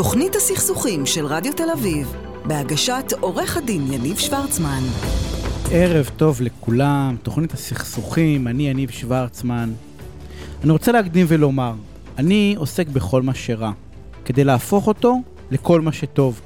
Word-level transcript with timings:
תוכנית 0.00 0.36
הסכסוכים 0.36 1.06
של 1.06 1.26
רדיו 1.26 1.52
תל 1.52 1.70
אביב, 1.70 2.14
בהגשת 2.44 3.12
עורך 3.20 3.56
הדין 3.56 3.92
יניב 3.92 4.18
שוורצמן. 4.18 4.80
ערב 5.70 6.10
טוב 6.16 6.42
לכולם, 6.42 7.16
תוכנית 7.22 7.52
הסכסוכים, 7.52 8.48
אני 8.48 8.68
יניב 8.68 8.90
שוורצמן. 8.90 9.72
אני 10.64 10.72
רוצה 10.72 10.92
להקדים 10.92 11.26
ולומר, 11.28 11.72
אני 12.18 12.54
עוסק 12.58 12.88
בכל 12.88 13.22
מה 13.22 13.34
שרע, 13.34 13.72
כדי 14.24 14.44
להפוך 14.44 14.86
אותו 14.86 15.16
לכל 15.50 15.80
מה 15.80 15.92
שטוב. 15.92 16.40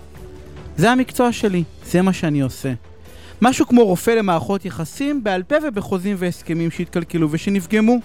זה 0.76 0.90
המקצוע 0.90 1.32
שלי, 1.32 1.64
זה 1.86 2.02
מה 2.02 2.12
שאני 2.12 2.40
עושה. 2.40 2.72
משהו 3.42 3.66
כמו 3.66 3.84
רופא 3.84 4.10
למערכות 4.10 4.64
יחסים 4.64 5.24
בעל 5.24 5.42
פה 5.42 5.54
ובחוזים 5.68 6.16
והסכמים 6.18 6.70
שהתקלקלו 6.70 7.28
ושנפגמו. 7.30 7.98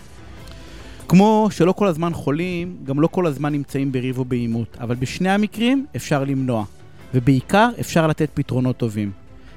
כמו 1.09 1.47
שלא 1.51 1.71
כל 1.71 1.87
הזמן 1.87 2.13
חולים, 2.13 2.77
גם 2.83 2.99
לא 2.99 3.07
כל 3.07 3.27
הזמן 3.27 3.53
נמצאים 3.53 3.91
בריב 3.91 4.17
או 4.17 4.25
בעימות, 4.25 4.77
אבל 4.79 4.95
בשני 4.95 5.29
המקרים 5.29 5.85
אפשר 5.95 6.23
למנוע, 6.23 6.65
ובעיקר 7.13 7.69
אפשר 7.79 8.07
לתת 8.07 8.29
פתרונות 8.33 8.77
טובים. 8.77 9.11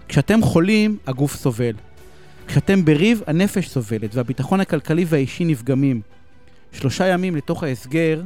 כשאתם 0.08 0.42
חולים, 0.42 0.96
הגוף 1.06 1.36
סובל. 1.36 1.74
כשאתם 2.46 2.84
בריב, 2.84 3.22
הנפש 3.26 3.68
סובלת, 3.68 4.14
והביטחון 4.14 4.60
הכלכלי 4.60 5.04
והאישי 5.08 5.44
נפגמים. 5.44 6.00
שלושה 6.72 7.06
ימים 7.06 7.36
לתוך 7.36 7.62
ההסגר, 7.62 8.22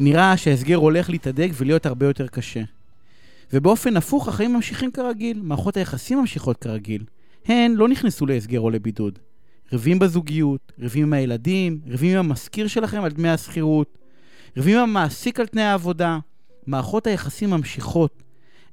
נראה 0.00 0.36
שההסגר 0.36 0.76
הולך 0.76 1.10
להתהדק 1.10 1.50
ולהיות 1.54 1.86
הרבה 1.86 2.06
יותר 2.06 2.26
קשה. 2.26 2.62
ובאופן 3.52 3.96
הפוך, 3.96 4.28
החיים 4.28 4.52
ממשיכים 4.54 4.90
כרגיל, 4.90 5.40
מערכות 5.42 5.76
היחסים 5.76 6.18
ממשיכות 6.18 6.56
כרגיל. 6.56 7.04
הן 7.46 7.74
לא 7.74 7.88
נכנסו 7.88 8.26
להסגר 8.26 8.60
או 8.60 8.70
לבידוד. 8.70 9.18
ריבים 9.74 9.98
בזוגיות, 9.98 10.72
ריבים 10.78 11.02
עם 11.02 11.12
הילדים, 11.12 11.80
ריבים 11.86 12.18
עם 12.18 12.24
המזכיר 12.24 12.66
שלכם 12.66 13.04
על 13.04 13.10
דמי 13.10 13.28
השכירות, 13.28 13.98
ריבים 14.56 14.78
עם 14.78 14.82
המעסיק 14.82 15.40
על 15.40 15.46
תנאי 15.46 15.62
העבודה. 15.62 16.18
מערכות 16.66 17.06
היחסים 17.06 17.50
ממשיכות. 17.50 18.22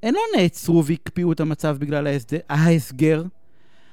הן 0.04 0.14
לא 0.14 0.22
נעצרו 0.38 0.86
והקפיאו 0.86 1.32
את 1.32 1.40
המצב 1.40 1.78
בגלל 1.80 2.08
ההסדר, 2.08 2.38
ההסגר. 2.50 3.24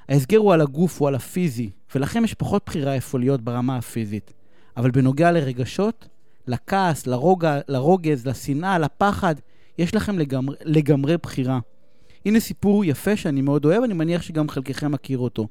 ההסגר 0.09 0.37
הוא 0.37 0.53
על 0.53 0.61
הגוף, 0.61 0.99
הוא 0.99 1.07
על 1.07 1.15
הפיזי, 1.15 1.69
ולכם 1.95 2.23
יש 2.23 2.33
פחות 2.33 2.63
בחירה 2.65 2.93
איפה 2.93 3.19
להיות 3.19 3.41
ברמה 3.41 3.77
הפיזית. 3.77 4.33
אבל 4.77 4.91
בנוגע 4.91 5.31
לרגשות, 5.31 6.07
לכעס, 6.47 7.07
לרוגע, 7.07 7.59
לרוגז, 7.67 8.27
לשנאה, 8.27 8.79
לפחד, 8.79 9.35
יש 9.77 9.95
לכם 9.95 10.19
לגמרי, 10.19 10.55
לגמרי 10.63 11.17
בחירה. 11.17 11.59
הנה 12.25 12.39
סיפור 12.39 12.85
יפה 12.85 13.15
שאני 13.15 13.41
מאוד 13.41 13.65
אוהב, 13.65 13.83
אני 13.83 13.93
מניח 13.93 14.21
שגם 14.21 14.49
חלקכם 14.49 14.91
מכיר 14.91 15.17
אותו. 15.17 15.47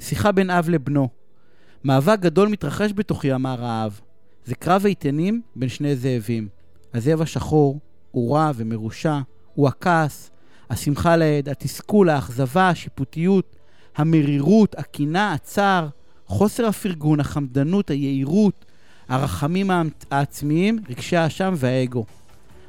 שיחה 0.00 0.32
בין 0.32 0.50
אב 0.50 0.68
לבנו. 0.68 1.08
מאבק 1.84 2.20
גדול 2.20 2.48
מתרחש 2.48 2.90
בתוכי, 2.94 3.34
אמר 3.34 3.64
האב. 3.64 4.00
זה 4.44 4.54
קרב 4.54 4.86
איתנים 4.86 5.42
בין 5.56 5.68
שני 5.68 5.96
זאבים. 5.96 6.48
הזאב 6.94 7.22
השחור 7.22 7.78
הוא 8.10 8.34
רע 8.34 8.50
ומרושע, 8.54 9.18
הוא 9.54 9.68
הכעס, 9.68 10.30
השמחה 10.70 11.16
לאיד, 11.16 11.48
התסכול, 11.48 12.10
האכזבה, 12.10 12.68
השיפוטיות, 12.68 13.56
המרירות, 13.96 14.74
הקנאה, 14.78 15.32
הצער, 15.32 15.88
חוסר 16.26 16.66
הפרגון, 16.66 17.20
החמדנות, 17.20 17.90
היהירות, 17.90 18.64
הרחמים 19.08 19.70
העצמיים, 20.10 20.78
רגשי 20.88 21.16
האשם 21.16 21.54
והאגו. 21.56 22.04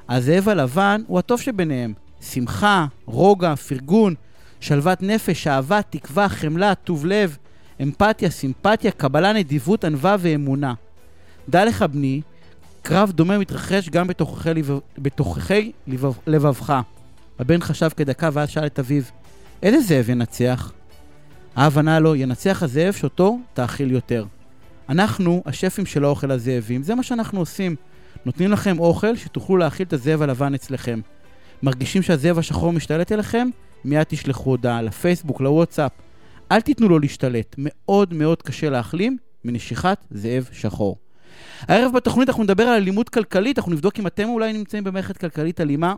הזאב 0.10 0.50
הלבן 0.50 1.02
הוא 1.08 1.20
הטוב 1.20 1.42
שביניהם. 1.42 1.94
שמחה, 2.22 2.86
רוגע, 3.06 3.56
פרגון, 3.56 4.16
שלוות 4.60 5.02
נפש, 5.02 5.48
אהבה, 5.48 5.82
תקווה, 5.82 6.30
חמלה, 6.30 6.76
טוב 6.76 7.06
לב, 7.06 7.38
אמפתיה, 7.82 8.30
סימפתיה, 8.30 8.92
קבלה, 8.92 9.34
נדיבות, 9.34 9.86
ענווה 9.86 10.16
ואמונה. 10.20 10.74
דע 11.50 11.66
לך, 11.66 11.82
בני, 11.82 12.22
קרב 12.82 13.12
דומה 13.12 13.38
מתרחש 13.38 13.90
גם 13.90 14.08
בתוככי, 14.08 14.54
לבב... 14.54 14.80
בתוככי 14.98 15.72
לבב... 15.88 16.14
לבבך. 16.28 16.82
הבן 17.39 17.61
חשב 17.61 17.89
כדקה 17.89 18.30
ואז 18.33 18.50
שאל 18.50 18.66
את 18.66 18.80
אביו, 18.80 19.04
איזה 19.64 19.82
זאב 19.82 20.10
ינצח? 20.10 20.72
האב 21.56 21.78
ענה 21.78 22.00
לו, 22.00 22.16
ינצח 22.16 22.64
הזאב 22.64 22.94
שאותו 22.94 23.39
תאכיל 23.54 23.92
יותר. 23.92 24.26
אנחנו 24.89 25.44
השפים 25.45 25.86
של 25.86 26.04
האוכל 26.04 26.32
הזאבים, 26.32 26.83
זה 26.83 26.95
מה 26.95 27.04
שאנחנו 27.04 27.39
עושים. 27.39 27.76
נותנים 28.26 28.52
לכם 28.52 28.80
אוכל 28.80 29.16
שתוכלו 29.16 29.58
להאכיל 29.58 29.86
את 29.88 29.94
הזאב 29.94 30.22
הלבן 30.22 30.54
אצלכם. 30.54 31.00
מרגישים 31.64 32.02
שהזאב 32.02 32.39
השחור 32.39 32.73
משתלט 32.73 33.12
עליכם? 33.12 33.50
מיד 33.86 34.04
תשלחו 34.04 34.50
הודעה 34.50 34.82
לפייסבוק, 34.82 35.42
לוואטסאפ. 35.42 35.92
אל 36.52 36.62
תיתנו 36.62 36.90
לו 36.90 37.00
להשתלט, 37.00 37.56
מאוד 37.58 38.14
מאוד 38.14 38.42
קשה 38.42 38.70
להחלים 38.70 39.17
מנשיכת 39.45 39.98
זאב 40.12 40.50
שחור. 40.52 40.98
הערב 41.62 41.92
בתוכנית 41.95 42.30
אנחנו 42.30 42.44
נדבר 42.44 42.64
על 42.64 42.76
אלימות 42.76 43.10
כלכלית, 43.10 43.58
אנחנו 43.58 43.72
נבדוק 43.72 44.00
אם 44.00 44.08
אתם 44.08 44.30
אולי 44.30 44.54
נמצאים 44.54 44.84
במערכת 44.84 45.18
כלכלית 45.18 45.62
אלימה 45.62 45.95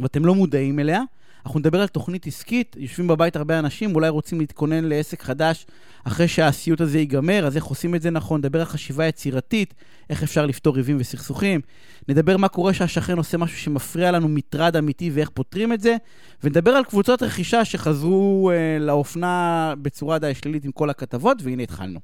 ואתם 0.00 0.24
לא 0.24 0.34
מודעים 0.34 0.78
אליה. 0.78 1.02
אנחנו 1.46 1.60
נדבר 1.60 1.80
על 1.80 1.88
תוכנית 1.88 2.26
עסקית, 2.26 2.76
יושבים 2.78 3.08
בבית 3.08 3.36
הרבה 3.36 3.58
אנשים, 3.58 3.94
אולי 3.94 4.08
רוצים 4.08 4.40
להתכונן 4.40 4.84
לעסק 4.84 5.22
חדש 5.22 5.66
אחרי 6.04 6.28
שהסיוט 6.28 6.80
הזה 6.80 6.98
ייגמר, 6.98 7.46
אז 7.46 7.56
איך 7.56 7.64
עושים 7.64 7.94
את 7.94 8.02
זה 8.02 8.10
נכון, 8.10 8.38
נדבר 8.38 8.58
על 8.58 8.64
חשיבה 8.64 9.06
יצירתית, 9.06 9.74
איך 10.10 10.22
אפשר 10.22 10.46
לפתור 10.46 10.76
ריבים 10.76 10.96
וסכסוכים, 11.00 11.60
נדבר 12.08 12.36
מה 12.36 12.48
קורה 12.48 12.74
שהשכן 12.74 13.16
עושה 13.16 13.38
משהו 13.38 13.58
שמפריע 13.58 14.10
לנו, 14.10 14.28
מטרד 14.28 14.76
אמיתי 14.76 15.10
ואיך 15.14 15.30
פותרים 15.30 15.72
את 15.72 15.80
זה, 15.80 15.96
ונדבר 16.44 16.70
על 16.70 16.84
קבוצות 16.84 17.22
רכישה 17.22 17.64
שחזרו 17.64 18.50
אה, 18.50 18.78
לאופנה 18.80 19.74
בצורה 19.82 20.18
די 20.18 20.34
שלילית 20.34 20.64
עם 20.64 20.72
כל 20.72 20.90
הכתבות, 20.90 21.38
והנה 21.42 21.62
התחלנו. 21.62 22.00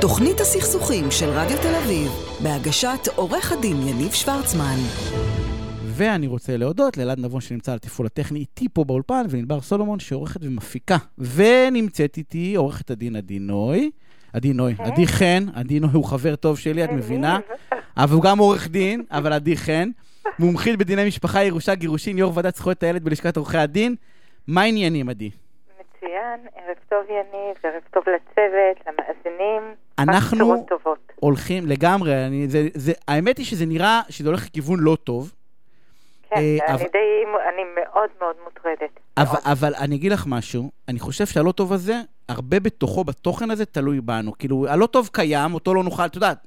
תוכנית 0.00 0.40
הסכסוכים 0.40 1.10
של 1.10 1.28
רדיו 1.28 1.56
תל 1.62 1.74
אביב, 1.74 2.10
בהגשת 2.42 3.08
עורך 3.16 3.52
הדין 3.52 3.88
יניב 3.88 4.12
שוורצמן. 4.12 4.78
ואני 6.02 6.26
רוצה 6.26 6.56
להודות 6.56 6.96
לאלעד 6.96 7.18
נבון 7.18 7.40
שנמצא 7.40 7.72
על 7.72 7.76
התפעול 7.76 8.06
הטכני 8.06 8.38
איתי 8.38 8.68
פה 8.72 8.84
באולפן, 8.84 9.22
ולענבר 9.28 9.60
סולומון 9.60 10.00
שעורכת 10.00 10.40
ומפיקה. 10.44 10.96
ונמצאת 11.18 12.16
איתי 12.16 12.54
עורכת 12.54 12.90
הדין 12.90 13.16
עדי 13.16 13.38
נוי. 13.38 13.90
עדי 14.32 14.52
נוי, 14.52 14.74
כן. 14.74 14.84
עדי 14.84 15.06
חן, 15.06 15.44
עדי 15.54 15.80
נוי 15.80 15.90
הוא 15.92 16.04
חבר 16.04 16.36
טוב 16.36 16.58
שלי, 16.58 16.84
את 16.84 16.90
מבינה? 16.90 17.38
אבל 17.96 18.14
הוא 18.14 18.22
גם 18.22 18.38
עורך 18.38 18.68
דין, 18.68 19.02
אבל 19.10 19.32
עדי 19.32 19.56
חן. 19.56 19.90
מומחית 20.38 20.78
בדיני 20.78 21.06
משפחה, 21.06 21.42
ירושה, 21.42 21.74
גירושין, 21.74 22.18
יו"ר 22.18 22.32
ועדת 22.34 22.56
זכויות 22.56 22.82
הילד 22.82 23.04
בלשכת 23.04 23.36
עורכי 23.36 23.58
הדין. 23.58 23.94
מה 24.48 24.62
העניינים, 24.62 25.08
עדי? 25.08 25.30
מצוין, 25.80 26.40
ערב 26.56 26.76
טוב 26.88 27.04
יניב, 27.08 27.56
ערב 27.62 27.82
טוב 27.90 28.02
לצוות, 28.06 28.86
למאזינים. 28.86 29.62
אנחנו 29.98 30.66
הולכים 31.16 31.66
לגמרי, 31.66 32.26
אני, 32.26 32.48
זה, 32.48 32.68
זה, 32.74 32.92
האמת 33.08 33.38
היא 33.38 33.46
שזה 33.46 33.66
נראה 33.66 34.00
שזה 34.08 34.28
הולך 34.28 34.46
לכיוון 34.46 34.80
לא 34.80 34.96
טוב. 35.04 35.32
כן, 36.34 36.40
אה, 36.40 36.74
אני 36.74 36.84
די, 36.84 37.24
אני 37.54 37.62
מאוד 37.74 38.08
מאוד 38.20 38.36
מוטרדת. 38.44 39.00
אבל, 39.16 39.38
אבל 39.44 39.74
אני 39.74 39.96
אגיד 39.96 40.12
לך 40.12 40.24
משהו, 40.26 40.70
אני 40.88 40.98
חושב 40.98 41.26
שהלא 41.26 41.52
טוב 41.52 41.72
הזה, 41.72 42.00
הרבה 42.28 42.60
בתוכו, 42.60 43.04
בתוכן 43.04 43.50
הזה, 43.50 43.64
תלוי 43.64 44.00
בנו. 44.00 44.32
כאילו, 44.38 44.66
הלא 44.68 44.86
טוב 44.86 45.10
קיים, 45.12 45.54
אותו 45.54 45.74
לא 45.74 45.84
נוכל, 45.84 46.06
את 46.06 46.14
יודעת, 46.14 46.46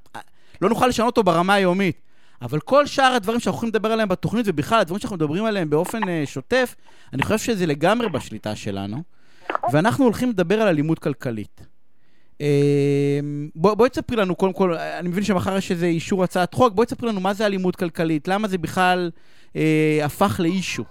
לא 0.62 0.70
נוכל 0.70 0.88
לשנות 0.88 1.08
אותו 1.08 1.24
ברמה 1.24 1.54
היומית. 1.54 2.02
אבל 2.42 2.60
כל 2.60 2.86
שאר 2.86 3.14
הדברים 3.16 3.40
שאנחנו 3.40 3.58
יכולים 3.58 3.70
לדבר 3.70 3.92
עליהם 3.92 4.10
בתוכנית, 4.10 4.46
ובכלל, 4.50 4.80
הדברים 4.80 5.00
שאנחנו 5.00 5.16
מדברים 5.16 5.46
עליהם 5.46 5.70
באופן 5.70 6.04
uh, 6.04 6.08
שוטף, 6.26 6.76
אני 7.14 7.24
חושב 7.24 7.38
שזה 7.38 7.66
לגמרי 7.66 8.10
בשליטה 8.10 8.56
שלנו. 8.56 8.98
נכון. 9.50 9.70
ואנחנו 9.74 10.04
הולכים 10.04 10.30
לדבר 10.30 10.62
על 10.62 10.68
אלימות 10.68 11.00
כלכלית. 11.00 11.62
בואי 13.56 13.76
בוא 13.76 13.88
תספרי 13.88 14.18
לנו, 14.18 14.36
קודם 14.36 14.54
כל, 14.54 14.74
אני 14.74 15.10
מבין 15.10 15.24
שמחר 15.24 15.58
יש 15.58 15.72
איזה 15.72 15.86
אישור 15.86 16.24
הצעת 16.24 16.54
חוק, 16.54 16.74
בואי 16.74 16.86
תספרי 16.86 17.10
לנו 17.10 17.20
מה 17.20 17.34
זה 17.34 17.46
אלימות 17.46 17.76
כלכלית, 17.76 18.28
למה 18.28 18.48
זה 18.48 18.58
בכלל 18.58 19.12
אה, 19.16 19.20
הפך 20.06 20.40
לאישו. 20.40 20.84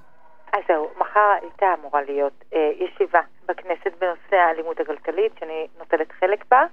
אז 0.53 0.61
זהו, 0.69 0.91
מחר 0.99 1.33
הייתה 1.43 1.67
אמורה 1.81 2.03
להיות 2.03 2.45
אה, 2.55 2.71
ישיבה 2.79 3.21
בכנסת 3.47 3.93
בנושא 4.01 4.37
האלימות 4.37 4.81
הכלכלית, 4.81 5.33
שאני 5.41 5.67
נוטלת 5.79 6.13
חלק 6.13 6.45
בה, 6.51 6.65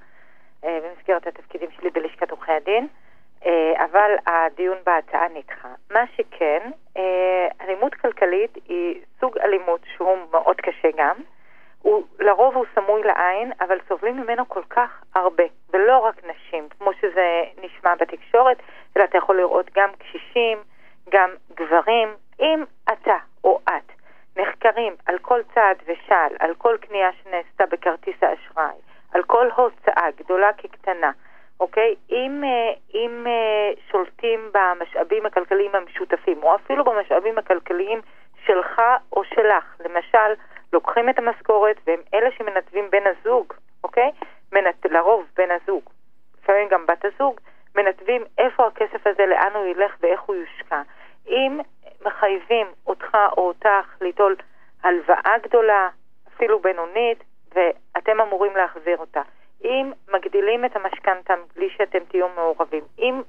אה, 0.63 0.79
במסגרת 0.83 1.27
התפקידים 1.27 1.69
שלי 1.71 1.89
בלשכת 1.89 2.31
עורכי 2.31 2.51
הדין, 2.51 2.87
אה, 3.45 3.85
אבל 3.85 4.11
הדיון 4.27 4.77
בהצעה 4.85 5.27
נדחה. 5.33 5.69
מה 5.91 6.03
שכן, 6.15 6.71
אה, 6.97 7.47
אלימות 7.61 7.95
כלכלית 7.95 8.57
היא 8.67 9.01
סוג 9.19 9.37
אלימות 9.37 9.81
שהוא 9.95 10.17
מאוד 10.31 10.55
קשה 10.55 10.89
גם. 10.97 11.15
הוא, 11.81 12.03
לרוב 12.19 12.55
הוא 12.55 12.65
סמוי 12.75 13.03
לעין, 13.03 13.51
אבל 13.61 13.77
סובלים 13.87 14.17
ממנו 14.21 14.49
כל 14.49 14.63
כך 14.69 15.03
הרבה, 15.15 15.43
ולא 15.73 15.97
רק 15.97 16.21
נשים, 16.23 16.69
כמו 16.69 16.93
שזה 16.93 17.43
נשמע 17.63 17.95
בתקשורת, 17.95 18.57
אלא 18.97 19.03
אתה 19.03 19.17
יכול 19.17 19.37
לראות 19.37 19.69
גם 19.75 19.89
קשישים, 19.99 20.57
גם 21.11 21.29
גברים, 21.55 22.09
אם 22.39 22.63
אתה 22.93 23.17
או 23.43 23.59
את 23.69 23.91
נחקרים 24.37 24.95
על 25.05 25.17
כל 25.19 25.41
צעד 25.53 25.77
ושעל, 25.87 26.31
על 26.39 26.53
כל 26.57 26.77
קנייה 26.81 27.09
שנעשתה 27.23 27.65
בכרטיס 27.65 28.15
האשראי, 28.21 28.79
על 29.13 29.23
כל 29.23 29.49
הוצאה, 29.55 30.07
גדולה 30.17 30.53
כקטנה, 30.57 31.11
אוקיי? 31.59 31.95
אם, 32.09 32.43
אה, 32.43 32.73
אם 32.93 33.27
אה, 33.27 33.71
שולטים 33.91 34.51
במשאבים 34.53 35.25
הכלכליים 35.25 35.75
המשותפים, 35.75 36.43
או 36.43 36.55
אפילו 36.55 36.83
במשאבים 36.83 37.37
הכלכליים 37.37 38.01
שלך 38.45 38.81
או 39.13 39.23
שלך, 39.23 39.75
למשל, 39.79 40.33
לוקחים 40.73 41.09
את 41.09 41.19
המשכורת 41.19 41.77
והם 41.87 41.99
אלה 42.13 42.29
שמנתבים 42.31 42.89
בן 42.89 43.03
הזוג, 43.07 43.53
אוקיי? 43.83 44.11
מנת, 44.51 44.85
לרוב 44.85 45.25
בן 45.37 45.49
הזוג, 45.51 45.83
לפעמים 46.43 46.67
גם 46.67 46.85
בת 46.85 47.05
הזוג, 47.05 47.39
מנתבים 47.75 48.23
איפה 48.37 48.67
הכסף 48.67 49.07
הזה, 49.07 49.25
לאן 49.25 49.51
הוא 49.53 49.65
ילך 49.65 49.95
ואיך 50.01 50.21
הוא 50.21 50.35
יושקע. 50.35 50.81
אם 51.27 51.59
מחייבים 52.05 52.67
אותך 52.87 53.17
או 53.37 53.47
אותך 53.47 54.01
ליטול 54.01 54.35
הלוואה 54.83 55.33
גדולה, 55.43 55.89
אפילו 56.35 56.59
בינונית, 56.59 57.23
ואתם 57.55 58.21
אמורים 58.21 58.55
להחזיר 58.55 58.97
אותה. 58.97 59.21
אם 59.63 59.91
מגדילים 60.13 60.65
את 60.65 60.75
המשכנתה 60.75 61.33
בלי 61.55 61.69
שאתם 61.77 61.99
תהיו 62.07 62.27
מעורבים, 62.35 62.83
אם, 62.99 63.21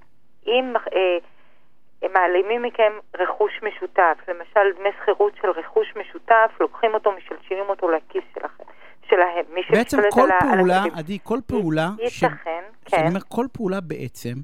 אם 0.47 0.75
אה, 0.93 2.09
מעלימים 2.09 2.63
מכם 2.63 2.93
רכוש 3.19 3.53
משותף, 3.63 4.19
למשל 4.29 4.79
דמי 4.79 4.89
שכירות 5.01 5.33
של 5.43 5.51
רכוש 5.51 5.93
משותף, 5.97 6.51
לוקחים 6.61 6.95
אותו, 6.95 7.13
משלשלים 7.13 7.69
אותו 7.69 7.91
לכיס 7.91 8.25
שלכם. 8.35 8.65
שלהם, 9.09 9.45
מי 9.55 9.61
בעצם 9.71 9.99
כל 10.11 10.21
על 10.21 10.57
פעולה, 10.57 10.85
עדי, 10.95 11.19
כל 11.23 11.39
פעולה, 11.47 11.89
ייתכן, 11.99 12.09
ש... 12.09 12.25
כן. 12.25 12.63
שאני 12.89 13.09
אומר, 13.09 13.21
כל 13.29 13.47
פעולה 13.53 13.81
בעצם, 13.81 14.35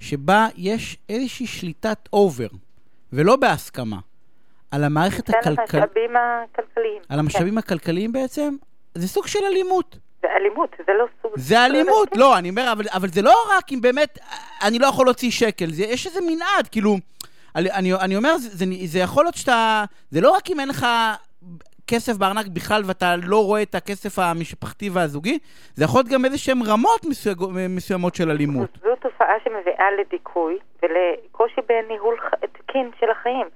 שבה 0.00 0.46
יש 0.56 0.98
איזושהי 1.08 1.46
שליטת 1.46 2.08
אובר. 2.12 2.48
ולא 3.12 3.36
בהסכמה, 3.36 3.98
על 4.70 4.84
המערכת 4.84 5.28
הכלכלית. 5.28 5.74
על 5.74 5.80
המשאבים 5.82 6.16
הכלכליים. 6.16 7.02
על 7.08 7.18
המשאבים 7.18 7.52
כן. 7.52 7.58
הכלכליים 7.58 8.12
בעצם, 8.12 8.56
זה 8.94 9.08
סוג 9.08 9.26
של 9.26 9.38
אלימות. 9.44 9.96
זה 10.22 10.28
אלימות, 10.40 10.70
זה 10.86 10.92
לא 10.98 11.06
סוג... 11.22 11.32
זה 11.36 11.64
אלימות, 11.64 12.08
לא, 12.16 12.38
אני 12.38 12.50
אומר, 12.50 12.72
אבל, 12.72 12.84
אבל 12.88 13.08
זה 13.08 13.22
לא 13.22 13.34
רק 13.56 13.72
אם 13.72 13.80
באמת 13.80 14.18
אני 14.62 14.78
לא 14.78 14.86
יכול 14.86 15.06
להוציא 15.06 15.30
שקל, 15.30 15.70
זה, 15.70 15.82
יש 15.84 16.06
איזה 16.06 16.20
מנעד, 16.20 16.68
כאילו, 16.70 16.96
אני, 17.56 17.94
אני 17.94 18.16
אומר, 18.16 18.36
זה, 18.36 18.48
זה, 18.48 18.64
זה 18.84 18.98
יכול 18.98 19.24
להיות 19.24 19.34
שאתה, 19.34 19.84
זה 20.10 20.20
לא 20.20 20.30
רק 20.30 20.50
אם 20.50 20.60
אין 20.60 20.68
לך 20.68 20.86
כסף 21.86 22.16
בארנק 22.16 22.46
בכלל 22.54 22.82
ואתה 22.86 23.14
לא 23.22 23.44
רואה 23.44 23.62
את 23.62 23.74
הכסף 23.74 24.18
המשפחתי 24.18 24.90
והזוגי, 24.90 25.38
זה 25.74 25.84
יכול 25.84 25.98
להיות 25.98 26.12
גם 26.12 26.24
איזה 26.24 26.38
שהן 26.38 26.58
רמות 26.66 27.00
מסוימות 27.68 28.14
של 28.14 28.30
אלימות. 28.30 28.70
זו 28.82 28.96
תופעה 29.00 29.34
שמביאה 29.44 29.90
לדיכוי 29.98 30.58
ולקושי 30.82 31.60
בניהול 31.68 32.16
תקין 32.52 32.90
של 33.00 33.10
החיים. 33.10 33.46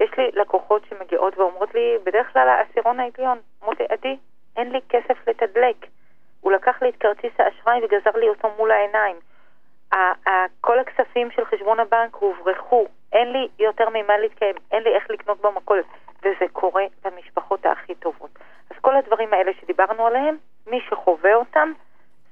יש 0.00 0.10
לי 0.18 0.30
לקוחות 0.40 0.82
שמגיעות 0.90 1.38
ואומרות 1.38 1.74
לי, 1.74 1.94
בדרך 2.04 2.32
כלל 2.32 2.48
העשירון 2.48 3.00
העליון, 3.00 3.38
אומרות 3.60 3.80
לי, 3.80 3.86
עדי, 3.90 4.16
אין 4.56 4.72
לי 4.72 4.78
כסף 4.88 5.28
לתדלק. 5.28 5.86
הוא 6.40 6.52
לקח 6.52 6.82
לי 6.82 6.88
את 6.88 6.96
כרטיס 7.00 7.32
האשראי 7.38 7.78
וגזר 7.84 8.20
לי 8.20 8.28
אותו 8.28 8.48
מול 8.58 8.70
העיניים. 8.70 9.16
כל 10.60 10.78
הכספים 10.78 11.30
של 11.30 11.44
חשבון 11.44 11.80
הבנק 11.80 12.14
הוברחו, 12.14 12.86
אין 13.12 13.32
לי 13.32 13.48
יותר 13.58 13.88
ממה 13.88 14.18
להתקיים, 14.18 14.54
אין 14.72 14.82
לי 14.82 14.94
איך 14.94 15.10
לקנות 15.10 15.40
במכולת, 15.40 15.84
וזה 16.26 16.46
קורה 16.52 16.84
במשפחות 17.04 17.66
הכי 17.66 17.94
טובות. 17.94 18.30
אז 18.70 18.76
כל 18.80 18.96
הדברים 18.96 19.32
האלה 19.32 19.52
שדיברנו 19.60 20.06
עליהם, 20.06 20.36
מי 20.66 20.80
שחווה 20.88 21.34
אותם, 21.34 21.72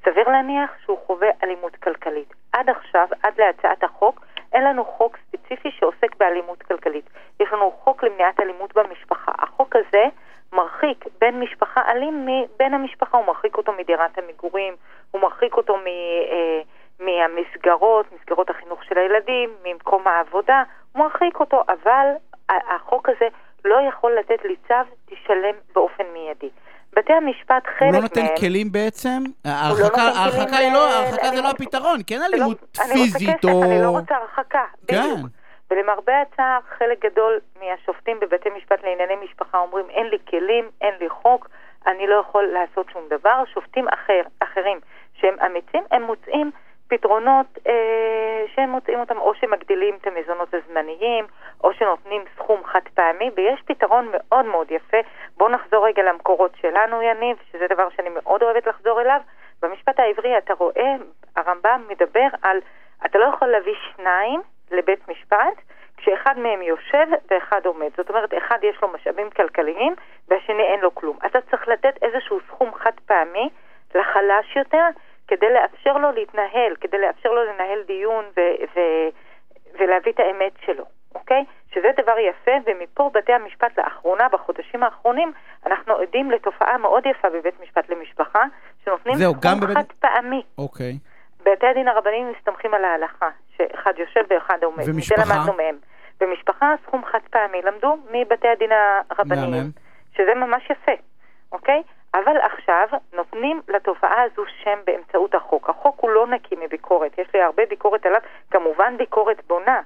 סביר 0.05 0.29
להניח 0.29 0.71
שהוא 0.85 0.99
חווה 1.07 1.29
אלימות 1.43 1.77
כלכלית. 1.77 2.35
עד 2.53 2.71
עכשיו, 2.71 3.09
עד 3.23 3.41
להצעת 3.41 3.85
החוק, 3.85 4.25
אין 4.53 4.65
לנו 4.65 4.85
חוק 4.85 5.17
ספציפי 5.17 5.71
שעוסק 5.71 6.17
באלימות 6.17 6.63
כלכלית. 6.63 7.11
יש 7.41 7.49
לנו 7.53 7.71
חוק 7.71 8.05
למניעת 8.05 8.41
אלימות 8.41 8.75
במשפחה. 8.75 9.33
החוק 9.39 9.77
הזה 9.77 10.05
מרחיק 10.53 11.05
בן 11.21 11.41
משפחה 11.41 11.81
אלים 11.89 12.27
מבן 12.27 12.75
המשפחה, 12.75 13.17
הוא 13.17 13.27
מרחיק 13.27 13.57
אותו 13.57 13.73
מדירת 13.73 14.19
המגורים, 14.19 14.75
הוא 15.11 15.21
מרחיק 15.21 15.57
אותו 15.57 15.77
מ... 15.77 15.87
אה, 15.87 16.61
מהמסגרות, 17.01 18.07
מסגרות 18.13 18.51
החינוך 18.51 18.85
של 18.85 18.99
הילדים, 18.99 19.51
ממקום 19.65 20.09
העבודה, 20.09 20.63
הוא 20.93 21.03
מרחיק 21.03 21.41
אותו, 21.41 21.63
אבל 21.69 22.07
החוק 22.49 23.09
הזה 23.09 23.29
לא 23.65 23.77
יכול 23.89 24.13
לתת 24.19 24.45
לי 24.45 24.57
צו, 24.69 24.75
תשלם 25.07 25.55
באופן 25.75 26.05
מיידי. 26.13 26.49
בתי 26.97 27.13
המשפט, 27.13 27.67
חלק 27.67 27.81
מהם... 27.81 27.89
הוא 27.89 27.95
לא 27.95 28.01
נותן 28.01 28.21
מהם, 28.21 28.37
כלים 28.41 28.73
בעצם? 28.73 29.23
ההרחקה, 29.45 29.97
לא 29.97 30.19
ההרחקה 30.19 30.57
היא 30.57 30.73
לא, 30.73 30.91
ההרחקה 30.91 31.29
זה 31.29 31.43
לא 31.43 31.51
הפתרון, 31.51 32.01
כן 32.07 32.23
אלימות 32.23 32.63
לא, 32.79 32.85
פיזית 32.95 33.45
או... 33.45 33.63
אני 33.65 33.83
לא 33.83 33.89
רוצה 33.89 34.15
הרחקה, 34.17 34.65
כן. 34.89 35.03
בדיוק. 35.03 35.31
ולמרבה 35.71 36.13
הצער, 36.21 36.59
חלק 36.79 37.05
גדול 37.05 37.41
מהשופטים 37.61 38.21
בבתי 38.21 38.49
משפט 38.57 38.85
לענייני 38.85 39.17
משפחה 39.25 39.59
אומרים, 39.59 39.91
אין 39.91 40.07
לי 40.07 40.19
כלים, 40.29 40.71
אין 40.81 40.95
לי 41.01 41.09
חוק, 41.09 41.49
אני 41.87 42.07
לא 42.07 42.15
יכול 42.15 42.45
לעשות 42.45 42.87
שום 42.93 43.03
דבר. 43.11 43.43
שופטים 43.55 43.89
אחר, 43.89 44.23
אחרים 44.41 44.79
שהם 45.15 45.35
אמיצים, 45.47 45.85
הם 45.91 46.03
מוצאים 46.03 46.51
פתרונות 46.99 47.47
אה, 47.67 48.45
שהם 48.55 48.71
מוצאים 48.71 49.01
אותם 49.01 49.19
או 49.19 49.35
שמגדילים 49.35 49.95
את 50.01 50.07
המזונות 50.07 50.55
הזמניים, 50.55 51.25
או 51.65 51.73
שנותנים 51.73 52.23
סכום 52.37 52.65
חד 52.65 52.81
פעמי, 52.95 53.31
ויש 53.37 53.63
פתרון 53.67 54.09
מאוד 54.13 54.45
מאוד 54.45 54.71
יפה. 54.71 54.97
בואו 55.37 55.51
נחזור 55.51 55.87
רגע 55.87 56.03
למקורות 56.03 56.53
שלנו, 56.61 57.03
יניב, 57.03 57.37
שזה 57.53 57.67
דבר 57.71 57.89
שאני 57.97 58.09
מאוד 58.09 58.43
אוהבת 58.43 58.67
לחזור 58.67 59.01
אליו. 59.01 59.21
במשפט 59.63 60.01
העברי 60.01 60.39
אתה 60.39 60.55
רואה, 60.55 60.95
הרמב"ם 61.37 61.83
מדבר 61.89 62.27
על, 62.43 62.59
אתה 63.07 63.19
לא 63.19 63.25
יכול 63.25 63.49
להביא 63.49 63.75
שניים 63.97 64.43
לבית 64.71 65.09
משפט, 65.09 65.57
כשאחד 65.97 66.39
מהם 66.39 66.63
יושב 66.63 67.07
ואחד 67.31 67.67
עומד. 67.67 67.91
זאת 67.97 68.09
אומרת, 68.09 68.35
אחד 68.39 68.59
יש 68.63 68.83
לו 68.83 68.89
משאבים 68.89 69.31
כלכליים 69.31 69.95
והשני 70.29 70.63
אין 70.63 70.81
לו 70.81 70.95
כלום. 70.95 71.19
אתה 71.27 71.41
צריך 71.41 71.69
לתת 71.69 72.03
איזשהו 72.03 72.39
סכום 72.49 72.75
חד 72.75 72.93
פעמי 73.07 73.49
לחלש 73.95 74.57
יותר, 74.57 74.87
כדי 75.29 75.53
לאפשר 75.53 75.99
לו 75.99 76.13
להתנהל, 76.13 76.77
כדי 76.81 76.99
לאפשר 76.99 77.29
לו 77.29 77.45
לנהל 77.45 77.83
דיון 77.87 78.25
ו- 78.37 78.65
ו- 78.77 79.09
ולהביא 79.79 80.13
את 80.13 80.21
האמת 80.21 80.53
שלו, 80.67 80.85
אוקיי? 81.15 81.45
שזה 81.75 81.89
דבר 81.97 82.19
יפה, 82.19 82.53
ומפה 82.67 83.11
בתי 83.15 83.33
המשפט 83.33 83.79
לאחרונה, 83.79 84.29
בחודשים 84.29 84.83
האחרונים, 84.83 85.33
אנחנו 85.67 85.95
עדים 85.95 86.31
לתופעה 86.31 86.79
מאוד 86.79 87.07
יפה 87.07 87.31
בבית 87.31 87.61
משפט 87.61 87.89
למשפחה, 87.89 88.45
שנותנים 88.85 89.15
סכום 89.15 89.61
בבית... 89.61 89.77
חד 89.77 89.93
פעמי. 90.01 90.43
אוקיי. 90.59 90.99
בתי 91.41 91.67
הדין 91.67 91.89
הרבניים 91.89 92.33
מסתמכים 92.39 92.75
על 92.75 92.85
ההלכה, 92.85 93.29
שאחד 93.57 93.93
יושב 93.99 94.21
ואחד 94.31 94.59
עומד. 94.65 94.85
ומשפחה? 94.89 95.23
זה 95.25 95.35
למדנו 95.35 95.57
מהם. 95.57 95.77
במשפחה 96.21 96.75
סכום 96.87 97.05
חד 97.05 97.19
פעמי 97.31 97.63
למדו 97.63 97.97
מבתי 98.11 98.49
הדין 98.49 98.71
הרבניים. 99.11 99.51
מהמם. 99.51 99.71
שזה 100.17 100.35
ממש 100.35 100.71
יפה, 100.71 100.93
אוקיי? 101.53 101.83
אבל 102.15 102.37
עכשיו 102.37 102.89
נותנים 103.13 103.61
לתופעה 103.69 104.23
הזו 104.23 104.45
שם 104.63 104.79
באמצעות 104.85 105.35
החוק. 105.35 105.71
החוק 105.71 106.01
הוא 106.01 106.11
לא 106.11 106.27
נקי 106.27 106.55
מביקורת, 106.57 107.19
יש 107.19 107.29
לי 107.35 107.43
הרבה 107.43 107.67
ביקורת 107.67 108.07
עליו, 108.07 108.21
כמובן 108.51 108.97
ביקורת 108.97 109.47
בונה. 109.47 109.81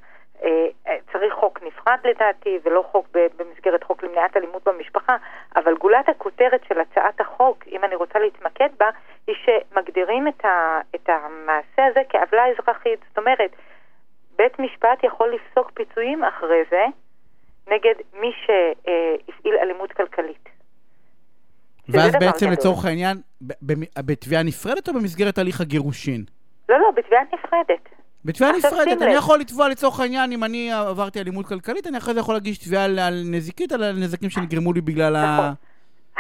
אה, 0.45 0.67
אה, 0.87 0.97
צריך 1.13 1.35
חוק 1.35 1.63
נפרד 1.63 1.99
לדעתי, 2.05 2.59
ולא 2.63 2.85
חוק 2.93 3.09
במסגרת 3.13 3.85
חוק 3.85 4.03
למניעת 4.03 4.37
אלימות 4.37 4.69
במשפחה, 4.69 5.17
אבל 5.57 5.75
גולת 5.75 6.09
הכותרת 6.09 6.65
של 6.69 6.81
הצעת 6.81 7.21
החוק, 7.21 7.65
אם 7.67 7.85
אני 7.85 7.95
רוצה 7.95 8.19
להתמקד 8.19 8.69
בה, 8.79 8.91
היא 9.27 9.37
שמגדירים 9.45 10.29
את, 10.29 10.45
ה, 10.45 10.81
את 10.95 11.09
המעשה 11.09 11.87
הזה 11.87 12.01
כעוולה 12.09 12.47
אזרחית. 12.47 13.01
זאת 13.09 13.19
אומרת, 13.19 13.51
בית 14.37 14.59
משפט 14.59 15.05
יכול 15.05 15.35
לפסוק 15.35 15.71
פיצויים 15.75 16.25
אחרי 16.25 16.63
זה 16.71 16.85
נגד 17.69 17.95
מי 18.15 18.33
שהפעיל 18.33 19.55
אלימות 19.55 19.93
כלכלית. 19.93 20.58
ואז 21.89 22.13
דבר 22.13 22.27
בעצם. 22.27 22.51
לצורך 22.51 22.85
העניין, 22.85 23.17
בתביעה 23.99 24.43
נפרדת 24.43 24.89
או 24.89 24.95
במסגרת 24.95 25.39
הליך 25.39 25.61
הגירושין? 25.61 26.25
לא, 26.69 26.79
לא, 26.79 26.91
בתביעה 26.97 27.23
נפרדת. 27.33 27.89
בתביעה 28.25 28.53
נפרדת, 28.53 29.03
אני. 29.03 29.15
יכול 29.15 29.39
לתבוע 29.39 29.69
לצורך 29.69 30.01
העניין, 30.01 30.33
אם 30.33 30.45
אני 30.45 30.73
עברתי 30.73 31.21
אלימות 31.21 31.47
כלכלית, 31.47 31.87
אני 31.87 31.99
אחרי 31.99 32.15
זה 32.15 32.21
יכול 32.21 32.35
להגיש 32.35 32.59
תביעה 32.59 32.85
על, 32.85 32.99
נזיקית, 33.31 33.73
על 33.73 33.83
הנזקים 33.83 34.31
שנגרמו 34.31 34.73
לי 34.73 34.81
בגלל 34.81 35.17
ה... 35.17 35.39
נכון. 35.39 35.55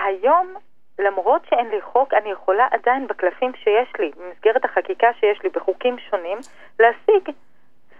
היום, 0.05 0.55
למרות 0.99 1.43
שאין 1.51 1.69
לי 1.69 1.81
חוק, 1.93 2.15
אני 2.15 2.31
יכולה 2.31 2.69
עדיין 2.71 3.07
בקלפים 3.07 3.53
שיש 3.55 3.89
לי, 3.99 4.11
במסגרת 4.17 4.65
החקיקה 4.65 5.07
שיש 5.21 5.39
לי 5.45 5.49
בחוקים 5.49 5.97
שונים, 6.11 6.39
להשיג 6.81 7.35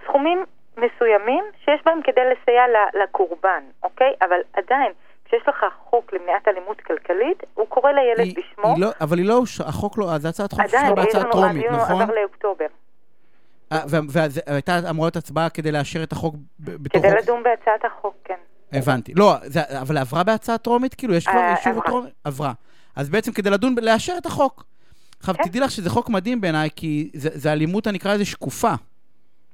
סכומים 0.05 0.45
מסוימים 0.77 1.45
שיש 1.65 1.81
בהם 1.85 2.03
כדי 2.03 2.21
לסייע 2.31 2.63
לקורבן, 3.03 3.63
אוקיי? 3.83 4.13
אבל 4.23 4.41
עדיין, 4.53 4.93
כשיש 5.29 5.43
לך 5.49 5.65
חוק 5.85 6.13
למניעת 6.13 6.49
אלימות 6.49 6.81
כלכלית, 6.81 7.43
הוא 7.55 7.67
קורא 7.69 7.91
לילד 7.93 8.21
היא, 8.21 8.35
בשמו. 8.37 8.75
היא 8.75 8.83
לא, 8.83 8.89
אבל 9.01 9.19
היא 9.19 9.27
לא 9.27 9.43
החוק 9.67 9.99
לא, 9.99 10.19
זו 10.19 10.29
הצעת 10.29 10.53
חוק 10.53 10.61
עדיין, 10.61 10.87
יש 10.87 10.93
בהצעה 10.93 11.33
טרומית, 11.33 11.65
הדיון 11.65 11.75
נכון? 11.75 12.03
עבר 12.03 12.15
לאוקטובר. 12.15 12.67
אה, 13.73 13.79
ו- 13.89 13.97
ואז 14.13 14.41
הייתה 14.47 14.79
אמורה 14.91 15.07
להיות 15.07 15.17
הצבעה 15.17 15.51
כדי 15.51 15.73
לאשר 15.73 16.03
את 16.03 16.13
החוק 16.13 16.35
בתור 16.59 17.03
כדי? 17.03 17.15
לדון 17.23 17.43
בהצעת 17.43 17.85
החוק, 17.85 18.15
כן. 18.25 18.35
הבנתי. 18.73 19.15
לא, 19.15 19.35
זה, 19.43 19.61
אבל 19.81 19.99
עברה 19.99 20.25
בהצעה 20.25 20.59
טרומית? 20.59 20.95
כאילו, 20.95 21.15
יש 21.15 21.27
כבר 21.27 21.39
אה, 21.39 21.57
אישור 21.57 21.73
עברה. 21.73 21.85
טרומית? 21.85 22.13
עברה. 22.25 22.53
אז 22.97 23.11
בעצם 23.11 23.33
כדי 23.33 23.51
לדון, 23.51 23.75
לאשר 23.83 24.15
את 24.19 24.27
החוק. 24.27 24.65
עכשיו, 25.21 25.35
כן. 25.35 25.43
תדעי 25.43 25.61
לך 25.61 25.71
שזה 25.71 25.91
חוק 25.91 26.09
מדהים 26.09 26.41
בעיניי, 26.41 26.69
כי 26.77 27.11
זה, 27.15 27.29
זה 27.33 27.53
אלימות, 27.53 27.87
אני 27.87 27.99
אקרא 27.99 28.15
לזה 28.15 28.25
שקופה. 28.25 28.73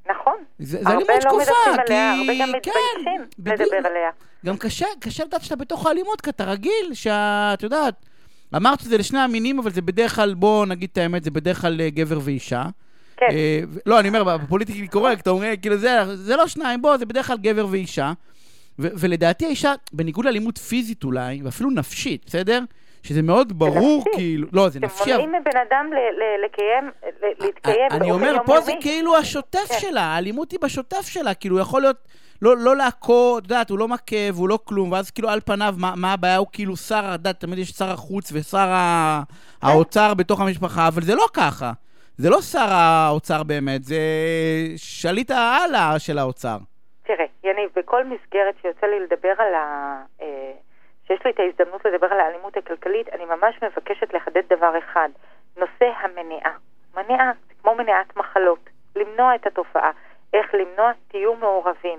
נכון. 0.07 0.37
זה, 0.59 0.79
זה 0.83 0.89
הרבה 0.89 1.13
אלימות 1.15 1.25
לא 1.25 1.45
שקופה, 1.45 1.53
מדברים 1.71 1.87
כי... 1.87 1.93
עליה, 1.93 2.13
הרבה 2.13 2.33
גם 2.41 2.53
כן, 2.53 2.57
מתביישים 2.57 3.25
בדיוק. 3.39 3.75
לדבר 3.75 3.89
עליה. 3.89 4.11
גם 4.45 4.57
קשה, 4.57 4.87
קשה 5.01 5.25
לדעת 5.25 5.43
שאתה 5.43 5.57
בתוך 5.57 5.87
האלימות, 5.87 6.21
כי 6.21 6.31
אתה 6.31 6.45
רגיל, 6.45 6.91
שאת 6.93 7.63
יודעת, 7.63 7.95
אמרת 8.57 8.81
שזה 8.81 8.99
לשני 8.99 9.19
המינים, 9.19 9.59
אבל 9.59 9.71
זה 9.71 9.83
בדרך 9.83 10.17
כלל, 10.17 10.35
בוא 10.35 10.67
נגיד 10.67 10.89
את 10.93 10.99
האמת, 10.99 11.25
זה 11.25 11.31
בדרך 11.31 11.61
כלל 11.61 11.81
אה, 11.81 11.91
גבר 11.91 12.19
ואישה. 12.23 12.65
כן. 13.17 13.27
אה, 13.31 13.61
לא, 13.87 14.01
אני 14.01 14.09
אומר, 14.09 14.39
בפוליטיקלי 14.39 14.89
קורקט, 14.89 15.29
אומרים, 15.29 15.57
כאילו 15.57 15.77
זה, 15.77 16.17
זה 16.17 16.37
לא 16.37 16.47
שניים, 16.47 16.83
בוא, 16.83 16.97
זה 16.97 17.07
בדרך 17.07 17.27
כלל 17.27 17.37
גבר 17.39 17.67
ואישה. 17.71 18.13
ו- 18.79 18.89
ולדעתי 18.99 19.47
האישה, 19.47 19.73
בניגוד 19.93 20.25
לאלימות 20.25 20.59
פיזית 20.59 21.05
אולי, 21.05 21.41
ואפילו 21.45 21.71
נפשית, 21.71 22.25
בסדר? 22.27 22.61
שזה 23.03 23.23
מאוד 23.23 23.59
ברור. 23.59 24.05
כאילו, 24.17 24.49
לא, 24.53 24.69
זה 24.69 24.81
נפשי, 24.81 25.03
אבל... 25.03 25.13
שמונעים 25.13 25.43
מבן 25.43 25.61
אדם 25.69 25.91
לקיים, 26.45 26.91
להתקיים 27.41 27.91
אני 27.91 28.11
אומר, 28.11 28.37
פה 28.47 28.61
זה. 28.61 28.73
כאילו 28.81 29.17
השוטף 29.17 29.69
כן. 29.69 29.79
שלה, 29.81 30.03
האלימות 30.03 30.53
היא 30.53 30.61
בשוטף 30.63 31.07
שלה, 31.07 31.35
כאילו, 31.35 31.59
יכול 31.59 31.83
להיות 31.83 31.97
לא, 32.43 32.57
לא 32.57 32.77
להכות, 32.77 33.45
את 33.45 33.51
יודעת, 33.51 33.71
הוא 33.71 33.79
לא 33.79 33.89
מכה 33.89 34.17
והוא 34.35 34.49
לא 34.49 34.59
כלום, 34.65 34.93
ואז 34.93 35.11
כאילו 35.11 35.29
על 35.29 35.41
פניו, 35.41 35.75
מה, 35.79 35.93
מה 35.97 36.13
הבעיה? 36.13 36.37
הוא 36.37 36.47
כאילו 36.53 36.77
שר, 36.77 37.01
את 37.01 37.19
יודעת, 37.19 37.41
תמיד 37.41 37.59
יש 37.59 37.71
שר 37.71 37.91
החוץ 37.91 38.33
ושר 38.33 38.69
ה... 38.71 39.23
האוצר 39.63 40.15
בתוך 40.15 40.41
המשפחה, 40.41 40.89
אבל 40.89 41.03
זה 41.03 41.15
לא 41.15 41.27
ככה. 41.35 41.73
זה 42.19 42.31
לא 42.31 42.41
שר 42.41 42.69
האוצר 42.71 43.43
באמת, 43.43 43.85
זה 43.85 43.97
שליט 44.77 45.31
העלה 45.31 45.99
של 45.99 46.19
האוצר. 46.19 46.57
תראה, 47.03 47.25
יניב, 47.45 47.71
בכל 47.77 48.05
מסגרת 48.05 48.55
שיוצא 48.63 48.87
לי 48.87 49.01
לדבר 49.01 49.33
על 49.39 49.55
ה... 49.55 49.97
אה, 50.23 50.53
שיש 51.07 51.21
לי 51.25 51.31
את 51.31 51.41
ההזדמנות 51.41 51.85
לדבר 51.85 52.07
על 52.07 52.21
האלימות 52.21 52.57
הכלכלית, 52.57 53.09
אני 53.09 53.25
ממש 53.25 53.55
מבקשת 53.63 54.15
לחדד 54.15 54.43
דבר 54.51 54.79
אחד, 54.79 55.09
נושא 55.57 55.93
המניעה. 56.01 56.53
מניעה, 56.97 57.33
זה 57.49 57.55
כמו 57.63 57.75
מניעת 57.75 58.17
מחלות, 58.17 58.71
למנוע 58.97 59.35
את 59.35 59.47
התופעה. 59.47 59.91
איך 60.33 60.47
למנוע? 60.55 60.93
תהיו 61.09 61.35
מעורבים, 61.35 61.99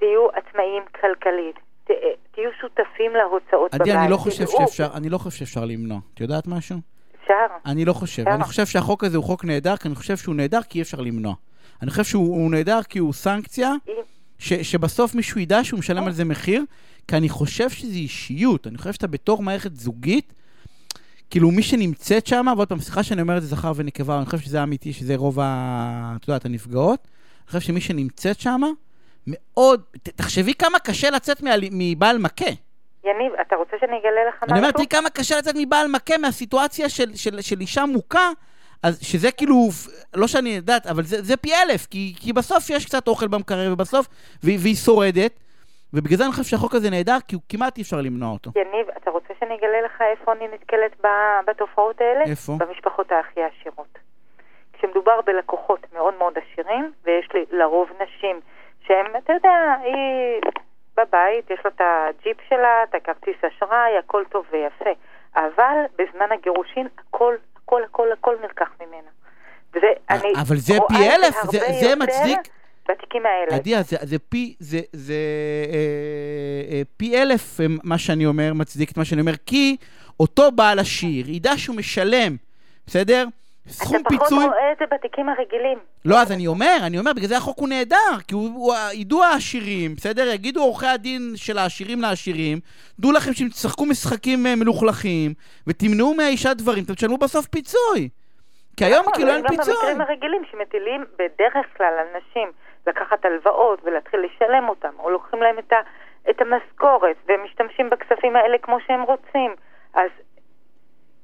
תהיו 0.00 0.28
עצמאיים 0.34 0.82
כלכלית, 1.00 1.56
ת, 1.84 1.90
תהיו 2.34 2.50
שותפים 2.60 3.12
להוצאות 3.14 3.74
עדי, 3.74 3.84
בבית. 3.84 3.94
אני 3.94 4.10
לא 4.10 4.16
חושב 4.16 4.46
שאפשר, 4.46 4.88
אני 4.94 5.08
לא 5.08 5.18
חושב 5.18 5.38
שאפשר 5.38 5.64
למנוע. 5.64 5.98
את 6.14 6.20
יודעת 6.20 6.46
משהו? 6.46 6.78
אפשר. 7.22 7.34
אני 7.66 7.84
לא 7.84 7.92
חושב. 7.92 8.28
אני 8.28 8.44
חושב 8.44 8.66
שהחוק 8.66 9.04
הזה 9.04 9.16
הוא 9.16 9.24
חוק 9.24 9.44
נהדר, 9.44 9.76
כי 9.76 9.88
אני 9.88 9.94
חושב 9.94 10.16
שהוא 10.16 10.34
נהדר 10.34 10.62
כי 10.62 10.78
אי 10.78 10.82
אפשר 10.82 11.00
למנוע. 11.00 11.34
אני 11.82 11.90
חושב 11.90 12.04
שהוא 12.04 12.36
הוא 12.36 12.50
נהדר 12.50 12.82
כי 12.82 12.98
הוא 12.98 13.12
סנקציה, 13.12 13.72
ש, 14.38 14.52
שבסוף 14.52 15.14
מישהו 15.14 15.40
ידע 15.40 15.64
שהוא 15.64 15.78
משלם 15.78 16.04
על 16.04 16.12
זה 16.12 16.24
מחיר, 16.24 16.64
כי 17.08 17.16
אני 17.16 17.28
חושב 17.28 17.70
שזה 17.70 17.94
אישיות. 17.94 18.66
אני 18.66 18.78
חושב 18.78 18.92
שאתה 18.92 19.06
בתור 19.06 19.42
מערכת 19.42 19.76
זוגית, 19.76 20.32
כאילו 21.30 21.50
מי 21.50 21.62
שנמצאת 21.62 22.26
שם, 22.26 22.46
ועוד 22.56 22.68
פעם, 22.68 22.80
סליחה 22.80 23.02
שאני 23.02 23.22
אומר 23.22 23.36
את 23.36 23.42
זה 23.42 23.48
זכר 23.48 23.72
ונקבה, 23.76 24.18
אני 24.18 24.24
חושב 24.26 24.38
שזה 24.38 24.62
אמיתי, 24.62 24.92
שזה 24.92 25.16
רוב 25.16 25.40
ה... 25.40 26.16
את 26.16 26.28
יודעת, 26.28 26.44
הנפגעות. 26.44 27.08
אני 27.40 27.46
חושב 27.46 27.60
שמי 27.60 27.80
שנמצאת 27.80 28.40
שם, 28.40 28.60
מאוד... 29.30 29.82
ת, 30.02 30.08
תחשבי 30.08 30.54
כמה 30.54 30.78
קשה 30.78 31.10
לצאת 31.10 31.36
מבעל 31.72 32.18
מכה. 32.18 32.50
יניב, 33.04 33.32
אתה 33.40 33.56
רוצה 33.56 33.76
שאני 33.80 33.98
אגלה 33.98 34.24
לך 34.28 34.34
משהו? 34.34 34.52
אני 34.52 34.58
אומר, 34.58 34.70
תראי 34.70 34.86
כמה 34.86 35.10
קשה 35.10 35.38
לצאת 35.38 35.54
מבעל 35.58 35.86
מכה 35.88 36.18
מהסיטואציה 36.18 36.88
של, 36.88 37.14
של, 37.14 37.40
של 37.40 37.60
אישה 37.60 37.86
מוכה, 37.86 38.30
אז 38.82 39.00
שזה 39.02 39.32
כאילו, 39.32 39.68
לא 40.14 40.26
שאני 40.26 40.48
יודעת, 40.50 40.86
אבל 40.86 41.02
זה, 41.02 41.22
זה 41.22 41.36
פי 41.36 41.50
אלף, 41.54 41.86
כי, 41.86 42.12
כי 42.20 42.32
בסוף 42.32 42.70
יש 42.70 42.86
קצת 42.86 43.08
אוכל 43.08 43.28
במקרר, 43.28 43.72
ובסוף, 43.72 44.06
והיא, 44.42 44.58
והיא 44.62 44.74
שורדת, 44.74 45.32
ובגלל 45.94 46.16
זה 46.18 46.24
אני 46.24 46.32
חושב 46.32 46.44
שהחוק 46.44 46.74
הזה 46.74 46.90
נהדר, 46.90 47.16
כי 47.28 47.34
הוא 47.34 47.42
כמעט 47.48 47.76
אי 47.76 47.82
אפשר 47.82 48.00
למנוע 48.00 48.32
אותו. 48.32 48.50
יניב, 48.56 48.86
אתה 48.96 49.10
רוצה 49.10 49.34
שאני 49.40 49.54
אגלה 49.54 49.80
לך 49.84 50.02
איפה 50.12 50.32
אני 50.32 50.48
נתקלת 50.54 51.00
בתופעות 51.46 52.00
האלה? 52.00 52.24
איפה? 52.24 52.52
במשפחות 52.58 53.12
הכי 53.12 53.40
עשירות. 53.42 53.98
כשמדובר 54.72 55.20
בלקוחות 55.26 55.86
מאוד 55.92 56.14
מאוד 56.18 56.34
עשירים, 56.38 56.92
ויש 57.04 57.28
לי 57.34 57.44
לרוב 57.50 57.88
נשים 58.02 58.40
שהן, 58.90 59.22
אתה 59.24 59.32
יודע, 59.32 59.74
היא 59.84 60.40
בבית, 60.96 61.50
יש 61.50 61.58
לה 61.64 61.70
את 61.76 61.80
הג'יפ 61.80 62.36
שלה, 62.48 62.84
את 62.88 62.94
הכרטיס 62.94 63.36
אשראי, 63.44 63.98
הכל 63.98 64.22
טוב 64.30 64.44
ויפה. 64.52 64.90
אבל 65.36 65.76
בזמן 65.98 66.32
הגירושין 66.32 66.88
הכל, 66.98 67.34
הכל, 67.56 67.82
הכל, 67.84 68.12
הכל 68.12 68.36
נלקח 68.42 68.68
ממנה. 68.80 69.10
וזה, 69.74 69.86
אני 70.10 70.32
אבל 70.40 70.56
זה 70.56 70.74
פי 70.88 71.08
אלף, 71.08 71.36
זה, 71.50 71.58
זה 71.80 71.96
מצדיק, 71.96 72.38
בתיקים 72.88 73.26
האלה. 73.26 73.56
עדיה, 73.56 73.82
זה, 73.82 73.96
זה 74.02 74.18
פי, 74.18 74.54
זה, 74.58 74.80
זה 74.92 75.14
אה, 75.72 76.74
אה, 76.74 76.82
פי 76.96 77.22
אלף 77.22 77.60
אה, 77.60 77.66
מה 77.84 77.98
שאני 77.98 78.26
אומר, 78.26 78.54
מצדיק 78.54 78.90
את 78.90 78.96
מה 78.96 79.04
שאני 79.04 79.20
אומר, 79.20 79.36
כי 79.46 79.76
אותו 80.20 80.52
בעל 80.52 80.78
עשיר 80.78 81.30
ידע 81.30 81.56
שהוא 81.56 81.76
משלם, 81.76 82.36
בסדר? 82.86 83.26
סכום 83.70 83.96
אתה 83.96 84.08
פחות 84.08 84.28
פיצוי... 84.28 84.44
רואה 84.44 84.72
את 84.72 84.78
זה 84.78 84.84
בתיקים 84.90 85.28
הרגילים. 85.28 85.78
לא, 86.04 86.22
אז 86.22 86.32
אני 86.32 86.46
אומר, 86.46 86.76
אני 86.86 86.98
אומר, 86.98 87.12
בגלל 87.12 87.28
זה 87.28 87.36
החוק 87.36 87.58
הוא 87.58 87.68
נהדר, 87.68 88.12
כי 88.28 88.34
הוא, 88.34 88.48
הוא 88.54 88.74
ידעו 88.92 89.24
העשירים, 89.24 89.94
בסדר? 89.94 90.26
יגידו 90.26 90.60
עורכי 90.62 90.86
הדין 90.86 91.32
של 91.36 91.58
העשירים 91.58 92.00
לעשירים, 92.00 92.58
דעו 93.00 93.12
לכם 93.12 93.32
שאם 93.32 93.48
תשחקו 93.48 93.86
משחקים 93.86 94.46
אה, 94.46 94.56
מלוכלכים, 94.56 95.34
ותמנעו 95.66 96.14
מהאישה 96.14 96.54
דברים, 96.54 96.84
אתם 96.84 96.94
תשלמו 96.94 97.18
בסוף 97.18 97.46
פיצוי. 97.46 98.08
כי 98.76 98.84
היום 98.84 99.00
נכון, 99.00 99.14
כאילו 99.14 99.30
אין 99.30 99.42
גם 99.42 99.48
פיצוי. 99.48 99.74
במקרים 99.74 100.00
הרגילים 100.00 100.42
שמטילים 100.50 101.04
בדרך 101.18 101.66
כלל 101.76 101.94
על 102.00 102.06
נשים 102.16 102.48
לקחת 102.86 103.24
הלוואות 103.24 103.80
ולהתחיל 103.84 104.20
לשלם 104.20 104.68
אותם, 104.68 104.92
או 104.98 105.10
לוקחים 105.10 105.42
להם 105.42 105.58
את, 105.58 105.72
ה, 105.72 105.76
את 106.30 106.40
המשכורת 106.40 107.16
והם 107.28 107.44
משתמשים 107.44 107.90
בכספים 107.90 108.36
האלה 108.36 108.58
כמו 108.62 108.78
שהם 108.86 109.02
רוצים. 109.02 109.54
אז 109.94 110.10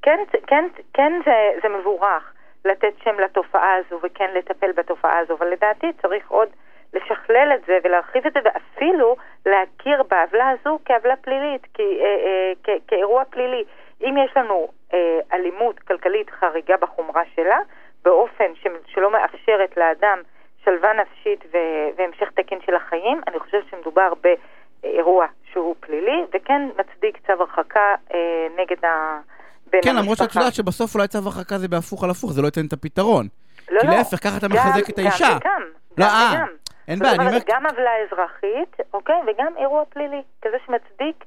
כן, 0.03 0.19
כן, 0.47 0.65
כן 0.95 1.13
זה, 1.25 1.33
זה 1.63 1.69
מבורך 1.69 2.33
לתת 2.67 2.93
שם 3.05 3.21
לתופעה 3.21 3.75
הזו 3.75 4.01
וכן 4.03 4.31
לטפל 4.35 4.73
בתופעה 4.73 5.19
הזו, 5.19 5.35
אבל 5.35 5.47
לדעתי 5.47 5.87
צריך 6.03 6.31
עוד 6.31 6.49
לשכלל 6.95 7.53
את 7.55 7.65
זה 7.67 7.79
ולהרחיב 7.85 8.27
את 8.27 8.33
זה 8.33 8.41
ואפילו 8.45 9.17
להכיר 9.47 10.03
בעוולה 10.03 10.49
הזו 10.51 10.79
כעוולה 10.85 11.17
פלילית, 11.17 11.67
כי, 11.75 11.99
אה, 12.01 12.07
אה, 12.07 12.53
כ- 12.65 12.89
כאירוע 12.89 13.25
פלילי. 13.25 13.65
אם 14.01 14.15
יש 14.25 14.37
לנו 14.37 14.69
אה, 14.95 15.21
אלימות 15.33 15.79
כלכלית 15.79 16.31
חריגה 16.31 16.77
בחומרה 16.77 17.23
שלה, 17.35 17.59
באופן 18.05 18.53
שלא 18.87 19.11
מאפשרת 19.11 19.77
לאדם 19.77 20.19
שלווה 20.65 20.93
נפשית 20.93 21.45
והמשך 21.97 22.31
תקין 22.31 22.61
של 22.61 22.75
החיים, 22.75 23.21
אני 23.29 23.39
חושבת 23.39 23.65
שמדובר 23.71 24.13
באירוע 24.83 25.27
שהוא 25.53 25.75
פלילי, 25.81 26.25
וכן 26.33 26.63
מצדיק 26.77 27.19
צו 27.27 27.33
הרחקה 27.33 27.95
אה, 28.15 28.47
נגד 28.57 28.85
ה... 28.85 29.21
בן 29.73 29.79
כן, 29.85 29.97
למרות 29.97 30.19
שאת. 30.19 30.35
יודעת 30.37 30.55
שבסוף 30.55 30.95
אולי 30.95 31.09
צו 31.09 31.19
הרחקה 31.19 31.59
זה 31.59 31.69
בהפוך 31.69 32.05
על 32.05 32.11
הפוך, 32.11 32.33
זה 32.33 32.43
לא 32.43 32.47
ייתן 32.47 32.67
את 32.67 32.73
הפתרון. 32.73 33.27
לא, 33.71 33.81
כי 33.81 33.87
לא. 33.87 33.93
להפך, 33.93 34.17
ככה 34.25 34.37
אתה 34.37 34.49
גם- 34.49 34.53
מחזק 34.57 34.91
את 34.91 34.99
גם 34.99 35.07
האישה. 35.07 35.25
וגם, 35.41 35.63
לא, 35.99 36.05
גם 36.07 36.11
אה, 36.11 36.31
וגם. 36.35 36.47
אין 36.89 36.99
בעיה, 36.99 37.13
אני 37.15 37.27
אומר... 37.27 37.39
גם 37.49 37.67
עוולה 37.67 37.91
אזרחית, 38.07 38.77
אוקיי, 38.95 39.17
וגם 39.27 39.53
אירוע 39.59 39.85
פלילי, 39.91 40.23
כזה 40.43 40.57
שמצדיק 40.67 41.25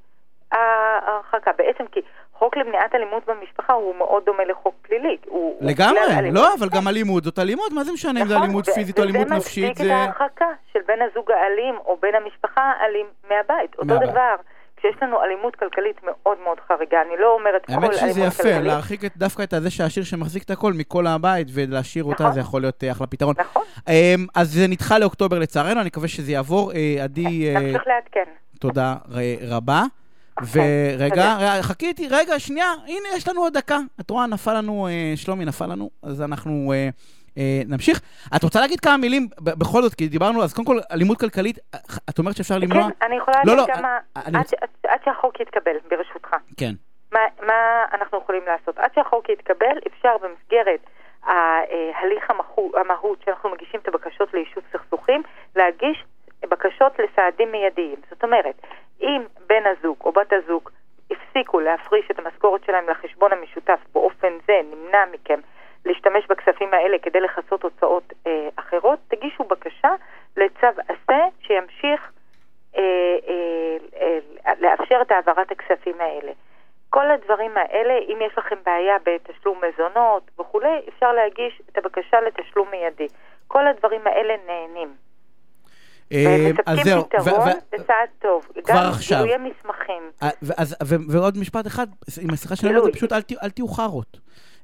ההרחקה. 0.51 1.51
בעצם 1.57 1.83
כי 1.91 1.99
חוק 2.33 2.57
למניעת 2.57 2.95
אלימות 2.95 3.23
במשפחה 3.27 3.73
הוא 3.73 3.95
מאוד 3.95 4.23
דומה 4.25 4.43
לחוק 4.43 4.75
פלילי. 4.81 5.17
הוא- 5.25 5.57
הוא 5.59 5.69
לגמרי, 5.69 5.99
אלימות. 6.19 6.35
לא, 6.35 6.53
אבל 6.59 6.69
גם 6.69 6.87
אלימות 6.87 7.23
זאת 7.23 7.39
אלימות, 7.39 7.71
מה 7.71 7.83
זה 7.83 7.91
משנה 7.91 8.21
אם 8.21 8.27
זה 8.27 8.33
נכון, 8.33 8.43
אלימות 8.45 8.69
ו- 8.69 8.73
פיזית 8.73 8.99
או 8.99 9.03
אלימות 9.03 9.27
נפשית, 9.27 9.71
וזה 9.71 9.83
זה... 9.83 9.93
מצדיק 9.93 10.09
את 10.09 10.19
ההרחקה 10.19 10.45
של 10.73 10.79
בן 10.87 10.99
הזוג 11.11 11.31
האלים 11.31 11.75
או 11.85 11.97
בן 12.01 12.15
המשפחה 12.23 12.61
האלים 12.79 13.05
מהבית. 13.29 13.73
אותו 13.75 13.85
מהבית. 13.85 14.09
דבר, 14.09 14.35
כשיש 14.79 14.95
לנו 15.01 15.23
אלימות 15.23 15.55
כלכלית 15.55 15.95
מאוד 16.03 16.37
מאוד 16.43 16.57
חריגה, 16.67 16.97
אני 17.07 17.21
לא 17.21 17.35
אומרת 17.39 17.65
כל 17.65 17.73
האמת 17.73 17.83
אלימות 17.83 18.11
שזה 18.13 18.21
יפה, 18.21 18.43
כלכלית. 18.43 18.65
להרחיק 18.67 19.05
את- 19.05 19.17
דווקא 19.17 19.43
את 19.43 19.53
הזה 19.53 19.69
שהעשיר 19.69 20.03
שמחזיק 20.03 20.43
את 20.43 20.51
הכל 20.51 20.73
מכל 20.73 21.07
הבית 21.07 21.47
ולהשאיר 21.53 22.03
אותה, 22.03 22.23
נכון. 22.23 22.33
זה 22.33 22.39
יכול 22.39 22.61
להיות 22.61 22.83
אה, 22.83 22.91
אחלה 22.91 23.07
פתרון. 23.07 23.35
נכון, 23.39 23.63
אמ, 23.89 23.93
אז 24.35 24.51
זה 24.53 24.67
נדחה 24.67 24.99
לאוקטובר 24.99 25.39
לצערנו, 25.39 25.79
אני 25.81 25.87
מקווה 25.87 26.07
שזה 26.07 26.31
יעבור. 26.31 26.71
אה, 26.71 27.03
עדי, 27.03 27.49
אה, 27.55 27.59
נמשיך 27.61 27.83
לעדכן. 27.87 28.31
תודה 28.59 28.95
רבה. 29.47 29.83
אוקיי, 30.41 30.95
ורגע, 30.99 31.37
חכי 31.61 31.85
איתי, 31.87 32.07
רגע, 32.11 32.39
שנייה, 32.39 32.67
הנה, 32.87 33.07
יש 33.17 33.27
לנו 33.27 33.41
עוד 33.41 33.57
דקה. 33.57 33.79
את 33.99 34.09
רואה, 34.09 34.27
נפל 34.27 34.53
לנו, 34.57 34.87
אה, 34.87 35.13
שלומי 35.15 35.45
נפל 35.45 35.65
לנו, 35.65 35.89
אז 36.03 36.21
אנחנו 36.21 36.73
אה, 36.73 36.77
אה, 36.77 36.89
נמשיך. 37.67 38.01
את 38.35 38.43
רוצה 38.43 38.59
להגיד 38.59 38.79
כמה 38.79 38.97
מילים, 38.97 39.27
בכל 39.41 39.81
זאת, 39.81 39.93
כי 39.93 40.07
דיברנו, 40.07 40.43
אז 40.43 40.53
קודם 40.53 40.65
כל, 40.67 40.77
אלימות 40.91 41.19
כלכלית, 41.19 41.57
אה, 41.73 41.79
את 42.09 42.19
אומרת 42.19 42.35
שאפשר 42.35 42.57
למנוע? 42.57 42.83
כן, 42.99 43.05
אני 43.05 43.15
יכולה 43.17 43.37
לא, 43.45 43.55
להגיד 43.55 43.69
לא, 43.69 43.79
כמה... 43.79 43.97
אני 44.15 44.37
עד 44.37 44.43
רוצה- 44.43 44.55
ש- 44.57 44.63
עד- 44.63 44.91
עד 44.91 44.99
שהחוק 45.05 45.39
יתקבל, 45.39 45.71
ברשותך. 45.89 46.35
כן. 46.57 46.71
מה, 47.11 47.19
מה 47.47 47.53
אנחנו 47.93 48.17
יכולים 48.17 48.43
לעשות? 48.47 48.77
עד 48.77 48.89
שהחוק 48.95 49.29
יתקבל, 49.29 49.77
אפשר 49.87 50.15
במסגרת 50.23 50.79
ההליך 51.23 52.29
המהות, 52.29 52.75
המהות 52.75 53.21
שאנחנו 53.25 53.49
מגישים 53.49 53.79
את 53.79 53.87
הבקשות 53.87 54.33
ליישוב 54.33 54.63
סכסוכים, 54.73 55.21
להגיש 55.55 56.03
בקשות 56.49 56.93
לסעדים 56.99 57.51
מיידיים. 57.51 57.95
זאת 58.09 58.23
אומרת, 58.23 58.55
אם 59.01 59.21
בן 59.49 59.63
הזוג 59.65 59.97
או 60.03 60.11
בת 60.11 60.33
הזוג 60.33 60.69
הפסיקו 61.11 61.59
להפריש 61.59 62.05
את 62.11 62.19
המשכורת 62.19 62.61
שלהם 62.65 62.89
לחשבון 62.89 63.31
המשותף 63.33 63.79
באופן 63.93 64.27
זה 64.47 64.53
נמנע 64.71 65.03
מכם 65.13 65.39
להשתמש 65.85 66.27
בכספים 66.29 66.73
האלה 66.73 66.97
כדי 67.01 67.19
לכסות 67.19 67.63
הוצאות 67.63 68.13
אה, 68.27 68.49
אחרות, 68.55 68.99
תגישו 69.07 69.43
בקשה 69.43 69.89
לצו 70.37 70.67
עשה 70.87 71.19
שימשיך 71.41 72.11
אה, 72.77 72.81
אה, 73.27 73.77
אה, 74.47 74.53
לאפשר 74.59 74.99
את 75.01 75.11
העברת 75.11 75.51
הכספים 75.51 76.01
האלה. 76.01 76.31
כל 76.89 77.11
הדברים 77.11 77.51
האלה, 77.57 77.93
אם 78.07 78.17
יש 78.27 78.37
לכם 78.37 78.55
בעיה 78.65 78.95
בתשלום 79.05 79.61
מזונות 79.65 80.31
וכולי, 80.39 80.81
אפשר 80.89 81.13
להגיש 81.13 81.61
את 81.69 81.77
הבקשה 81.77 82.17
לתשלום 82.21 82.67
מיידי. 82.71 83.07
כל 83.47 83.67
הדברים 83.67 84.01
האלה 84.05 84.33
נהנים. 84.47 84.93
אה, 86.13 86.51
אז 86.65 86.79
זהו. 86.83 87.01
ו- 87.01 87.09
פתרון 87.09 87.47
ו- 87.47 87.77
זה 87.77 87.83
צעד 87.87 88.09
טוב. 88.19 88.47
כבר 88.63 88.73
גם 88.73 88.89
עכשיו. 88.89 89.23
גילויי 89.23 89.37
מסמכים. 89.37 90.11
אה, 90.23 90.29
ועוד 91.09 91.37
משפט 91.37 91.67
אחד, 91.67 91.87
עם 92.21 92.29
הסליחה 92.29 92.55
שאני 92.55 92.69
אומר, 92.69 92.85
זה. 92.85 92.91
פשוט 92.91 93.11
אל 93.43 93.49
תהיו 93.49 93.67
חארות. 93.67 94.17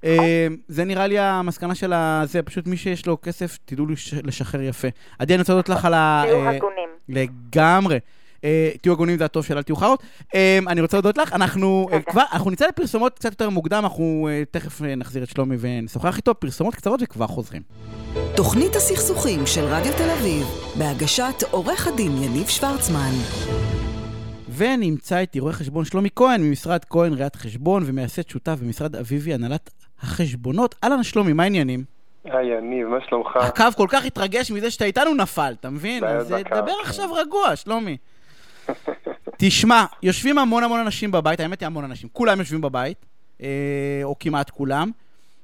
אה, 0.03 0.47
זה 0.67 0.83
נראה 0.85 1.07
לי 1.07 1.19
המסקנה 1.19 1.75
של 1.75 1.93
ה... 1.93 2.21
זה 2.25 2.41
פשוט 2.41 2.67
מי 2.67 2.77
שיש 2.77 3.05
לו 3.05 3.17
כסף, 3.21 3.57
תדעו 3.65 3.85
לש- 3.85 4.13
לשחרר 4.13 4.61
יפה. 4.61 4.87
עדי, 5.19 5.33
אני 5.33 5.41
רוצה 5.41 5.53
להודות 5.53 5.69
לך 5.69 5.85
על 5.85 5.93
ה... 5.93 6.23
תהיו 6.25 6.45
אה, 6.45 6.49
הגונים. 6.49 6.89
לגמרי. 7.09 7.99
אה, 8.43 8.71
תהיו 8.81 8.93
הגונים 8.93 9.17
זה 9.17 9.25
הטוב 9.25 9.45
של 9.45 9.57
אל 9.57 9.63
תהיו 9.63 9.75
חארות. 9.75 10.03
אה, 10.35 10.59
אני 10.67 10.81
רוצה 10.81 10.97
להודות 10.97 11.17
לך, 11.17 11.33
אנחנו. 11.33 11.87
כבר, 12.09 12.23
אנחנו 12.33 12.51
נצא 12.51 12.67
לפרסומות 12.67 13.15
קצת 13.15 13.31
יותר 13.31 13.49
מוקדם, 13.49 13.83
אנחנו 13.83 14.29
תכף 14.51 14.81
נחזיר 14.81 15.23
את 15.23 15.29
שלומי 15.29 15.55
ונשוחח 15.59 16.17
איתו, 16.17 16.35
פרסומות 16.35 16.75
קצרות 16.75 16.99
וכבר 17.03 17.27
חוזרים. 17.27 17.61
תוכנית 18.35 18.75
הסכסוכים 18.75 19.45
של 19.45 19.61
רדיו 19.63 19.93
תל 19.97 20.09
אביב, 20.09 20.47
בהגשת 20.77 21.43
עורך 21.51 21.87
הדין 21.87 22.23
יניב 22.23 22.47
שוורצמן. 22.47 23.11
ונמצא 24.57 25.17
איתי 25.17 25.39
רואה 25.39 25.53
חשבון 25.53 25.85
שלומי 25.85 26.09
כהן 26.15 26.41
ממשרד 26.41 26.85
כהן 26.89 27.13
ראיית 27.13 27.35
חשבון 27.35 27.83
ומייסד 27.85 28.29
שותף 28.29 28.57
במשרד 28.61 28.95
אביבי 28.95 29.33
הנהלת 29.33 29.69
החשבונות. 30.05 30.75
אהלן 30.83 31.03
שלומי, 31.03 31.33
מה 31.33 31.43
העניינים? 31.43 31.83
היי 32.23 32.57
יניב, 32.57 32.87
מה 32.87 32.97
שלומך? 33.09 33.35
הקו 33.35 33.63
כל 33.77 33.87
כך 33.89 34.05
התרגש 34.05 34.51
מזה 34.51 34.71
שאתה 34.71 34.85
איתנו 34.85 35.13
נפל, 35.15 35.53
אתה 35.59 35.69
מבין? 35.69 36.03
אז 36.03 36.33
אה, 36.33 36.41
דבר. 36.43 36.73
עכשיו 36.83 37.13
רגוע, 37.13 37.55
שלומי. 37.55 37.97
תשמע, 39.37 39.85
יושבים 40.03 40.37
המון 40.37 40.63
המון 40.63 40.79
אנשים 40.79 41.11
בבית, 41.11 41.39
האמת 41.39 41.59
היא 41.59 41.67
המון 41.67 41.83
אנשים, 41.83 42.09
כולם 42.13 42.39
יושבים 42.39 42.61
בבית, 42.61 43.05
אה, 43.41 43.47
או 44.03 44.15
כמעט 44.19 44.49
כולם, 44.49 44.91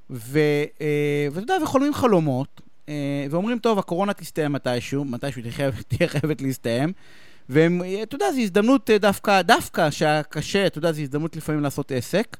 ו- 0.10 0.40
אה, 0.82 1.28
ואתה 1.32 1.44
יודע, 1.44 1.64
וחולמים 1.64 1.94
חלומות, 1.94 2.62
אה, 2.90 2.94
ואומרים, 3.30 3.60
טוב, 3.60 3.80
הקורונה 3.80 4.14
תסתיים 4.14 4.52
מתישהו, 4.54 5.06
מתישהו 5.06 5.42
תהיה 5.42 5.54
חייבת- 5.54 5.84
תהיה 5.98 6.10
חייבת 6.10 6.42
להסתיים, 6.42 6.94
ואתה 7.50 8.16
יודע, 8.16 8.32
זו 8.32 8.40
הזדמנות 8.42 8.90
אה, 8.90 8.98
דווקא, 8.98 9.42
דווקא 9.42 9.90
שהיה 9.92 10.24
קשה, 10.24 10.68
אתה 10.68 10.78
יודע, 10.78 10.92
זו 10.92 11.02
הזדמנות 11.02 11.36
לפעמים 11.36 11.62
לעשות 11.64 11.92
עסק. 11.92 12.38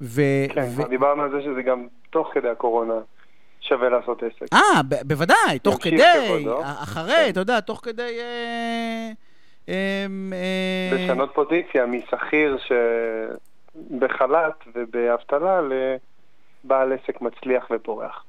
ו- 0.00 0.48
כן, 0.54 0.66
ו- 0.76 0.88
דיברנו 0.88 1.22
על 1.22 1.30
זה 1.30 1.42
שזה 1.42 1.62
גם 1.62 1.86
תוך 2.10 2.30
כדי 2.34 2.48
הקורונה 2.48 2.94
שווה 3.60 3.88
לעשות 3.88 4.22
עסק. 4.22 4.52
אה, 4.52 4.82
ב- 4.88 5.08
בוודאי, 5.08 5.58
תוך 5.62 5.78
כדי, 5.82 6.02
כבודו. 6.26 6.60
אחרי, 6.62 7.12
כן. 7.12 7.30
אתה 7.30 7.40
יודע, 7.40 7.60
תוך 7.60 7.80
כדי... 7.82 8.18
אה, 8.20 9.10
אה, 9.68 10.06
אה, 10.32 10.96
לשנות 11.04 11.30
פוזיציה 11.34 11.86
משכיר 11.86 12.58
שבחל"ת 13.90 14.64
ובאבטלה 14.74 15.60
לבעל 16.64 16.92
עסק 16.92 17.20
מצליח 17.20 17.66
ופורח. 17.70 18.24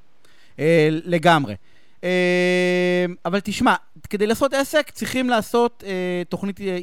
אה, 0.59 0.87
לגמרי. 0.91 1.55
אה, 2.03 3.05
אבל 3.25 3.39
תשמע, 3.39 3.75
כדי 4.09 4.27
לעשות 4.27 4.53
עסק 4.53 4.89
צריכים 4.89 5.29
לעשות 5.29 5.83
אה, 5.87 6.21
תוכנית 6.29 6.61
אה, 6.61 6.77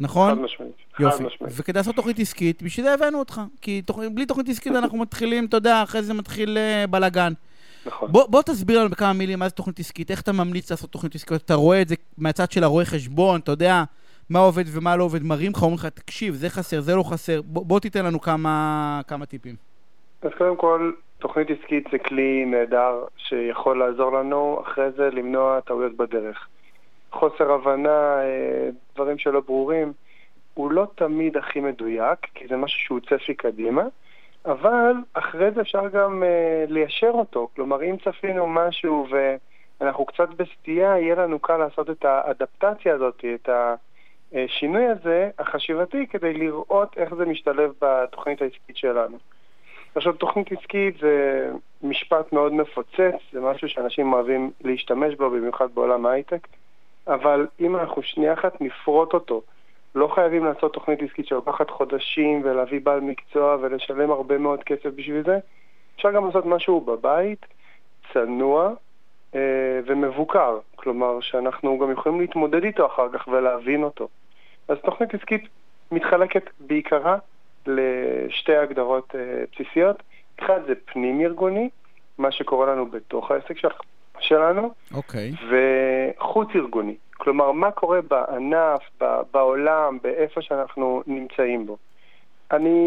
עסקית. 0.00 0.16
חד 0.16 0.30
נכון? 0.30 0.42
משמעית. 0.42 0.72
חד 0.92 1.02
יופי. 1.04 1.24
משמעית. 1.24 1.52
וכדי 1.56 1.78
לעשות 1.78 1.96
תוכנית 1.96 2.18
עסקית, 2.18 2.62
בשביל 2.62 2.86
זה 2.86 2.94
הבאנו 2.94 3.18
אותך. 3.18 3.40
כי 3.60 3.82
תוכ... 3.82 3.98
בלי 4.14 4.26
תוכנית 4.26 4.48
עסקית 4.48 4.72
אנחנו 4.72 4.98
מתחילים, 4.98 5.44
אתה 5.44 5.56
יודע, 5.56 5.82
אחרי 5.82 6.02
זה 6.02 6.14
מתחיל 6.14 6.58
אה, 6.58 6.86
בלאגן. 6.90 7.32
נכון. 7.86 8.12
בוא, 8.12 8.26
בוא 8.28 8.42
תסביר 8.42 8.80
לנו 8.80 8.90
בכמה 8.90 9.12
מילים 9.12 9.38
מה 9.38 9.48
זה 9.48 9.54
תוכנית 9.54 9.80
עסקית, 9.80 10.10
איך 10.10 10.20
אתה 10.20 10.32
ממליץ 10.32 10.70
לעשות 10.70 10.90
תוכנית 10.90 11.14
עסקית, 11.14 11.42
אתה 11.44 11.54
רואה 11.54 11.82
את 11.82 11.88
זה 11.88 11.94
מהצד 12.18 12.50
של 12.50 12.64
הרואה 12.64 12.84
חשבון, 12.84 13.40
אתה 13.40 13.52
יודע 13.52 13.84
מה 14.30 14.38
עובד 14.38 14.64
ומה 14.66 14.96
לא 14.96 15.04
עובד, 15.04 15.22
מראים 15.22 15.52
לך, 15.52 15.62
אומרים 15.62 15.78
לך, 15.78 15.86
תקשיב, 15.86 16.34
זה 16.34 16.48
חסר, 16.48 16.80
זה 16.80 16.96
לא 16.96 17.02
חסר, 17.02 17.42
בוא, 17.42 17.66
בוא 17.66 17.80
תיתן 17.80 18.04
לנו 18.04 18.20
כמה, 18.20 19.00
כמה 19.08 19.26
טיפים. 19.26 19.54
אז 20.22 20.30
קודם 20.38 20.56
כל, 20.56 20.92
תוכנית 21.18 21.48
עסקית 21.50 21.88
זה 21.92 21.98
כלי 21.98 22.44
נהדר 22.44 23.04
שיכול 23.16 23.78
לעזור 23.78 24.12
לנו 24.12 24.62
אחרי 24.66 24.90
זה 24.96 25.10
למנוע 25.12 25.60
טעויות 25.60 25.96
בדרך. 25.96 26.48
חוסר 27.14 27.52
הבנה, 27.52 28.22
אה, 28.22 28.68
דברים 28.94 29.18
שלא 29.18 29.40
ברורים, 29.40 29.92
הוא 30.54 30.72
לא 30.72 30.86
תמיד 30.94 31.36
הכי 31.36 31.60
מדויק, 31.60 32.18
כי 32.34 32.48
זה 32.48 32.56
משהו 32.56 32.78
שהוא 32.80 33.00
צפי 33.00 33.34
קדימה, 33.34 33.82
אבל 34.44 34.92
אחרי 35.14 35.50
זה 35.50 35.60
אפשר 35.60 35.88
גם 35.88 36.22
אה, 36.22 36.64
ליישר 36.68 37.10
אותו. 37.14 37.48
כלומר, 37.56 37.82
אם 37.82 37.96
צפינו 38.04 38.46
משהו 38.46 39.06
ואנחנו 39.80 40.06
קצת 40.06 40.28
בסטייה, 40.28 40.98
יהיה 40.98 41.14
לנו 41.14 41.38
קל 41.38 41.56
לעשות 41.56 41.90
את 41.90 42.04
האדפטציה 42.04 42.94
הזאת, 42.94 43.24
את 43.34 43.48
השינוי 44.34 44.86
הזה, 44.86 45.30
החשיבתי, 45.38 46.06
כדי 46.06 46.32
לראות 46.32 46.98
איך 46.98 47.14
זה 47.14 47.26
משתלב 47.26 47.72
בתוכנית 47.80 48.42
העסקית 48.42 48.76
שלנו. 48.76 49.16
עכשיו, 49.94 50.12
תוכנית 50.12 50.52
עסקית 50.52 50.98
זה 51.00 51.50
משפט 51.82 52.32
מאוד 52.32 52.52
מפוצץ, 52.52 53.14
זה 53.32 53.40
משהו 53.40 53.68
שאנשים 53.68 54.12
אוהבים 54.12 54.50
להשתמש 54.60 55.14
בו, 55.14 55.30
במיוחד 55.30 55.74
בעולם 55.74 56.06
ההייטק, 56.06 56.48
אבל 57.08 57.46
אם 57.60 57.76
אנחנו 57.76 58.02
שנייה 58.02 58.32
אחת 58.32 58.60
נפרוט 58.60 59.14
אותו, 59.14 59.42
לא 59.94 60.08
חייבים 60.14 60.44
לעשות 60.44 60.72
תוכנית 60.72 61.02
עסקית 61.02 61.26
שלוקחת 61.26 61.70
חודשים 61.70 62.40
ולהביא 62.44 62.80
בעל 62.80 63.00
מקצוע 63.00 63.56
ולשלם 63.60 64.10
הרבה 64.10 64.38
מאוד 64.38 64.64
כסף 64.64 64.86
בשביל 64.86 65.24
זה. 65.24 65.38
אפשר 65.96 66.12
גם 66.12 66.26
לעשות 66.26 66.46
משהו 66.46 66.80
בבית, 66.80 67.46
צנוע 68.12 68.72
אה, 69.34 69.80
ומבוקר, 69.86 70.58
כלומר 70.76 71.20
שאנחנו 71.20 71.78
גם 71.78 71.92
יכולים 71.92 72.20
להתמודד 72.20 72.64
איתו 72.64 72.86
אחר 72.86 73.08
כך 73.12 73.28
ולהבין 73.28 73.82
אותו. 73.82 74.08
אז 74.68 74.78
תוכנית 74.84 75.14
עסקית 75.14 75.48
מתחלקת 75.92 76.50
בעיקרה 76.60 77.16
לשתי 77.66 78.56
הגדרות 78.56 79.14
אה, 79.14 79.44
בסיסיות. 79.52 80.02
אחד 80.40 80.60
זה 80.66 80.74
פנים-ארגוני, 80.84 81.68
מה 82.18 82.32
שקורה 82.32 82.66
לנו 82.66 82.86
בתוך 82.86 83.30
העסק 83.30 83.58
של, 83.58 83.68
שלנו, 84.20 84.70
אוקיי. 84.94 85.32
וחוץ-ארגוני. 86.18 86.94
כלומר, 87.16 87.52
מה 87.52 87.70
קורה 87.70 87.98
בענף, 88.10 88.80
בעולם, 89.32 89.98
באיפה 90.02 90.42
שאנחנו 90.42 91.02
נמצאים 91.06 91.66
בו. 91.66 91.76
אני 92.52 92.80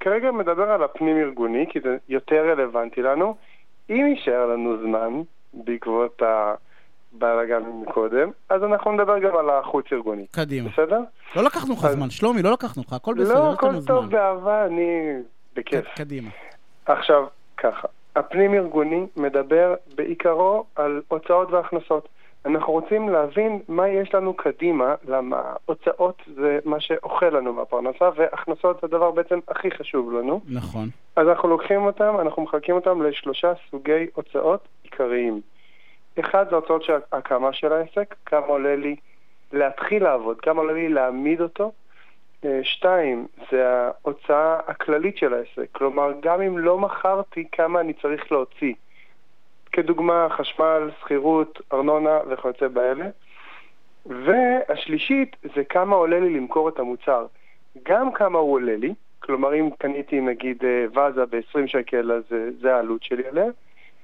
כרגע 0.00 0.30
מדבר 0.30 0.70
על 0.70 0.82
הפנים-ארגוני, 0.82 1.66
כי 1.70 1.80
זה 1.80 1.96
יותר 2.08 2.50
רלוונטי 2.50 3.02
לנו. 3.02 3.36
אם 3.90 4.06
יישאר 4.16 4.46
לנו 4.46 4.76
זמן, 4.82 5.22
בעקבות 5.54 6.22
הבלאגן 6.22 7.62
מקודם, 7.82 8.30
אז 8.48 8.64
אנחנו 8.64 8.92
נדבר 8.92 9.18
גם 9.18 9.36
על 9.36 9.50
החוץ-ארגוני. 9.50 10.26
קדימה. 10.30 10.68
בסדר? 10.70 11.00
לא 11.36 11.42
לקחנו 11.44 11.74
לך 11.74 11.84
אז- 11.84 11.92
זמן, 11.94 12.10
שלומי, 12.10 12.42
לא 12.42 12.52
לקחנו 12.52 12.82
לך, 12.86 12.92
הכל 12.92 13.14
בסדר, 13.14 13.34
לא, 13.34 13.38
יש 13.52 13.62
לנו 13.62 13.78
הכל. 13.78 13.86
טוב 13.86 14.10
באהבה, 14.10 14.66
אני 14.66 15.10
בכיף. 15.56 15.84
ק- 15.84 15.98
קדימה. 15.98 16.28
עכשיו, 16.86 17.26
ככה, 17.56 17.88
הפנים-ארגוני 18.16 19.06
מדבר 19.16 19.74
בעיקרו 19.94 20.64
על 20.76 21.02
הוצאות 21.08 21.50
והכנסות. 21.50 22.08
אנחנו 22.46 22.72
רוצים 22.72 23.08
להבין 23.08 23.60
מה 23.68 23.88
יש 23.88 24.14
לנו 24.14 24.34
קדימה, 24.34 24.94
למה 25.08 25.42
הוצאות 25.66 26.22
זה 26.34 26.58
מה 26.64 26.80
שאוכל 26.80 27.28
לנו 27.28 27.52
מהפרנסה, 27.52 28.10
והכנסות 28.16 28.80
זה 28.80 28.86
הדבר 28.86 29.10
בעצם 29.10 29.38
הכי 29.48 29.70
חשוב 29.70 30.12
לנו. 30.12 30.40
נכון. 30.48 30.88
אז 31.16 31.28
אנחנו 31.28 31.48
לוקחים 31.48 31.84
אותם, 31.84 32.14
אנחנו 32.20 32.42
מחלקים 32.42 32.74
אותם 32.74 33.02
לשלושה 33.02 33.52
סוגי 33.70 34.06
הוצאות 34.14 34.68
עיקריים. 34.82 35.40
אחד 36.20 36.50
זה 36.50 36.56
הוצאות 36.56 36.82
של 36.82 36.98
הקמה 37.12 37.52
של 37.52 37.72
העסק, 37.72 38.14
כמה 38.26 38.46
עולה 38.46 38.76
לי 38.76 38.96
להתחיל 39.52 40.02
לעבוד, 40.02 40.40
כמה 40.40 40.60
עולה 40.60 40.72
לי 40.72 40.88
להעמיד 40.88 41.40
אותו. 41.40 41.72
אה, 42.44 42.60
שתיים, 42.62 43.26
זה 43.50 43.68
ההוצאה 43.68 44.60
הכללית 44.66 45.16
של 45.16 45.34
העסק, 45.34 45.68
כלומר 45.72 46.12
גם 46.20 46.42
אם 46.42 46.58
לא 46.58 46.78
מכרתי, 46.78 47.44
כמה 47.52 47.80
אני 47.80 47.92
צריך 47.92 48.32
להוציא. 48.32 48.74
כדוגמה, 49.72 50.26
חשמל, 50.30 50.90
שכירות, 51.00 51.60
ארנונה 51.72 52.18
וכיוצא 52.30 52.68
באלה. 52.68 53.06
והשלישית 54.06 55.36
זה 55.54 55.64
כמה 55.64 55.96
עולה 55.96 56.20
לי 56.20 56.30
למכור 56.30 56.68
את 56.68 56.78
המוצר. 56.78 57.26
גם 57.82 58.12
כמה 58.12 58.38
הוא 58.38 58.52
עולה 58.52 58.76
לי, 58.76 58.94
כלומר 59.18 59.54
אם 59.54 59.70
קניתי 59.78 60.20
נגיד 60.20 60.64
אה, 60.64 60.84
ואזה 60.94 61.26
ב-20 61.26 61.66
שקל 61.66 62.12
אז 62.12 62.22
אה, 62.32 62.48
זה 62.60 62.74
העלות 62.74 63.02
שלי 63.02 63.26
עליה, 63.28 63.46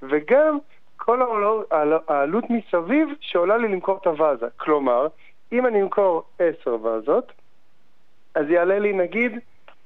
וגם 0.02 0.58
כל 0.96 1.22
העול- 1.22 1.64
העל- 1.70 1.98
העלות 2.08 2.44
מסביב 2.50 3.08
שעולה 3.20 3.56
לי 3.56 3.68
למכור 3.68 3.96
את 4.02 4.06
הוואזה. 4.06 4.46
כלומר, 4.56 5.06
אם 5.52 5.66
אני 5.66 5.82
אמכור 5.82 6.22
10 6.38 6.76
ואזות, 6.82 7.32
אז 8.34 8.50
יעלה 8.50 8.78
לי 8.78 8.92
נגיד 8.92 9.32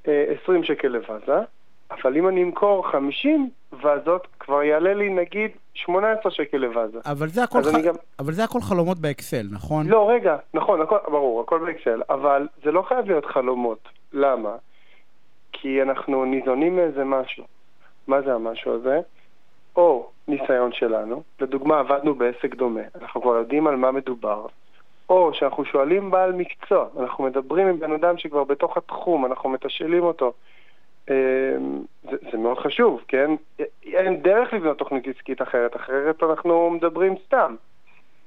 אה, 0.08 0.24
20 0.42 0.64
שקל 0.64 0.88
לוואזה, 0.88 1.38
אבל 1.90 2.16
אם 2.16 2.28
אני 2.28 2.42
אמכור 2.42 2.90
50 2.90 3.50
ואזות, 3.82 4.26
כבר 4.40 4.62
יעלה 4.62 4.94
לי 4.94 5.08
נגיד 5.10 5.50
18 5.74 6.32
שקל 6.32 6.56
לוואזה. 6.56 6.98
אבל 7.06 7.28
זה 7.28 7.42
הכל 7.44 7.62
ח- 7.62 7.84
גם... 7.84 7.94
אבל 8.18 8.32
זה 8.32 8.44
הכל 8.44 8.60
חלומות 8.60 8.98
באקסל, 8.98 9.46
נכון? 9.52 9.86
לא, 9.86 10.10
רגע, 10.10 10.36
נכון, 10.54 10.80
הכל, 10.80 10.96
ברור, 11.08 11.40
הכל 11.40 11.58
באקסל, 11.58 12.02
אבל 12.10 12.48
זה 12.64 12.72
לא 12.72 12.82
חייב 12.82 13.06
להיות 13.06 13.24
חלומות. 13.24 13.88
למה? 14.12 14.56
כי 15.52 15.82
אנחנו 15.82 16.24
ניזונים 16.24 16.76
מאיזה 16.76 17.04
משהו. 17.04 17.44
מה 18.06 18.22
זה 18.22 18.34
המשהו 18.34 18.74
הזה? 18.74 19.00
או 19.76 20.08
ניסיון 20.28 20.72
שלנו, 20.72 21.22
לדוגמה 21.40 21.78
עבדנו 21.80 22.14
בעסק 22.14 22.54
דומה, 22.54 22.80
אנחנו 23.02 23.22
כבר 23.22 23.36
יודעים 23.36 23.66
על 23.66 23.76
מה 23.76 23.90
מדובר, 23.92 24.46
או 25.08 25.30
שאנחנו 25.34 25.64
שואלים 25.64 26.10
בעל 26.10 26.32
מקצוע, 26.32 26.86
אנחנו 27.00 27.24
מדברים 27.24 27.66
עם 27.68 27.78
בן 27.80 27.92
אדם 27.92 28.18
שכבר 28.18 28.44
בתוך 28.44 28.76
התחום, 28.76 29.26
אנחנו 29.26 29.48
מתשאלים 29.48 30.02
אותו. 30.02 30.32
אמ, 31.10 31.14
זה, 32.10 32.16
זה 32.32 32.38
מאוד 32.38 32.58
חשוב, 32.58 33.00
כן? 33.08 33.30
אין 33.84 34.22
דרך 34.22 34.52
לבנות 34.52 34.78
תוכנית 34.78 35.08
עסקית 35.08 35.42
אחרת, 35.42 35.76
אחרת 35.76 36.22
אנחנו 36.22 36.70
מדברים 36.70 37.14
סתם. 37.26 37.54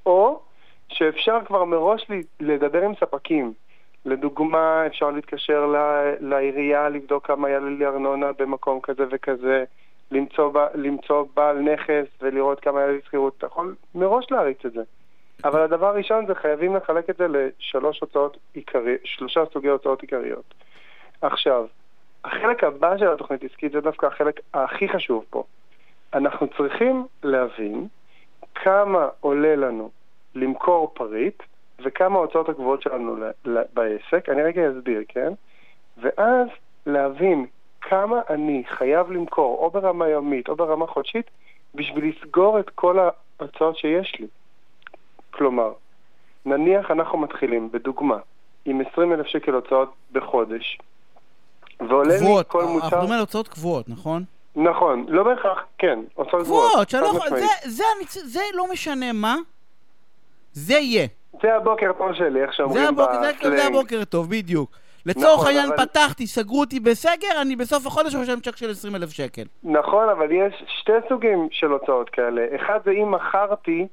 או 0.06 0.40
שאפשר 0.90 1.40
כבר 1.46 1.66
מראש 1.66 2.08
לדבר 2.40 2.82
עם 2.82 2.96
ספקים. 2.96 3.54
לדוגמה, 4.06 4.84
אפשר 4.88 5.12
להתקשר 5.12 5.66
ל- 5.66 6.16
לעירייה, 6.20 6.90
לבדוק 6.90 7.28
כמה 7.28 7.50
יעלה 7.50 7.70
לי 7.70 7.86
ארנונה 7.86 8.32
במקום 8.40 8.80
כזה 8.82 9.04
וכזה, 9.12 9.64
למצוא, 10.12 10.52
למצוא 10.76 11.26
בעל 11.36 11.60
נכס 11.60 12.06
ולראות 12.22 12.60
כמה 12.60 12.80
יעלה 12.80 12.94
לי 12.94 13.00
שכירות. 13.06 13.34
אתה 13.38 13.46
יכול 13.46 13.76
מראש 13.96 14.32
להריץ 14.32 14.66
את 14.66 14.74
זה. 14.74 14.82
אבל 15.44 15.62
הדבר 15.62 15.88
הראשון 15.88 16.26
זה 16.26 16.36
חייבים 16.36 16.76
לחלק 16.76 17.10
את 17.10 17.18
זה 17.18 17.28
לשלוש 17.28 18.00
הוצאות 18.00 18.38
עיקריות, 18.54 19.00
שלושה 19.04 19.44
סוגי 19.54 19.68
הוצאות 19.68 20.02
עיקריות. 20.02 20.54
עכשיו, 21.22 21.66
החלק 22.26 22.64
הבא 22.64 22.98
של 22.98 23.08
התוכנית 23.08 23.44
עסקית 23.44 23.72
זה 23.72 23.82
דווקא 23.82 24.06
החלק 24.06 24.40
הכי 24.54 24.90
חשוב 24.90 25.26
פה. 25.30 25.44
אנחנו 26.14 26.48
צריכים 26.58 27.06
להבין 27.24 27.88
כמה 28.56 29.08
עולה 29.20 29.56
לנו 29.56 29.90
למכור 30.36 30.92
פריט 30.94 31.44
וכמה 31.84 32.20
ההוצאות 32.20 32.50
הקבועות 32.50 32.82
שלנו 32.82 33.16
בעסק. 33.74 34.30
אני 34.30 34.44
רגע 34.44 34.62
אסביר, 34.70 35.02
כן? 35.08 35.34
ואז 35.98 36.48
להבין 36.86 37.46
כמה 37.82 38.22
אני 38.30 38.64
חייב 38.68 39.12
למכור, 39.12 39.58
או 39.58 39.70
ברמה 39.70 40.08
יומית 40.08 40.50
או 40.50 40.56
ברמה 40.56 40.88
חודשית, 40.88 41.30
בשביל 41.76 42.10
לסגור 42.10 42.60
את 42.60 42.70
כל 42.70 42.98
ההוצאות 43.40 43.78
שיש 43.78 44.16
לי. 44.20 44.28
כלומר, 45.32 45.72
נניח 46.46 46.92
אנחנו 46.92 47.18
מתחילים, 47.18 47.70
בדוגמה, 47.72 48.18
עם 48.66 48.82
20 48.92 49.14
אלף 49.14 49.26
שקל 49.28 49.52
הוצאות 49.54 49.94
בחודש, 50.12 50.80
ועולה 51.80 52.16
לי 52.20 52.44
כל 52.48 52.64
מוצר... 52.64 52.86
אנחנו 52.86 52.98
מדברים 52.98 53.12
על 53.12 53.20
הוצאות 53.20 53.48
קבועות, 53.48 53.90
נכון? 53.90 54.24
נכון, 54.56 55.06
לא 55.08 55.24
בהכרח, 55.24 55.60
כן, 55.78 56.00
הוצאות 56.14 56.44
קבועות. 56.44 56.88
קבועות, 56.88 57.30
זה, 57.30 57.46
זה, 57.64 57.84
זה, 58.10 58.20
זה 58.28 58.42
לא 58.54 58.66
משנה 58.72 59.14
מה, 59.14 59.36
זה 60.54 60.74
יהיה. 60.74 61.08
זה 61.42 61.56
הבוקר 61.56 61.92
טוב 61.98 62.14
שלי, 62.14 62.42
איך 62.44 62.54
שאומרים 62.54 62.96
בסלנג. 62.96 63.56
זה 63.56 63.68
הבוקר 63.68 64.04
טוב, 64.04 64.30
בדיוק. 64.30 64.72
לצורך 65.06 65.34
נכון, 65.34 65.48
העניין 65.48 65.68
אבל... 65.68 65.86
פתחתי, 65.86 66.28
סגרו 66.28 66.60
אותי 66.60 66.80
בסגר, 66.80 67.42
אני 67.42 67.56
בסוף 67.56 67.88
החודש 67.88 68.16
רושם 68.16 68.40
צ'ק 68.40 68.58
של 68.58 68.70
20 68.70 68.96
אלף 68.96 69.10
שקל. 69.10 69.44
נכון, 69.64 70.10
אבל 70.10 70.32
יש 70.32 70.64
שתי 70.68 70.92
סוגים 71.10 71.48
של 71.52 71.68
הוצאות 71.68 72.10
כאלה. 72.10 72.42
אחד 72.56 72.80
זה 72.86 72.92
אם 72.92 73.12
מכרתי, 73.12 73.88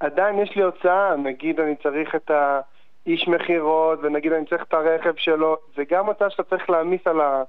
עדיין 0.00 0.38
יש 0.38 0.56
לי 0.56 0.62
הוצאה, 0.62 1.16
נגיד 1.16 1.60
אני 1.60 1.76
צריך 1.82 2.14
את 2.14 2.30
האיש 2.30 3.28
מכירות, 3.28 3.98
ונגיד 4.02 4.32
אני 4.32 4.46
צריך 4.46 4.62
את 4.62 4.74
הרכב 4.74 5.12
שלו, 5.16 5.56
זה 5.76 5.82
גם 5.90 6.06
הוצאה 6.06 6.30
שאתה 6.30 6.42
צריך 6.42 6.70
להעמיס 6.70 7.00
על, 7.06 7.20
ה... 7.20 7.42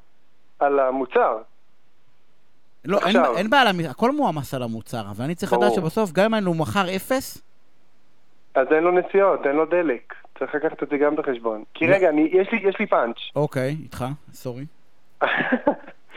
על 0.60 0.80
המוצר. 0.80 1.38
לא, 2.86 2.98
עכשיו... 2.98 3.26
אין, 3.26 3.38
אין 3.38 3.50
בעיה, 3.50 3.90
הכל 3.90 4.12
מועמס 4.12 4.54
על 4.54 4.64
המוצר, 4.64 5.02
אבל 5.12 5.26
אני 5.26 5.36
צריך 5.36 5.54
לדעת 5.54 5.74
שבסוף, 5.74 6.12
גם 6.12 6.34
אם 6.34 6.46
הוא 6.46 6.56
מכר 6.56 6.96
אפס... 6.96 7.52
אז 8.56 8.68
אין 8.72 8.84
לו 8.84 8.92
נסיעות, 8.92 9.46
אין 9.46 9.56
לו 9.56 9.66
דלק. 9.66 10.14
צריך 10.40 10.56
לקחת 10.56 10.84
את 10.84 10.90
זה 10.90 10.98
גם 10.98 11.16
בחשבון. 11.16 11.64
כי. 11.74 11.88
רגע, 11.88 12.10
אני, 12.10 12.22
יש, 12.22 12.48
לי, 12.52 12.60
יש 12.70 12.80
לי 12.80 12.86
פאנץ'. 12.86 13.18
אוקיי, 13.36 13.76
איתך, 13.84 14.06
סורי. 14.34 14.66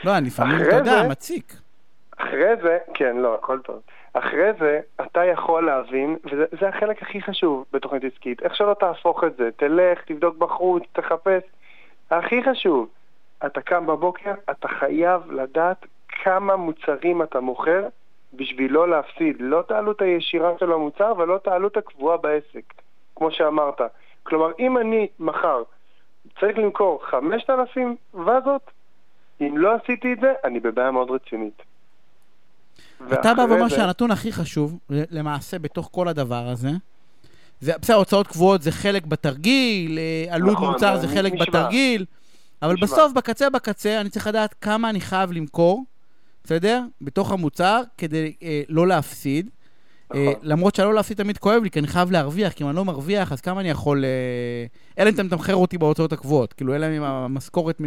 לא, 0.05 0.17
אני 0.17 0.27
לפעמים, 0.27 0.55
אתה 0.67 0.75
יודע, 0.75 1.07
מציק. 1.09 1.53
אחרי 2.17 2.55
זה, 2.63 2.77
כן, 2.93 3.17
לא, 3.17 3.35
הכל 3.35 3.59
טוב. 3.59 3.81
אחרי 4.17 4.53
זה, 4.59 4.79
אתה 5.01 5.25
יכול 5.25 5.65
להבין, 5.65 6.17
וזה 6.23 6.67
החלק 6.67 7.01
הכי 7.01 7.21
חשוב 7.21 7.65
בתוכנית 7.73 8.03
עסקית, 8.03 8.43
איך 8.43 8.55
שלא 8.55 8.73
תהפוך 8.73 9.23
את 9.23 9.37
זה, 9.37 9.49
תלך, 9.57 10.01
תבדוק 10.05 10.37
בחוץ, 10.37 10.83
תחפש. 10.93 11.43
הכי 12.11 12.43
חשוב, 12.43 12.89
אתה 13.45 13.61
קם 13.61 13.87
בבוקר, 13.87 14.33
אתה 14.51 14.67
חייב 14.67 15.31
לדעת 15.31 15.85
כמה 16.07 16.55
מוצרים 16.55 17.21
אתה 17.21 17.39
מוכר 17.39 17.87
בשביל 18.33 18.71
לא 18.71 18.89
להפסיד, 18.89 19.35
לא 19.39 19.59
את 19.59 19.71
העלות 19.71 20.01
הישירה 20.01 20.51
של 20.59 20.71
המוצר 20.71 21.13
ולא 21.17 21.35
את 21.35 21.47
העלות 21.47 21.77
הקבועה 21.77 22.17
בעסק, 22.17 22.73
כמו 23.15 23.31
שאמרת. 23.31 23.81
כלומר, 24.23 24.51
אם 24.59 24.77
אני 24.77 25.07
מחר 25.19 25.63
צריך 26.39 26.57
למכור 26.57 27.05
5,000 27.05 27.95
וזות, 28.13 28.71
אם 29.41 29.57
לא 29.57 29.75
עשיתי 29.75 30.13
את 30.13 30.19
זה, 30.19 30.33
אני 30.43 30.59
בבעיה 30.59 30.91
מאוד 30.91 31.11
רצינית. 31.11 31.74
אתה 33.13 33.33
בא 33.33 33.41
ואומר 33.41 33.69
זה... 33.69 33.75
שהנתון 33.75 34.11
הכי 34.11 34.31
חשוב, 34.31 34.77
למעשה, 34.89 35.59
בתוך 35.59 35.89
כל 35.91 36.07
הדבר 36.07 36.49
הזה, 36.49 36.71
זה, 37.61 37.73
בסדר, 37.81 37.95
הוצאות 37.95 38.27
קבועות 38.27 38.61
זה 38.61 38.71
חלק 38.71 39.05
בתרגיל, 39.05 39.99
אה, 39.99 40.33
עלות 40.35 40.53
נכון, 40.53 40.71
מוצר 40.71 40.99
זה 40.99 41.07
חלק 41.07 41.33
נשמע. 41.33 41.45
בתרגיל, 41.45 42.05
אבל 42.61 42.73
נשמע. 42.73 42.87
בסוף, 42.87 43.13
בקצה 43.13 43.49
בקצה, 43.49 44.01
אני 44.01 44.09
צריך 44.09 44.27
לדעת 44.27 44.55
כמה 44.61 44.89
אני 44.89 45.01
חייב 45.01 45.31
למכור, 45.31 45.85
בסדר? 46.43 46.81
בתוך 47.01 47.31
המוצר, 47.31 47.81
כדי 47.97 48.33
אה, 48.43 48.61
לא 48.69 48.87
להפסיד. 48.87 49.49
אה, 50.13 50.29
נכון. 50.29 50.33
למרות 50.41 50.75
שלא 50.75 50.93
להפסיד 50.93 51.17
תמיד 51.17 51.37
כואב 51.37 51.63
לי, 51.63 51.71
כי 51.71 51.79
אני 51.79 51.87
חייב 51.87 52.11
להרוויח, 52.11 52.53
כי 52.53 52.63
אם 52.63 52.69
אני 52.69 52.75
לא 52.75 52.85
מרוויח, 52.85 53.31
אז 53.31 53.41
כמה 53.41 53.61
אני 53.61 53.69
יכול... 53.69 54.05
אה, 54.05 54.65
אלא 54.99 55.09
אם 55.09 55.13
אתה 55.13 55.23
מתמחר 55.23 55.55
אותי 55.55 55.77
בהוצאות 55.77 56.13
הקבועות. 56.13 56.53
כאילו, 56.53 56.75
אלא 56.75 56.85
אם 56.97 57.03
המשכורת 57.03 57.81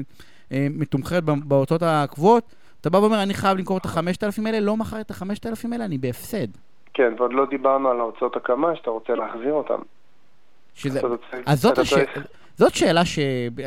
אה, 0.53 0.66
מתומחרת 0.71 1.25
בהוצאות 1.25 1.83
הקבועות, 1.83 2.55
אתה 2.81 2.91
בא 2.91 2.97
ואומר, 2.97 3.23
אני 3.23 3.35
חייב 3.35 3.59
למכור 3.59 3.79
את 3.79 3.85
החמשת 3.85 4.25
אלפים 4.25 4.47
האלה, 4.47 4.61
לא 4.61 4.77
מכר 4.77 5.01
את 5.01 5.11
החמשת 5.11 5.47
אלפים 5.47 5.73
האלה, 5.73 5.85
אני 5.85 5.99
בהפסד. 5.99 6.47
כן, 6.95 7.12
ועוד 7.19 7.33
לא 7.33 7.47
דיברנו 7.47 7.88
על 7.88 8.01
ההוצאות 8.01 8.37
הקמה, 8.37 8.77
שאתה 8.77 8.91
רוצה 8.91 9.14
להחזיר 9.14 9.53
אותם. 9.53 9.79
שזה... 10.75 11.01
אז 11.47 11.61
זאת 11.61 11.79
השאלה... 11.79 12.05
זאת 12.57 12.75
שאלה 12.75 13.05
ש... 13.05 13.19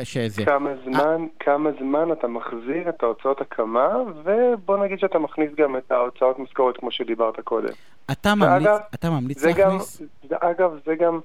שזה... 0.02 0.44
כמה 0.44 0.70
זמן, 0.84 1.26
כמה 1.40 1.70
זמן 1.80 2.12
אתה 2.12 2.26
מחזיר 2.26 2.88
את 2.88 3.02
ההוצאות 3.02 3.40
הקמה, 3.40 3.88
ובוא 4.24 4.76
נגיד 4.84 4.98
שאתה 4.98 5.18
מכניס 5.18 5.50
גם 5.56 5.76
את 5.76 5.92
ההוצאות 5.92 6.38
משכורת 6.38 6.76
כמו 6.76 6.90
שדיברת 6.90 7.40
קודם. 7.40 7.72
אתה 8.10 8.34
ממליץ, 8.34 8.66
ואגב, 8.66 8.78
אתה 8.94 9.10
ממליץ 9.10 9.44
להכניס? 9.44 10.02
גם, 10.28 10.38
אגב, 10.40 10.78
זה 10.86 10.94
גם 10.94 11.20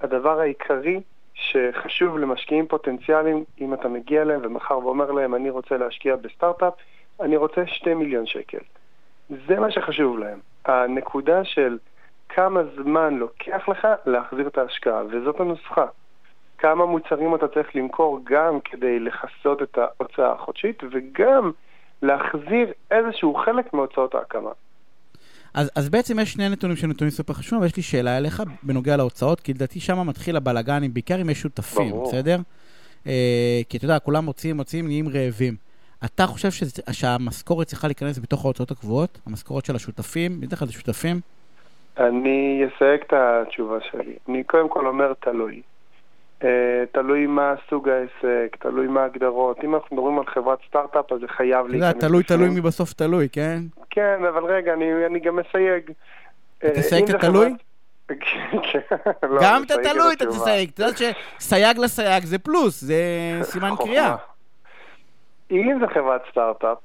הדבר 0.00 0.40
העיקרי 0.40 1.00
שחשוב 1.34 2.18
למשקיעים 2.18 2.66
פוטנציאליים, 2.66 3.44
אם 3.60 3.74
אתה 3.74 3.88
מגיע 3.88 4.22
אליהם 4.22 4.40
ומחר 4.44 4.78
ואומר 4.78 5.10
להם, 5.10 5.34
אני 5.34 5.50
רוצה 5.50 5.76
להשקיע 5.76 6.16
בסטארט-אפ, 6.16 6.72
אני 7.20 7.36
רוצה 7.36 7.66
2 7.66 7.98
מיליון 7.98 8.26
שקל. 8.26 8.58
זה 9.48 9.60
מה 9.60 9.70
שחשוב 9.70 10.18
להם. 10.18 10.38
הנקודה 10.64 11.44
של 11.44 11.78
כמה 12.28 12.60
זמן 12.76 13.14
לוקח 13.14 13.68
לך 13.68 13.88
להחזיר 14.06 14.46
את 14.46 14.58
ההשקעה, 14.58 15.02
וזאת 15.10 15.40
הנוסחה. 15.40 15.86
כמה 16.58 16.86
מוצרים 16.86 17.34
אתה 17.34 17.48
צריך 17.48 17.76
למכור 17.76 18.20
גם 18.24 18.58
כדי 18.64 19.00
לכסות 19.00 19.62
את 19.62 19.78
ההוצאה 19.78 20.32
החודשית 20.32 20.82
וגם 20.90 21.50
להחזיר 22.02 22.72
איזשהו 22.90 23.34
חלק 23.34 23.74
מהוצאות 23.74 24.14
ההקמה. 24.14 24.50
אז, 25.54 25.70
אז 25.76 25.88
בעצם 25.88 26.18
יש 26.18 26.32
שני 26.32 26.48
נתונים 26.48 26.76
שהם 26.76 26.90
נתונים 26.90 27.10
סופר 27.10 27.32
חשובים, 27.32 27.58
אבל 27.58 27.66
יש 27.66 27.76
לי 27.76 27.82
שאלה 27.82 28.18
אליך 28.18 28.42
בנוגע 28.62 28.96
להוצאות, 28.96 29.40
כי 29.40 29.54
לדעתי 29.54 29.80
שם 29.80 30.08
מתחיל 30.08 30.36
הבלאגן, 30.36 30.92
בעיקר 30.92 31.20
אם 31.20 31.30
יש 31.30 31.40
שותפים, 31.40 31.90
ברור. 31.90 32.08
בסדר? 32.08 32.36
אה, 33.06 33.60
כי 33.68 33.76
אתה 33.76 33.84
יודע, 33.84 33.98
כולם 33.98 34.24
מוציאים, 34.24 34.56
מוציאים, 34.56 34.86
נהיים 34.86 35.08
רעבים. 35.08 35.69
אתה 36.04 36.26
חושב 36.26 36.50
שזה, 36.50 36.82
שהמשכורת 36.92 37.66
צריכה 37.66 37.86
להיכנס 37.86 38.18
בתוך 38.18 38.44
ההוצאות 38.44 38.70
הקבועות? 38.70 39.18
המשכורת 39.26 39.64
של 39.64 39.76
השותפים? 39.76 40.40
בדרך 40.40 40.58
כלל 40.58 40.68
זה 40.68 40.74
שותפים? 40.74 41.20
אני 41.98 42.62
אסייג 42.66 43.00
את 43.06 43.12
התשובה 43.12 43.78
שלי. 43.90 44.16
אני 44.28 44.44
קודם 44.44 44.68
כל 44.68 44.86
אומר 44.86 45.12
תלוי. 45.20 45.62
אה, 46.44 46.84
תלוי 46.92 47.26
מה 47.26 47.54
סוג 47.70 47.88
העסק, 47.88 48.56
תלוי 48.60 48.86
מה 48.86 49.02
ההגדרות. 49.02 49.64
אם 49.64 49.74
אנחנו 49.74 49.96
מדברים 49.96 50.18
על 50.18 50.26
חברת 50.26 50.58
סטארט-אפ, 50.68 51.12
אז 51.12 51.20
זה 51.20 51.28
חייב 51.28 51.66
להיכנס. 51.66 51.90
אתה 51.90 51.96
יודע, 51.96 52.08
תלוי, 52.08 52.22
תלוי 52.22 52.48
מי 52.48 52.60
בסוף 52.60 52.92
תלוי, 52.92 53.28
כן? 53.32 53.60
כן, 53.90 54.20
אבל 54.28 54.44
רגע, 54.44 54.72
אני, 54.72 55.06
אני 55.06 55.20
גם 55.20 55.36
מסייג. 55.36 55.90
אה, 56.64 56.70
תסייג 56.70 57.10
את 57.10 57.20
תלוי? 57.20 57.54
לא, 59.22 59.40
גם 59.42 59.62
אתה 59.62 59.74
תלוי, 59.82 60.12
אתה 60.12 60.26
תסייג. 60.26 60.70
אתה 60.74 60.82
יודע 60.82 60.96
שסייג 61.38 61.78
לסייג 61.78 62.24
זה 62.24 62.38
פלוס, 62.38 62.80
זה 62.80 63.02
סימן 63.42 63.70
קריאה. 63.78 64.16
אם 65.50 65.78
זה 65.80 65.88
חברת 65.88 66.22
סטארט-אפ, 66.30 66.78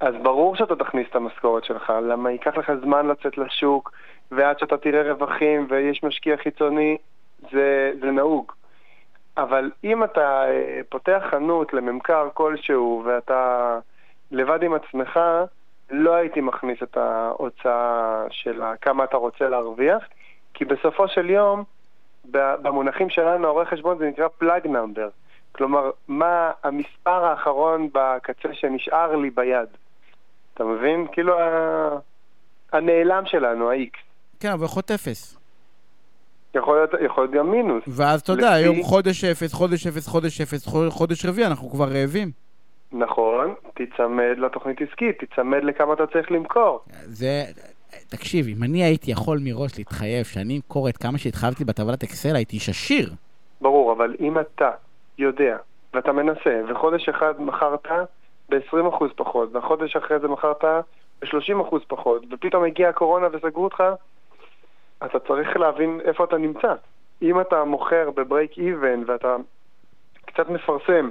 אז 0.00 0.14
ברור 0.22 0.56
שאתה 0.56 0.76
תכניס 0.76 1.06
את 1.10 1.16
המשכורת 1.16 1.64
שלך, 1.64 1.92
למה 2.02 2.30
ייקח 2.30 2.56
לך 2.56 2.72
זמן 2.82 3.06
לצאת 3.06 3.38
לשוק, 3.38 3.92
ועד 4.30 4.58
שאתה 4.58 4.76
תראה 4.76 5.12
רווחים 5.12 5.66
ויש 5.70 6.02
משקיע 6.02 6.36
חיצוני, 6.36 6.96
זה, 7.52 7.92
זה 8.00 8.10
נהוג. 8.10 8.52
אבל 9.36 9.70
אם 9.84 10.04
אתה 10.04 10.44
אה, 10.48 10.80
פותח 10.88 11.22
חנות 11.30 11.72
לממכר 11.72 12.28
כלשהו 12.34 13.02
ואתה 13.06 13.78
לבד 14.30 14.62
עם 14.62 14.74
עצמך, 14.74 15.20
לא 15.90 16.14
הייתי 16.14 16.40
מכניס 16.40 16.82
את 16.82 16.96
ההוצאה 16.96 18.24
של 18.30 18.62
כמה 18.80 19.04
אתה 19.04 19.16
רוצה 19.16 19.48
להרוויח, 19.48 20.02
כי 20.54 20.64
בסופו 20.64 21.08
של 21.08 21.30
יום, 21.30 21.64
במונחים 22.30 23.10
שלנו, 23.10 23.48
עורך 23.48 23.68
חשבון 23.68 23.98
זה 23.98 24.08
נקרא 24.08 24.28
פלאג 24.28 24.66
נאמבר. 24.66 25.08
כלומר, 25.58 25.90
מה 26.08 26.50
המספר 26.64 27.24
האחרון 27.24 27.88
בקצה 27.94 28.48
שנשאר 28.52 29.16
לי 29.16 29.30
ביד. 29.30 29.68
אתה 30.54 30.64
מבין? 30.64 31.06
כאילו 31.12 31.34
הנעלם 32.72 33.22
שלנו, 33.26 33.70
ה-X. 33.70 33.98
כן, 34.40 34.52
אבל 34.52 34.64
יכול 34.64 34.80
להיות 34.80 34.90
אפס. 34.90 35.38
יכול 36.54 36.76
להיות, 36.76 36.90
יכול 37.04 37.24
להיות 37.24 37.34
גם 37.34 37.50
מינוס. 37.50 37.84
ואז 37.86 38.20
אתה 38.20 38.32
יודע, 38.32 38.52
היום 38.52 38.82
חודש 38.82 39.24
אפס, 39.24 39.52
חודש 39.52 39.86
אפס, 39.86 40.08
חודש 40.08 40.40
אפס, 40.40 40.68
חודש 40.88 41.26
רביעי, 41.26 41.46
אנחנו 41.46 41.70
כבר 41.70 41.88
רעבים. 41.88 42.30
נכון, 42.92 43.54
תיצמד 43.74 44.34
לתוכנית 44.38 44.82
עסקית, 44.82 45.18
תיצמד 45.18 45.64
לכמה 45.64 45.92
אתה 45.94 46.06
צריך 46.06 46.32
למכור. 46.32 46.80
זה... 47.04 47.44
תקשיב, 48.08 48.46
אם 48.56 48.62
אני 48.62 48.82
הייתי 48.82 49.10
יכול 49.10 49.38
מראש 49.42 49.78
להתחייב 49.78 50.24
שאני 50.24 50.56
אמכור 50.56 50.88
את 50.88 50.96
כמה 50.96 51.18
שהתחייבתי 51.18 51.64
בטבלת 51.64 52.02
אקסל, 52.02 52.36
הייתי 52.36 52.56
איש 52.56 52.68
עשיר. 52.68 53.10
ברור, 53.60 53.92
אבל 53.92 54.14
אם 54.20 54.38
אתה 54.38 54.70
יודע, 55.18 55.56
ואתה 55.94 56.12
מנסה, 56.12 56.60
וחודש 56.68 57.08
אחד 57.08 57.42
מכרת 57.42 57.86
ב-20% 58.48 59.04
פחות, 59.16 59.48
והחודש 59.52 59.96
אחרי 59.96 60.18
זה 60.18 60.28
מכרת 60.28 60.64
ב-30% 60.64 61.76
פחות, 61.86 62.22
ופתאום 62.30 62.64
הגיעה 62.64 62.90
הקורונה 62.90 63.26
וסגרו 63.32 63.64
אותך, 63.64 63.84
אתה 65.04 65.18
צריך 65.18 65.56
להבין 65.56 66.00
איפה 66.04 66.24
אתה 66.24 66.36
נמצא. 66.38 66.74
אם 67.22 67.40
אתה 67.40 67.64
מוכר 67.64 68.10
בברייק 68.10 68.58
איבן 68.58 69.02
ואתה 69.06 69.36
קצת 70.26 70.48
מפרסם 70.48 71.08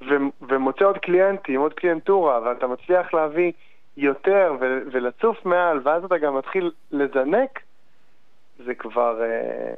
ו- 0.00 0.44
ומוצא 0.48 0.84
עוד 0.84 0.98
קליינטים, 0.98 1.60
עוד 1.60 1.74
קליינטורה, 1.74 2.40
ואתה 2.44 2.66
מצליח 2.66 3.14
להביא 3.14 3.52
יותר 3.96 4.52
ו- 4.60 4.80
ולצוף 4.92 5.46
מעל, 5.46 5.80
ואז 5.84 6.04
אתה 6.04 6.18
גם 6.18 6.38
מתחיל 6.38 6.70
לזנק, 6.90 7.60
זה 8.64 8.74
כבר 8.74 9.22
אה, 9.22 9.74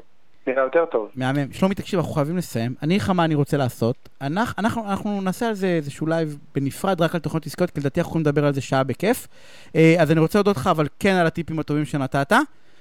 נראה 0.46 0.62
יותר 0.62 0.84
טוב. 0.84 1.08
מהמם. 1.14 1.52
שלומי, 1.52 1.74
תקשיב, 1.74 1.98
אנחנו 1.98 2.14
חייבים 2.14 2.36
לסיים. 2.36 2.74
אני 2.82 2.94
אגיד 2.94 3.02
לך 3.02 3.10
מה 3.10 3.24
אני 3.24 3.34
רוצה 3.34 3.56
לעשות. 3.56 4.08
אנחנו, 4.20 4.54
אנחנו, 4.58 4.90
אנחנו 4.90 5.20
נעשה 5.20 5.48
על 5.48 5.54
זה 5.54 5.66
איזשהו 5.66 6.06
לייב 6.06 6.38
בנפרד, 6.54 7.00
רק 7.00 7.14
על 7.14 7.20
תוכניות 7.20 7.46
עסקיות, 7.46 7.70
כי 7.70 7.80
לדעתי 7.80 8.00
אנחנו 8.00 8.10
יכולים 8.10 8.26
לדבר 8.26 8.46
על 8.46 8.52
זה 8.52 8.60
שעה 8.60 8.84
בכיף. 8.84 9.28
אה, 9.76 9.96
אז 9.98 10.10
אני 10.10 10.20
רוצה 10.20 10.38
להודות 10.38 10.56
לך, 10.56 10.66
אבל 10.66 10.86
כן 10.98 11.14
על 11.14 11.26
הטיפים 11.26 11.58
הטובים 11.58 11.84
שנתת. 11.84 12.32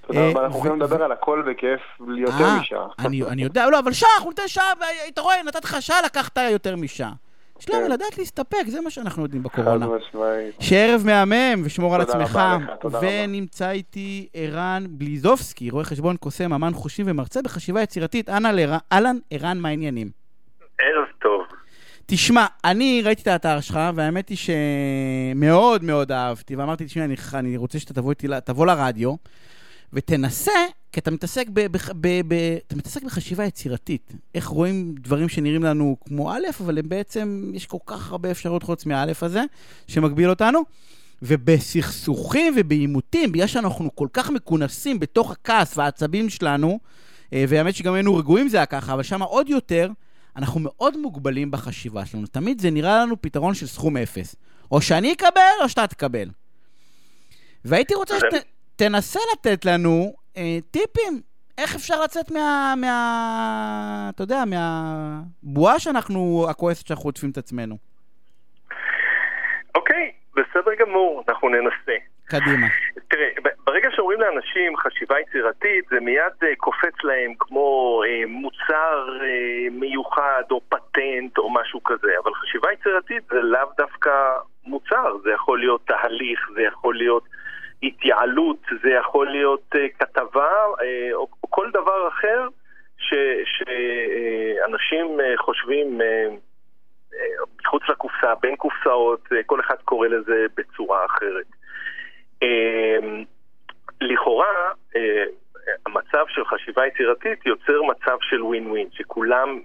תודה 0.07 0.19
אה, 0.19 0.29
רבה, 0.29 0.45
אנחנו 0.45 0.55
ו- 0.55 0.59
יכולים 0.59 0.81
לדבר 0.81 1.03
על 1.03 1.11
הכל 1.11 1.43
בכיף, 1.51 1.79
יותר 2.17 2.43
אה, 2.43 2.59
משעה. 2.59 2.87
אני, 2.99 3.43
יודע, 3.43 3.69
לא, 3.69 3.79
אבל 3.79 3.91
שעה, 3.91 4.09
אנחנו 4.15 4.29
ניתן 4.29 4.47
שעה, 4.47 4.65
אתה 5.13 5.21
רואה, 5.21 5.43
נתתי 5.43 5.67
לך 5.67 5.81
שעה, 5.81 5.97
לקחת 6.05 6.37
יותר 6.51 6.75
משעה. 6.75 7.11
שלומי, 7.61 7.83
כן. 7.85 7.91
לדעת 7.91 8.17
להסתפק, 8.17 8.63
זה 8.67 8.81
מה 8.81 8.89
שאנחנו 8.89 9.23
יודעים 9.23 9.43
חד 9.43 9.49
בקורונה. 9.61 9.87
משמעית. 9.87 10.55
שערב 10.59 11.01
מהמם, 11.05 11.61
ושמור 11.63 11.95
על 11.95 12.03
תודה 12.03 12.13
רבה 12.13 12.23
עצמך. 12.25 12.39
לך, 12.71 12.79
תודה 12.81 12.97
רבה. 12.97 13.07
ונמצא 13.23 13.69
איתי 13.71 14.27
ערן 14.33 14.85
בליזובסקי, 14.89 15.69
רואה 15.69 15.83
חשבון, 15.83 16.17
קוסם, 16.17 16.53
אמן 16.53 16.73
חושים 16.73 17.05
ומרצה 17.09 17.41
בחשיבה 17.41 17.81
יצירתית. 17.81 18.29
אהלן, 18.29 19.17
ערן, 19.31 19.57
מה 19.57 19.69
העניינים? 19.69 20.09
ערב 20.79 21.05
טוב. 21.21 21.41
תשמע, 22.05 22.45
אני 22.65 23.01
ראיתי 23.05 23.21
את 23.21 23.27
האתר 23.27 23.59
שלך, 23.59 23.79
והאמת 23.95 24.29
היא 24.29 24.37
שמאוד 24.37 25.83
מאוד 25.83 26.11
אהבתי, 26.11 26.55
ואמרתי, 26.55 26.85
תשמע, 26.85 27.03
אני, 27.05 27.15
אני 27.33 27.57
רוצה 27.57 27.79
שאתה 27.79 27.93
תבוא, 27.93 28.09
איתי, 28.09 28.27
ל- 28.27 28.39
תבוא 28.39 28.65
לרדיו, 28.65 29.15
ותנסה, 29.93 30.51
כי 30.91 30.99
אתה 30.99 31.11
מתעסק, 31.11 31.47
ב, 31.53 31.59
ב, 31.59 31.77
ב, 32.01 32.21
ב, 32.27 32.57
אתה 32.67 32.75
מתעסק 32.75 33.03
בחשיבה 33.03 33.45
יצירתית. 33.45 34.13
איך 34.35 34.47
רואים 34.47 34.95
דברים 34.99 35.29
שנראים 35.29 35.63
לנו 35.63 35.97
כמו 36.07 36.31
א', 36.31 36.45
אבל 36.59 36.77
הם 36.79 36.89
בעצם, 36.89 37.51
יש 37.53 37.65
כל 37.65 37.77
כך 37.85 38.11
הרבה 38.11 38.31
אפשרויות 38.31 38.63
חוץ 38.63 38.85
מהאלף 38.85 39.23
הזה, 39.23 39.43
שמגביל 39.87 40.29
אותנו. 40.29 40.63
ובסכסוכים 41.21 42.53
ובעימותים, 42.57 43.31
בגלל 43.31 43.47
שאנחנו 43.47 43.95
כל 43.95 44.07
כך 44.13 44.29
מכונסים 44.29 44.99
בתוך 44.99 45.31
הכעס 45.31 45.77
והעצבים 45.77 46.29
שלנו, 46.29 46.79
אה, 47.33 47.45
והאמת 47.47 47.75
שגם 47.75 47.93
היינו 47.93 48.15
רגועים 48.15 48.49
זה 48.49 48.57
היה 48.57 48.65
ככה, 48.65 48.93
אבל 48.93 49.03
שם 49.03 49.21
עוד 49.21 49.49
יותר, 49.49 49.89
אנחנו 50.35 50.59
מאוד 50.63 50.97
מוגבלים 50.97 51.51
בחשיבה 51.51 52.05
שלנו. 52.05 52.27
תמיד 52.27 52.61
זה 52.61 52.69
נראה 52.69 52.99
לנו 53.01 53.21
פתרון 53.21 53.53
של 53.53 53.67
סכום 53.67 53.97
אפס. 53.97 54.35
או 54.71 54.81
שאני 54.81 55.13
אקבל, 55.13 55.63
או 55.63 55.69
שאתה 55.69 55.87
תקבל. 55.87 56.29
והייתי 57.65 57.93
רוצה 57.93 58.15
שתנסה 58.19 59.19
לתת 59.33 59.65
לנו 59.65 60.13
טיפים. 60.71 61.21
איך 61.57 61.75
אפשר 61.75 62.01
לצאת 62.03 62.31
מה... 62.31 62.73
מה... 62.77 64.09
אתה 64.15 64.23
יודע, 64.23 64.43
מהבועה 64.45 65.79
שאנחנו, 65.79 66.45
הכועסת 66.49 66.87
שאנחנו 66.87 67.07
עוטפים 67.07 67.29
את 67.29 67.37
עצמנו. 67.37 67.77
אוקיי, 69.75 70.11
בסדר 70.35 70.71
גמור, 70.79 71.23
אנחנו 71.27 71.49
ננסה. 71.49 71.95
קדימה. 72.25 72.67
תראה, 73.07 73.29
ברגע 73.65 73.89
שאומרים 73.91 74.21
לאנשים 74.21 74.77
חשיבה 74.77 75.19
יצירתית, 75.19 75.85
זה 75.89 75.99
מיד 75.99 76.33
אה, 76.43 76.55
קופץ 76.57 77.03
להם 77.03 77.33
כמו 77.39 78.01
אה, 78.05 78.23
מוצר 78.27 79.19
אה, 79.21 79.69
מיוחד 79.71 80.43
או 80.51 80.61
פטנט 80.69 81.37
או 81.37 81.49
משהו 81.49 81.83
כזה, 81.83 82.11
אבל 82.23 82.33
חשיבה 82.33 82.73
יצירתית 82.73 83.23
זה 83.31 83.41
לאו 83.41 83.69
דווקא 83.77 84.11
מוצר, 84.65 85.17
זה 85.23 85.31
יכול 85.31 85.59
להיות 85.59 85.81
תהליך, 85.87 86.49
זה 86.55 86.61
יכול 86.61 86.97
להיות 86.97 87.23
התייעלות, 87.83 88.57
זה 88.83 88.89
יכול 88.89 89.29
להיות 89.29 89.75
אה, 89.75 89.89
כתבה 89.99 90.51
אה, 90.81 91.13
או, 91.13 91.27
כל 91.49 91.69
דבר 91.69 92.07
אחר 92.07 92.47
שאנשים 93.45 95.19
אה, 95.19 95.33
חושבים 95.37 96.01
מחוץ 97.61 97.83
לקופסה, 97.89 98.35
בין 98.41 98.55
קופסאות, 98.55 99.27
כל 99.45 99.59
אחד 99.59 99.75
קורא 99.85 100.07
לזה 100.07 100.45
בצורה 100.57 101.05
אחרת. 101.05 101.45
לכאורה, 104.01 104.71
המצב 105.85 106.25
של 106.27 106.45
חשיבה 106.45 106.87
יצירתית 106.87 107.45
יוצר 107.45 107.81
מצב 107.81 108.17
של 108.21 108.43
ווין 108.43 108.71
ווין, 108.71 108.87
שכולם, 108.91 109.59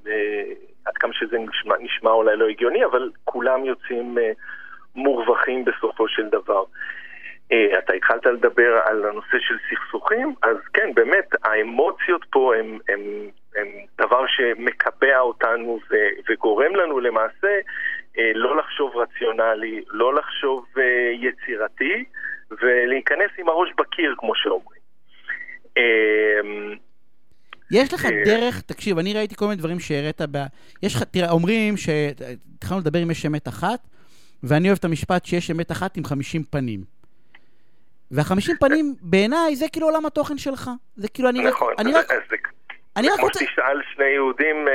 עד 0.84 0.94
כמה 0.94 1.12
שזה 1.12 1.38
נשמע, 1.38 1.74
נשמע 1.80 2.10
אולי 2.10 2.36
לא 2.36 2.48
הגיוני, 2.48 2.84
אבל 2.84 3.10
כולם 3.24 3.64
יוצאים 3.64 4.18
מורווחים 4.94 5.64
בסופו 5.64 6.08
של 6.08 6.28
דבר. 6.28 6.64
אה, 7.52 7.78
אתה 7.78 7.92
התחלת 7.92 8.26
לדבר 8.26 8.80
על 8.84 9.04
הנושא 9.04 9.36
של 9.40 9.54
סכסוכים, 9.70 10.34
אז 10.42 10.56
כן, 10.72 10.94
באמת, 10.94 11.28
האמוציות 11.44 12.24
פה 12.30 12.54
הם, 12.56 12.78
הם, 12.88 13.00
הם 13.56 13.66
דבר 13.98 14.24
שמקבע 14.26 15.18
אותנו 15.18 15.80
ו, 15.90 15.94
וגורם 16.28 16.76
לנו 16.76 17.00
למעשה 17.00 17.58
אה, 18.18 18.32
לא 18.34 18.56
לחשוב 18.56 18.96
רציונלי, 18.96 19.84
לא 19.90 20.14
לחשוב 20.14 20.64
אה, 20.78 20.82
יצירתי, 21.12 22.04
ולהיכנס 22.50 23.30
עם 23.38 23.48
הראש 23.48 23.68
בקיר, 23.78 24.14
כמו 24.18 24.32
שאומרים. 24.34 24.80
אה, 25.78 26.74
יש 27.70 27.94
לך. 27.94 28.06
דרך, 28.24 28.60
תקשיב, 28.60 28.98
אני 28.98 29.14
ראיתי 29.14 29.34
כל 29.34 29.44
מיני 29.44 29.56
דברים 29.56 29.80
שהראית 29.80 30.20
ב... 30.20 30.36
יש 30.82 30.94
לך, 30.94 31.02
תראה, 31.02 31.30
אומרים 31.30 31.76
ש... 31.76 31.88
התחלנו 32.54 32.80
לדבר 32.80 33.02
אם 33.02 33.10
יש 33.10 33.26
אמת 33.26 33.48
אחת, 33.48 33.78
ואני 34.42 34.68
אוהב 34.68 34.78
את 34.78 34.84
המשפט 34.84 35.24
שיש 35.24 35.50
אמת 35.50 35.72
אחת 35.72 35.96
עם 35.96 36.04
50 36.04 36.42
פנים. 36.50 36.95
והחמישים 38.10 38.56
פנים, 38.60 38.94
בעיניי, 39.00 39.56
זה 39.56 39.66
כאילו 39.72 39.86
עולם 39.86 40.06
התוכן 40.06 40.38
שלך. 40.38 40.70
זה 40.96 41.08
כאילו, 41.08 41.28
אני 41.28 41.40
רק... 41.46 41.52
נכון, 41.54 41.72
אני 41.78 41.92
זה- 41.92 41.98
רק... 41.98 42.10
אז 42.10 42.18
זה 42.30 42.36
אני 42.96 43.08
רק 43.08 43.16
כמו 43.16 43.26
רוצה... 43.26 43.38
שתשאל 43.40 43.80
שני 43.94 44.04
יהודים 44.04 44.56
אה, 44.68 44.72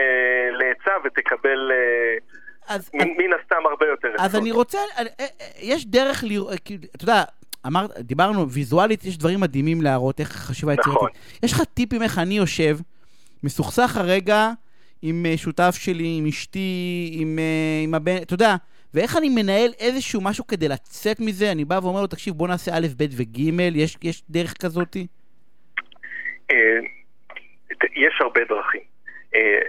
לעצה 0.51 0.91
ותקבל 1.05 1.71
אה, 1.71 2.75
אז... 2.75 2.89
מן 2.93 3.07
מן 3.07 3.33
הסתם 3.41 3.55
הרבה 3.69 3.85
יותר 3.87 4.07
אז. 4.19 4.35
אני 4.35 4.51
רוצה, 4.51 4.77
אני- 4.97 5.09
אה, 5.19 5.25
אה, 5.41 5.47
יש 5.59 5.85
דרך 5.85 6.23
לראות, 6.23 6.59
כאילו, 6.65 6.83
אתה 6.95 7.03
יודע, 7.03 7.23
אמרת, 7.67 7.91
דיברנו, 7.99 8.49
ויזואלית 8.49 9.05
יש 9.05 9.17
דברים 9.17 9.39
מדהימים 9.39 9.81
להראות 9.81 10.19
איך 10.19 10.29
חשיבה 10.31 10.73
יצירתית. 10.73 10.93
נכון. 10.95 11.09
יש 11.43 11.53
לך 11.53 11.61
טיפים 11.73 12.01
איך 12.03 12.17
אני 12.19 12.37
יושב, 12.37 12.77
מסוכסך 13.43 13.97
הרגע 13.97 14.49
עם 15.01 15.25
אה, 15.25 15.37
שותף 15.37 15.75
שלי, 15.79 16.15
עם 16.17 16.25
אשתי, 16.27 16.59
עם, 17.13 17.39
אה, 17.39 17.43
עם 17.83 17.93
הבן, 17.93 18.17
אתה 18.17 18.33
יודע, 18.33 18.55
ואיך 18.93 19.17
אני 19.17 19.29
מנהל 19.29 19.71
איזשהו 19.79 20.21
משהו 20.23 20.47
כדי 20.47 20.67
לצאת 20.67 21.17
מזה, 21.19 21.51
אני 21.51 21.65
בא 21.65 21.79
ואומר 21.83 22.01
לו, 22.01 22.07
תקשיב, 22.07 22.33
בוא 22.33 22.47
נעשה 22.47 22.71
א', 22.71 22.87
ב' 22.97 23.03
וג', 23.17 23.39
יש, 23.75 23.97
יש 24.03 24.23
דרך 24.29 24.53
כזאתי? 24.61 25.07
אה, 26.51 26.79
יש 27.95 28.21
הרבה 28.21 28.41
דרכים. 28.49 28.81
אה, 29.35 29.59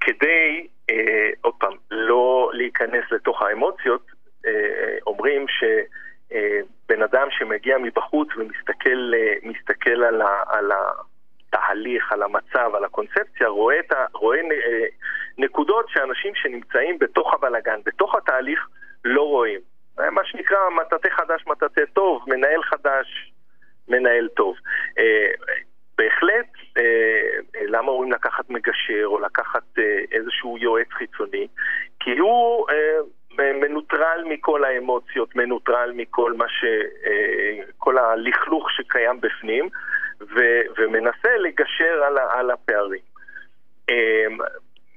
כדי, 0.00 0.66
אה, 0.90 1.30
עוד 1.40 1.54
פעם, 1.58 1.72
לא 1.90 2.50
להיכנס 2.54 3.04
לתוך 3.10 3.42
האמוציות, 3.42 4.16
אומרים 5.06 5.46
שבן 5.48 7.02
אדם 7.02 7.28
שמגיע 7.30 7.78
מבחוץ 7.78 8.28
ומסתכל 8.36 9.12
מסתכל 9.42 10.02
על, 10.04 10.22
ה, 10.22 10.42
על 10.46 10.72
התהליך, 11.56 12.12
על 12.12 12.22
המצב, 12.22 12.70
על 12.74 12.84
הקונספציה, 12.84 13.48
רואה, 13.48 13.76
ה, 13.90 14.04
רואה 14.12 14.38
אה, 14.38 14.86
נקודות 15.38 15.88
שאנשים 15.88 16.34
שנמצאים 16.34 16.98
בתוך 16.98 17.34
הבלגן, 17.34 17.80
בתוך 17.84 18.14
התהליך, 18.14 18.68
לא 19.04 19.22
רואים. 19.22 19.60
מה 19.98 20.24
שנקרא 20.24 20.58
מטאטא 20.70 21.08
חדש, 21.08 21.44
מטאטא 21.46 21.84
טוב, 21.92 22.24
מנהל 22.26 22.62
חדש, 22.62 23.32
מנהל 23.88 24.28
טוב. 24.28 24.56
אה, 24.98 25.30
בהחלט, 25.98 26.46
אה, 26.78 27.62
למה 27.68 27.90
אומרים 27.90 28.12
לקחת 28.12 28.50
מגשר 28.50 29.02
או 29.04 29.18
לקחת 29.18 29.78
אה, 29.78 29.98
איזשהו 30.12 30.58
יועץ 30.58 30.88
חיצוני? 30.90 31.48
כי 32.00 32.18
הוא 32.18 32.66
מנוטרל 33.60 34.24
מכל 34.28 34.64
האמוציות, 34.64 35.36
מנוטרל 35.36 35.92
מכל 35.94 36.32
מה 36.32 36.48
ש... 36.48 36.64
כל 37.78 37.98
הלכלוך 37.98 38.70
שקיים 38.70 39.20
בפנים, 39.20 39.68
ו, 40.20 40.40
ומנסה 40.78 41.36
לגשר 41.38 42.02
על, 42.06 42.18
על 42.18 42.50
הפערים. 42.50 43.00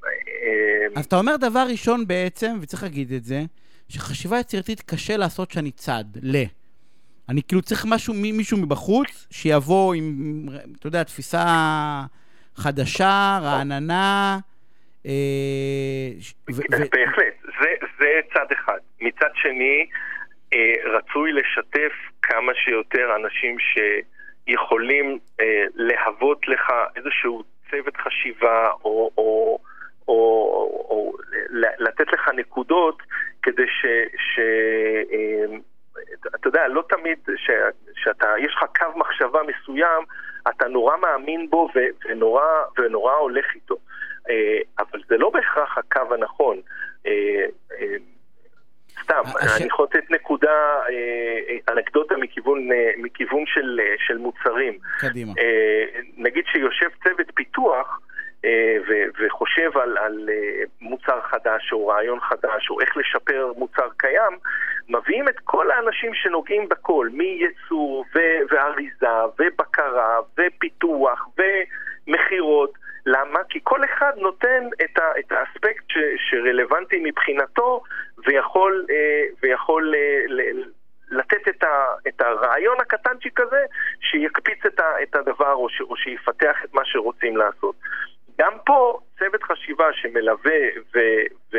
אה, 0.06 0.88
אז 0.96 1.06
אתה 1.06 1.16
אומר 1.16 1.36
דבר 1.38 1.66
ראשון 1.72 2.08
בעצם, 2.08 2.58
וצריך 2.62 2.84
להגיד 2.84 3.12
את 3.12 3.24
זה, 3.24 3.42
שחשיבה 3.90 4.40
יצירתית 4.40 4.82
קשה 4.82 5.18
לעשות 5.18 5.52
שאני 5.52 5.72
צד, 5.72 6.04
ל. 6.24 6.36
אני 7.30 7.42
כאילו 7.48 7.62
צריך 7.62 7.86
משהו, 7.90 8.14
מי- 8.14 8.32
מישהו 8.32 8.58
מבחוץ, 8.58 9.28
שיבוא 9.32 9.94
עם, 9.94 10.46
אתה 10.80 10.88
יודע, 10.88 11.04
תפיסה 11.04 11.46
חדשה, 12.56 13.40
רעננה. 13.42 14.38
אה, 15.06 15.12
בהחלט, 16.70 17.34
זה, 18.00 18.10
צד 18.34 18.46
אחד. 18.54 18.78
מצד 19.02 19.30
שני, 19.36 19.86
אה, 20.54 20.74
רצוי 20.98 21.32
לשתף 21.32 21.94
כמה 22.22 22.52
שיותר 22.56 23.16
אנשים 23.16 23.58
שיכולים 23.60 25.20
להוות 25.76 26.48
לך 26.48 26.72
איזשהו 26.96 27.44
צוות 27.72 27.98
חשיבה 27.98 28.70
או, 28.84 29.10
או, 30.10 30.16
או, 30.16 30.88
או 30.90 31.14
לתת 31.80 32.14
לך 32.14 32.30
נקודות 32.36 32.98
כדי 33.44 33.68
ש... 33.68 33.86
ש 34.18 34.40
אה, 35.14 35.58
אתה 36.36 36.48
יודע, 36.48 36.68
לא 36.68 36.84
תמיד 36.90 37.18
ש, 37.36 37.50
שאתה, 37.96 38.28
יש 38.40 38.54
לך 38.56 38.64
קו 38.80 39.00
מחשבה 39.00 39.40
מסוים, 39.44 40.04
אתה 40.50 40.68
נורא 40.68 40.98
מאמין 40.98 41.50
בו 41.50 41.70
ו, 41.76 41.80
ונורא, 42.06 42.44
ונורא 42.78 43.14
הולך 43.14 43.46
איתו. 43.56 43.76
אה, 44.30 44.60
אבל 44.80 45.00
זה 45.08 45.18
לא 45.18 45.30
בהכרח 45.30 45.78
הקו 45.78 46.14
הנכון. 46.14 46.62
אה, 47.08 47.46
אה, 47.72 47.96
סתם, 49.04 49.22
הש- 49.26 49.62
אני 49.62 49.68
יכול 49.68 49.88
לתת 49.90 50.12
נקודה, 50.12 50.80
אנקדוטה 51.70 52.18
מכיוון, 52.18 52.70
מכיוון 52.98 53.44
של, 53.46 53.80
של 54.08 54.18
מוצרים. 54.18 54.78
קדימה. 55.00 55.34
נגיד 56.18 56.44
שיושב 56.52 56.90
צוות 57.04 57.28
פיתוח 57.36 58.00
ו- 58.88 59.10
וחושב 59.20 59.78
על, 59.78 59.98
על 59.98 60.30
אה, 60.30 60.64
מוצר 60.82 61.22
חדש 61.22 61.74
או 61.74 61.88
רעיון 61.88 62.20
חדש 62.20 62.70
או 62.70 62.82
איך 62.82 62.98
לשפר 62.98 63.52
מוצר 63.58 63.88
קיים, 63.98 64.38
מביאים 64.90 65.30
את 65.30 65.40
כל 65.44 65.72
האנשים 65.72 66.14
שנוגעים 66.14 66.70
בכל, 66.70 67.10
מייצור 67.14 68.06
ו- 68.16 68.40
ואריזה 68.50 69.26
ובקרה 69.40 70.20
ופיתוח 70.38 71.28
ומכירות. 72.08 72.74
למה? 73.06 73.40
כי 73.50 73.60
כל 73.64 73.84
אחד 73.84 74.12
נותן 74.18 74.64
את, 74.84 75.00
ה- 75.00 75.20
את 75.20 75.32
האספקט 75.32 75.84
ש- 75.90 76.30
שרלוונטי 76.30 77.00
מבחינתו 77.04 77.84
ויכול, 78.28 78.86
אה, 78.90 79.24
ויכול 79.44 79.96
אה, 79.96 80.24
ל- 80.28 80.64
לתת 81.12 81.48
את, 81.48 81.64
ה, 81.64 81.86
את 82.08 82.22
הרעיון 82.22 82.78
הקטנצ'יק 82.80 83.40
הזה 83.40 83.66
שיקפיץ 84.02 84.66
את, 84.66 84.80
ה, 84.80 85.04
את 85.04 85.16
הדבר 85.16 85.54
או, 85.54 85.70
ש, 85.70 85.82
או 85.82 85.96
שיפתח 85.96 86.56
את 86.64 86.74
מה 86.74 86.82
שרוצים 86.86 87.38
לעשות. 87.38 87.76
גם 88.40 88.54
פה 88.66 89.00
צוות 89.20 89.44
חשיבה 89.44 89.86
שמלווה 89.94 90.60
ו, 90.96 91.00
ו, 91.54 91.58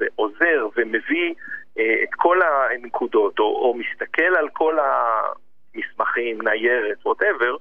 ועוזר 0.00 0.68
ומביא 0.76 1.34
אה, 1.78 2.02
את 2.02 2.08
כל 2.16 2.38
הנקודות 2.42 3.38
או, 3.38 3.44
או 3.44 3.74
מסתכל 3.74 4.36
על 4.38 4.48
כל 4.52 4.78
המסמכים, 4.78 6.42
ניירת, 6.42 7.06
ווטאבר, 7.06 7.56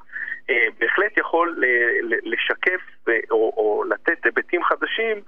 אה, 0.49 0.67
בהחלט 0.80 1.17
יכול 1.17 1.56
ל- 1.58 2.34
לשקף 2.34 2.82
ו- 3.08 3.32
או, 3.32 3.54
או 3.58 3.84
לתת 3.89 4.25
היבטים 4.25 4.63
חדשים 4.63 5.21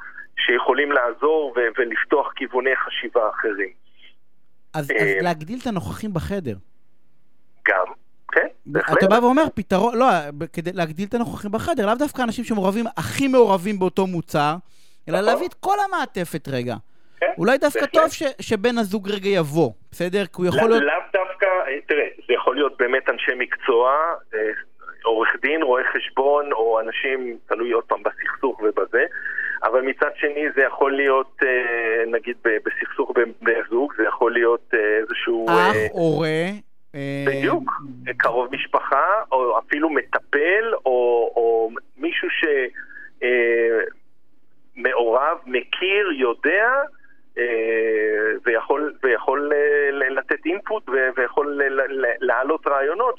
שיכולים 0.45 0.91
לעזור 0.91 1.53
ו- 1.57 1.69
ולפתוח 1.77 2.33
כיווני 2.35 2.75
חשיבה 2.75 3.29
אחרים. 3.29 3.71
אז, 4.73 4.91
אה, 4.91 4.97
אז 4.97 5.23
להגדיל 5.23 5.59
את 5.61 5.67
הנוכחים 5.67 6.13
בחדר. 6.13 6.55
גם, 7.67 7.85
כן. 8.31 8.47
אתה 8.93 9.07
בא 9.07 9.15
ואומר, 9.21 9.43
פתרון, 9.55 9.97
לא, 9.97 10.05
כדי 10.53 10.71
להגדיל 10.73 11.07
את 11.09 11.13
הנוכחים 11.13 11.51
בחדר, 11.51 11.85
לאו 11.85 11.95
דווקא 11.95 12.21
אנשים 12.21 12.43
שמעורבים, 12.43 12.85
הכי 12.97 13.27
מעורבים 13.27 13.79
באותו 13.79 14.07
מוצר, 14.07 14.55
אלא 15.09 15.17
נכון. 15.17 15.29
להביא 15.29 15.47
את 15.47 15.53
כל 15.53 15.75
המעטפת 15.85 16.47
רגע. 16.47 16.75
כן, 17.19 17.31
אולי 17.37 17.57
דווקא 17.57 17.79
בהחלט. 17.79 17.93
טוב 17.93 18.11
ש, 18.11 18.23
שבן 18.41 18.77
הזוג 18.77 19.11
רגע 19.11 19.29
יבוא, 19.29 19.71
בסדר? 19.91 20.25
כי 20.25 20.31
הוא 20.37 20.45
יכול 20.45 20.69
להיות... 20.69 20.83
לאו 20.83 20.93
דווקא, 21.13 21.45
אה, 21.45 21.81
תראה, 21.87 22.07
זה 22.27 22.33
יכול 22.33 22.55
להיות 22.55 22.77
באמת 22.79 23.09
אנשי 23.09 23.31
מקצוע, 23.37 23.91
אה, 24.35 24.39
עורך 25.03 25.29
דין, 25.41 25.63
רואה 25.63 25.83
חשבון, 25.93 26.51
או 26.51 26.79
אנשים, 26.79 27.37
תלוי 27.47 27.71
עוד 27.71 27.83
פעם 27.83 28.03
בסכסוך 28.03 28.61
ובזה, 28.61 29.05
אבל 29.63 29.81
מצד 29.81 30.09
שני 30.15 30.45
זה 30.55 30.61
יכול 30.61 30.95
להיות, 30.95 31.35
אה, 31.43 32.05
נגיד 32.11 32.37
בסכסוך 32.43 33.11
בין 33.15 33.31
בני 33.41 33.53
זוג, 33.69 33.93
זה 33.97 34.03
יכול 34.03 34.33
להיות 34.33 34.73
איזשהו... 34.73 35.45
אח, 35.49 35.75
הורה. 35.91 36.66
אה, 36.95 37.25
בדיוק, 37.27 37.71
קרוב 38.17 38.55
משפחה, 38.55 39.05
או 39.31 39.59
אפילו 39.59 39.89
מטפל, 39.89 40.73
או, 40.85 41.31
או 41.35 41.69
מישהו 41.97 42.27
שמעורב, 44.75 45.37
מכיר, 45.45 46.11
יודע, 46.11 46.71
אה, 47.37 47.43
ויכול, 48.45 48.93
ויכול 49.03 49.51
אה, 49.53 49.91
לתת 50.09 50.45
אינפוט 50.45 50.89
ו- 50.89 51.09
ויכול 51.17 51.61
להעלות 52.19 52.67
רעיונות 52.67 53.15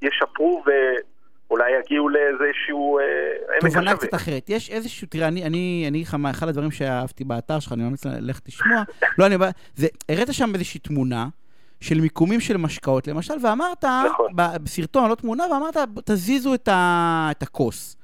שישפרו 0.00 0.64
ואולי 1.50 1.64
יגיעו 1.80 2.08
לאיזשהו 2.08 2.98
אה, 2.98 3.04
עמק 3.62 3.72
תובנה 3.72 3.90
השווה. 3.90 4.06
קצת 4.06 4.14
אחרת. 4.14 4.50
יש 4.50 4.70
איזשהו, 4.70 5.06
תראה, 5.10 5.28
אני, 5.28 5.84
אגיד 5.88 6.06
לך 6.06 6.14
מה, 6.14 6.30
אחד 6.30 6.48
הדברים 6.48 6.70
שאהבתי 6.70 7.24
באתר 7.24 7.60
שלך, 7.60 7.72
אני 7.72 7.82
ממליץ 7.82 8.04
ללכת 8.06 8.48
לשמוע, 8.48 8.82
לא, 9.18 9.26
אני 9.26 9.38
בא, 9.38 9.50
זה, 9.76 9.86
הראית 10.08 10.28
שם 10.32 10.54
איזושהי 10.54 10.80
תמונה 10.80 11.26
של 11.80 12.00
מיקומים 12.00 12.40
של 12.40 12.56
משקאות, 12.56 13.08
למשל, 13.08 13.34
ואמרת, 13.42 13.84
נכון. 13.84 14.30
בסרטון, 14.34 15.10
לא 15.10 15.14
תמונה, 15.14 15.44
ואמרת, 15.52 15.76
תזיזו 16.04 16.54
את, 16.54 16.68
ה, 16.68 17.28
את 17.30 17.42
הכוס. 17.42 17.94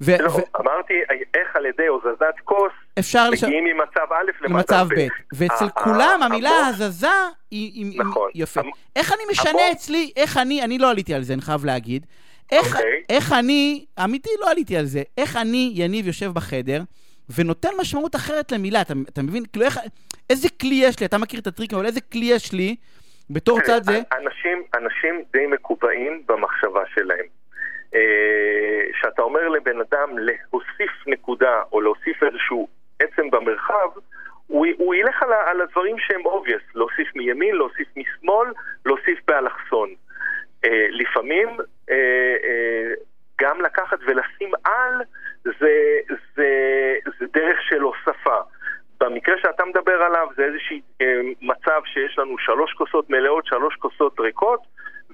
ו- 0.00 0.16
לא, 0.20 0.30
ו- 0.30 0.60
אמרתי 0.60 0.94
איך 1.34 1.56
על 1.56 1.66
ידי 1.66 1.86
הוזזת 1.86 2.34
כוס 2.44 2.72
אפשר 2.98 3.30
לש... 3.30 3.44
מגיעים 3.44 3.64
ממצב 3.64 4.12
א' 4.12 4.44
למצב 4.46 4.86
ב'. 4.96 5.06
ואצל 5.32 5.68
כולם 5.68 6.20
המילה 6.22 6.50
המוח- 6.50 6.68
הזזה 6.82 7.06
היא... 7.50 7.72
היא- 7.72 8.00
נכון. 8.00 8.30
יפה. 8.34 8.60
איך 8.96 9.12
אני 9.12 9.20
משנה 9.32 9.72
אצלי, 9.72 10.12
איך 10.16 10.36
אני, 10.36 10.62
אני 10.64 10.78
לא 10.78 10.90
עליתי 10.90 11.14
על 11.14 11.22
זה, 11.22 11.32
אני 11.32 11.42
חייב 11.42 11.64
להגיד. 11.64 12.06
איך, 12.52 12.76
אוקיי. 12.76 13.02
איך 13.10 13.32
אני, 13.32 13.84
אמיתי 14.04 14.30
לא 14.40 14.50
עליתי 14.50 14.76
על 14.76 14.84
זה, 14.84 15.02
איך 15.18 15.36
אני, 15.36 15.72
יניב, 15.74 16.06
יושב 16.06 16.30
בחדר 16.34 16.80
ונותן 17.36 17.68
משמעות 17.80 18.16
אחרת 18.16 18.52
למילה, 18.52 18.80
אתה, 18.80 18.94
אתה 19.08 19.22
מבין? 19.22 19.44
כאילו 19.52 19.64
איך, 19.66 19.78
איזה 20.30 20.48
כלי 20.60 20.74
יש 20.82 21.00
לי, 21.00 21.06
אתה 21.06 21.18
מכיר 21.18 21.40
את 21.40 21.46
הטריקים, 21.46 21.78
אבל 21.78 21.86
איזה 21.86 22.00
כלי 22.00 22.24
יש 22.24 22.52
לי 22.52 22.76
בתור 23.30 23.60
צד 23.60 23.82
זה? 23.82 24.00
אנשים, 24.12 24.62
אנשים 24.74 25.22
די 25.32 25.46
מקובעים 25.46 26.22
במחשבה 26.26 26.82
שלהם. 26.94 27.26
אה, 27.94 28.80
שאתה 29.00 29.22
אומר 29.22 29.48
לבן 29.48 29.80
אדם 29.80 30.18
להוסיף 30.18 31.06
נקודה 31.06 31.62
או 31.72 31.80
להוסיף 31.80 32.22
איזשהו 32.22 32.68
עצם 33.02 33.30
במרחב, 33.30 33.88
הוא, 34.46 34.66
הוא 34.78 34.94
ילך 34.94 35.22
על, 35.22 35.32
על 35.32 35.60
הדברים 35.60 35.96
שהם 35.98 36.20
obvious, 36.20 36.62
להוסיף 36.74 37.16
מימין, 37.16 37.54
להוסיף 37.54 37.88
משמאל, 37.96 38.52
להוסיף 38.86 39.18
באלכסון. 39.26 39.94
אה, 40.64 40.86
לפעמים 40.90 41.48
אה, 41.90 42.36
אה, 42.44 42.94
גם 43.40 43.60
לקחת 43.60 43.98
ולשים 44.06 44.52
על 44.64 45.02
זה, 45.44 45.98
זה, 46.36 46.48
זה 47.18 47.26
דרך 47.32 47.62
של 47.62 47.80
הוספה. 47.80 48.40
במקרה 49.00 49.34
שאתה 49.38 49.64
מדבר 49.64 50.02
עליו 50.02 50.28
זה 50.36 50.44
איזשהו 50.44 50.76
אה, 51.00 51.20
מצב 51.42 51.80
שיש 51.84 52.18
לנו 52.18 52.38
שלוש 52.38 52.72
כוסות 52.72 53.10
מלאות, 53.10 53.46
שלוש 53.46 53.74
כוסות 53.74 54.20
ריקות, 54.20 54.60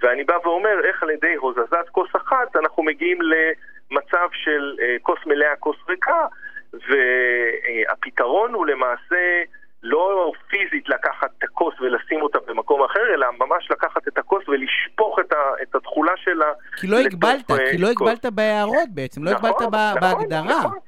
ואני 0.03 0.25
בא 0.25 0.35
ואומר 0.45 0.85
איך 0.85 1.03
על 1.03 1.11
ידי 1.11 1.35
הוזזת 1.35 1.89
כוס 1.93 2.09
אחת 2.17 2.57
אנחנו 2.57 2.83
מגיעים 2.83 3.19
למצב 3.23 4.29
של 4.33 4.77
אה, 4.83 4.97
כוס 5.03 5.19
מלאה, 5.27 5.57
כוס 5.57 5.77
ריקה, 5.89 6.27
והפתרון 6.73 8.55
הוא 8.55 8.67
למעשה 8.67 9.43
לא 9.83 10.33
פיזית 10.49 10.89
לקחת 10.89 11.31
את 11.39 11.45
הכוס 11.45 11.81
ולשים 11.81 12.23
אותה 12.23 12.39
במקום 12.47 12.83
אחר, 12.83 13.15
אלא 13.15 13.27
ממש 13.39 13.71
לקחת 13.71 14.09
את 14.09 14.19
הכוס 14.19 14.49
ולשפוך 14.49 15.19
את, 15.19 15.33
ה, 15.33 15.63
את 15.63 15.75
התכולה 15.75 16.17
שלה. 16.17 16.53
כי 16.77 16.87
לא 16.87 16.97
הגבלת, 16.99 17.47
כי 17.71 17.79
לא. 17.79 17.89
הגבלת 17.89 18.27
בהערות 18.27 18.89
בעצם, 18.95 19.25
לא 19.25 19.31
נכון, 19.31 19.51
הגבלת 19.51 19.73
ב- 19.73 19.97
נכון, 19.97 20.01
בהגדרה. 20.01 20.59
נכון. 20.59 20.79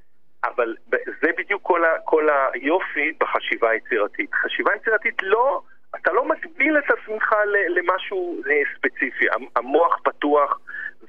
אבל 0.44 0.74
זה 1.22 1.28
בדיוק 1.38 1.62
כל, 1.62 1.84
ה, 1.84 1.88
כל 2.04 2.28
היופי 2.52 3.12
בחשיבה 3.20 3.70
היצירתית. 3.70 4.30
חשיבה 4.34 4.70
יצירתית 4.76 5.14
לא, 5.22 5.60
אתה 5.96 6.12
לא 6.12 6.24
מגביל 6.28 6.78
את 6.78 6.84
עצמך 6.90 7.34
למשהו 7.68 8.42
אה, 8.50 8.60
ספציפי. 8.76 9.24
המ- 9.32 9.46
המוח 9.56 9.98
פתוח, 10.04 10.58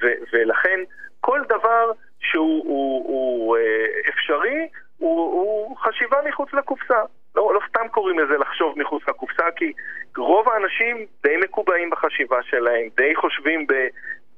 ו- 0.02 0.18
ולכן 0.34 0.80
כל 1.22 1.42
דבר 1.50 1.92
שהוא 2.20 2.63
הוא, 2.66 3.06
הוא, 3.08 3.58
אה, 3.58 3.62
אפשרי 4.10 4.68
הוא, 4.98 5.20
הוא 5.34 5.78
חשיבה 5.78 6.18
מחוץ 6.30 6.54
לקופסה. 6.54 7.02
לא, 7.36 7.52
לא 7.54 7.60
סתם 7.70 7.88
קוראים 7.92 8.20
לזה 8.20 8.38
לחשוב 8.38 8.80
מחוץ 8.80 9.04
לקופסה, 9.08 9.44
כי 9.56 9.72
רוב 10.18 10.50
האנשים 10.50 11.06
די 11.24 11.38
מקובעים 11.38 11.90
בחשיבה 11.90 12.38
שלהם, 12.44 12.88
די 12.98 13.16
חושבים 13.16 13.68
ב... 13.68 13.74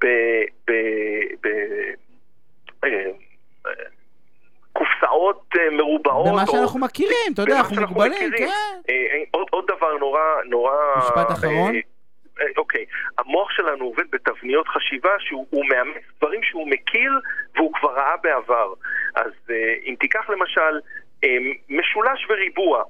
ב, 0.01 0.05
ב, 0.67 0.71
ב 1.41 1.47
אה, 2.83 3.11
אה, 5.59 5.69
מרובעות. 5.71 6.27
במה 6.27 6.41
או- 6.41 6.51
שאנחנו 6.51 6.79
מכירים, 6.79 7.33
אתה 7.33 7.41
יודע, 7.41 7.59
אנחנו 7.59 7.81
מוגבלים. 7.81 8.31
כן. 8.37 8.45
אה, 8.89 8.89
אה, 8.89 9.23
עוד, 9.31 9.47
עוד 9.51 9.65
דבר 9.67 9.97
נורא, 9.97 10.21
נורא... 10.45 10.73
משפט 10.97 11.31
אחרון. 11.31 11.75
אה, 11.75 12.45
אוקיי, 12.57 12.85
המוח 13.17 13.51
שלנו 13.51 13.85
עובד 13.85 14.11
בתבניות 14.11 14.67
חשיבה 14.67 15.09
שהוא 15.19 15.47
הוא 15.49 15.65
מאמץ 15.69 16.03
דברים 16.17 16.43
שהוא 16.43 16.69
מכיר 16.69 17.11
והוא 17.55 17.73
כבר 17.73 17.93
ראה 17.93 18.17
בעבר. 18.23 18.73
אז 19.15 19.31
אם 19.85 19.95
תיקח 19.99 20.29
למשל 20.29 20.79
משולש 21.69 22.27
וריבוע, 22.29 22.83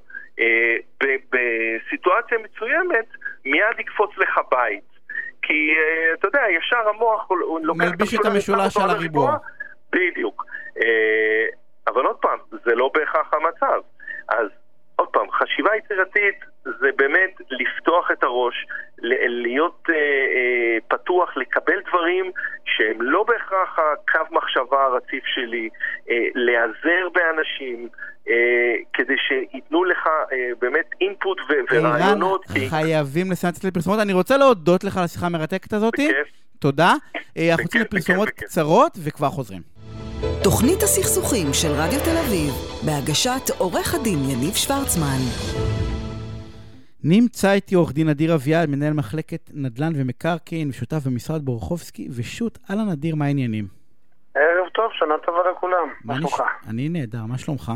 בסיטואציה 1.32 2.38
מסוימת 2.38 3.06
מיד 3.44 3.78
יקפוץ 3.78 4.10
לך 4.18 4.40
בית. 4.50 4.99
כי 5.42 5.74
אה, 5.76 6.14
אתה 6.14 6.28
יודע, 6.28 6.40
ישר 6.58 6.88
המוח 6.88 7.30
לוקח 7.62 8.14
את 8.20 8.26
המשולש 8.26 8.76
על 8.76 8.90
הריבוע. 8.90 9.36
בדיוק. 9.92 10.44
אה, 10.82 11.46
אבל 11.86 12.04
עוד 12.06 12.16
פעם, 12.16 12.38
זה 12.64 12.74
לא 12.74 12.90
בהכרח 12.94 13.34
המצב. 13.34 13.80
אז 14.28 14.46
עוד 15.00 15.08
פעם, 15.08 15.26
חשיבה 15.32 15.70
יצירתית 15.76 16.38
זה 16.64 16.88
באמת 16.96 17.30
לפתוח 17.50 18.10
את 18.12 18.22
הראש, 18.22 18.66
להיות 19.42 19.82
אה, 19.88 19.94
אה, 19.94 20.78
פתוח, 20.88 21.36
לקבל 21.36 21.78
דברים 21.88 22.30
שהם 22.64 23.02
לא 23.02 23.22
בהכרח 23.28 23.78
הקו 23.78 24.34
מחשבה 24.34 24.84
הרציף 24.84 25.24
שלי, 25.34 25.68
אה, 26.10 26.16
להיעזר 26.34 27.08
באנשים, 27.14 27.88
אה, 28.28 28.34
כדי 28.92 29.14
שייתנו 29.28 29.84
לך 29.84 30.06
אה, 30.32 30.50
באמת 30.60 30.86
אינפוט 31.00 31.38
ורעיונות. 31.70 32.44
כי- 32.54 32.70
חייבים 32.70 33.30
לסיים 33.30 33.52
את 33.58 33.64
לפרסומות. 33.64 34.00
אני 34.00 34.12
רוצה 34.12 34.36
להודות 34.36 34.84
לך 34.84 34.96
על 34.96 35.04
השיחה 35.04 35.26
המרתקת 35.26 35.72
הזאת. 35.72 35.92
בכיף. 35.94 36.28
תודה. 36.58 36.92
אה, 37.36 37.48
אנחנו 37.50 37.62
יוצאים 37.64 37.82
בכיף, 37.82 37.92
לפרסומות. 37.94 38.28
קצרות 38.30 38.92
וכבר 39.04 39.28
חוזרים. 39.28 39.62
תוכנית 40.44 40.82
הסכסוכים 40.82 41.46
של 41.52 41.68
רדיו 41.68 42.00
תל 42.04 42.16
אביב, 42.26 42.50
בהגשת 42.86 43.44
עורך 43.58 43.94
הדין 43.94 44.18
יניב 44.30 44.54
שוורצמן. 44.54 45.20
נמצא 47.04 47.52
איתי 47.52 47.74
עורך 47.74 47.92
דין 47.92 48.08
אדיר 48.08 48.34
אביעד, 48.34 48.68
מנהל 48.70 48.92
מחלקת 48.92 49.50
נדל"ן 49.54 49.92
ומקרקעין 49.96 50.68
ושותף 50.68 50.96
במשרד 51.06 51.42
בורחובסקי, 51.44 52.08
ושות' 52.16 52.58
אהלן 52.70 52.88
אדיר, 52.92 53.14
מה 53.16 53.24
העניינים? 53.24 53.64
ערב 54.34 54.68
טוב, 54.74 54.90
שנה 54.92 55.14
טובה 55.26 55.38
לכולם. 55.50 55.88
מה 56.04 56.14
אני- 56.14 56.20
שלומך? 56.20 56.42
אני 56.68 56.88
נהדר, 56.88 57.24
מה 57.28 57.38
שלומך? 57.38 57.72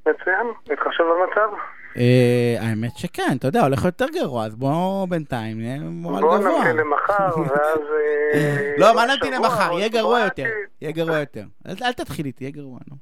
מצוין, 0.00 0.46
מתחשב 0.72 1.04
במצב. 1.10 1.48
אה, 1.96 2.56
האמת 2.60 2.96
שכן, 2.96 3.36
אתה 3.38 3.48
יודע, 3.48 3.60
הולך 3.62 3.84
יותר 3.84 4.06
גרוע, 4.08 4.44
אז 4.44 4.54
בוא 4.54 5.06
בינתיים 5.08 5.60
נהיה 5.60 5.80
מורל 5.80 6.20
בואו 6.20 6.38
גבוה. 6.38 6.58
נמתין 6.58 6.76
למחר, 6.76 7.38
ואז... 7.40 7.80
אה, 8.34 8.74
לא, 8.78 8.94
מה 8.94 9.06
נמתין 9.06 9.32
למחר? 9.32 9.72
יהיה 9.78 9.88
גרוע 9.88 10.20
יותר. 10.20 10.44
אה, 10.44 10.48
יהיה 10.80 10.92
גרוע 10.92 11.18
יותר. 11.18 11.44
אל 11.82 11.92
תתחיל 11.92 12.26
איתי, 12.26 12.44
יהיה 12.44 12.52
גרוע, 12.52 12.78
נו. 12.90 12.96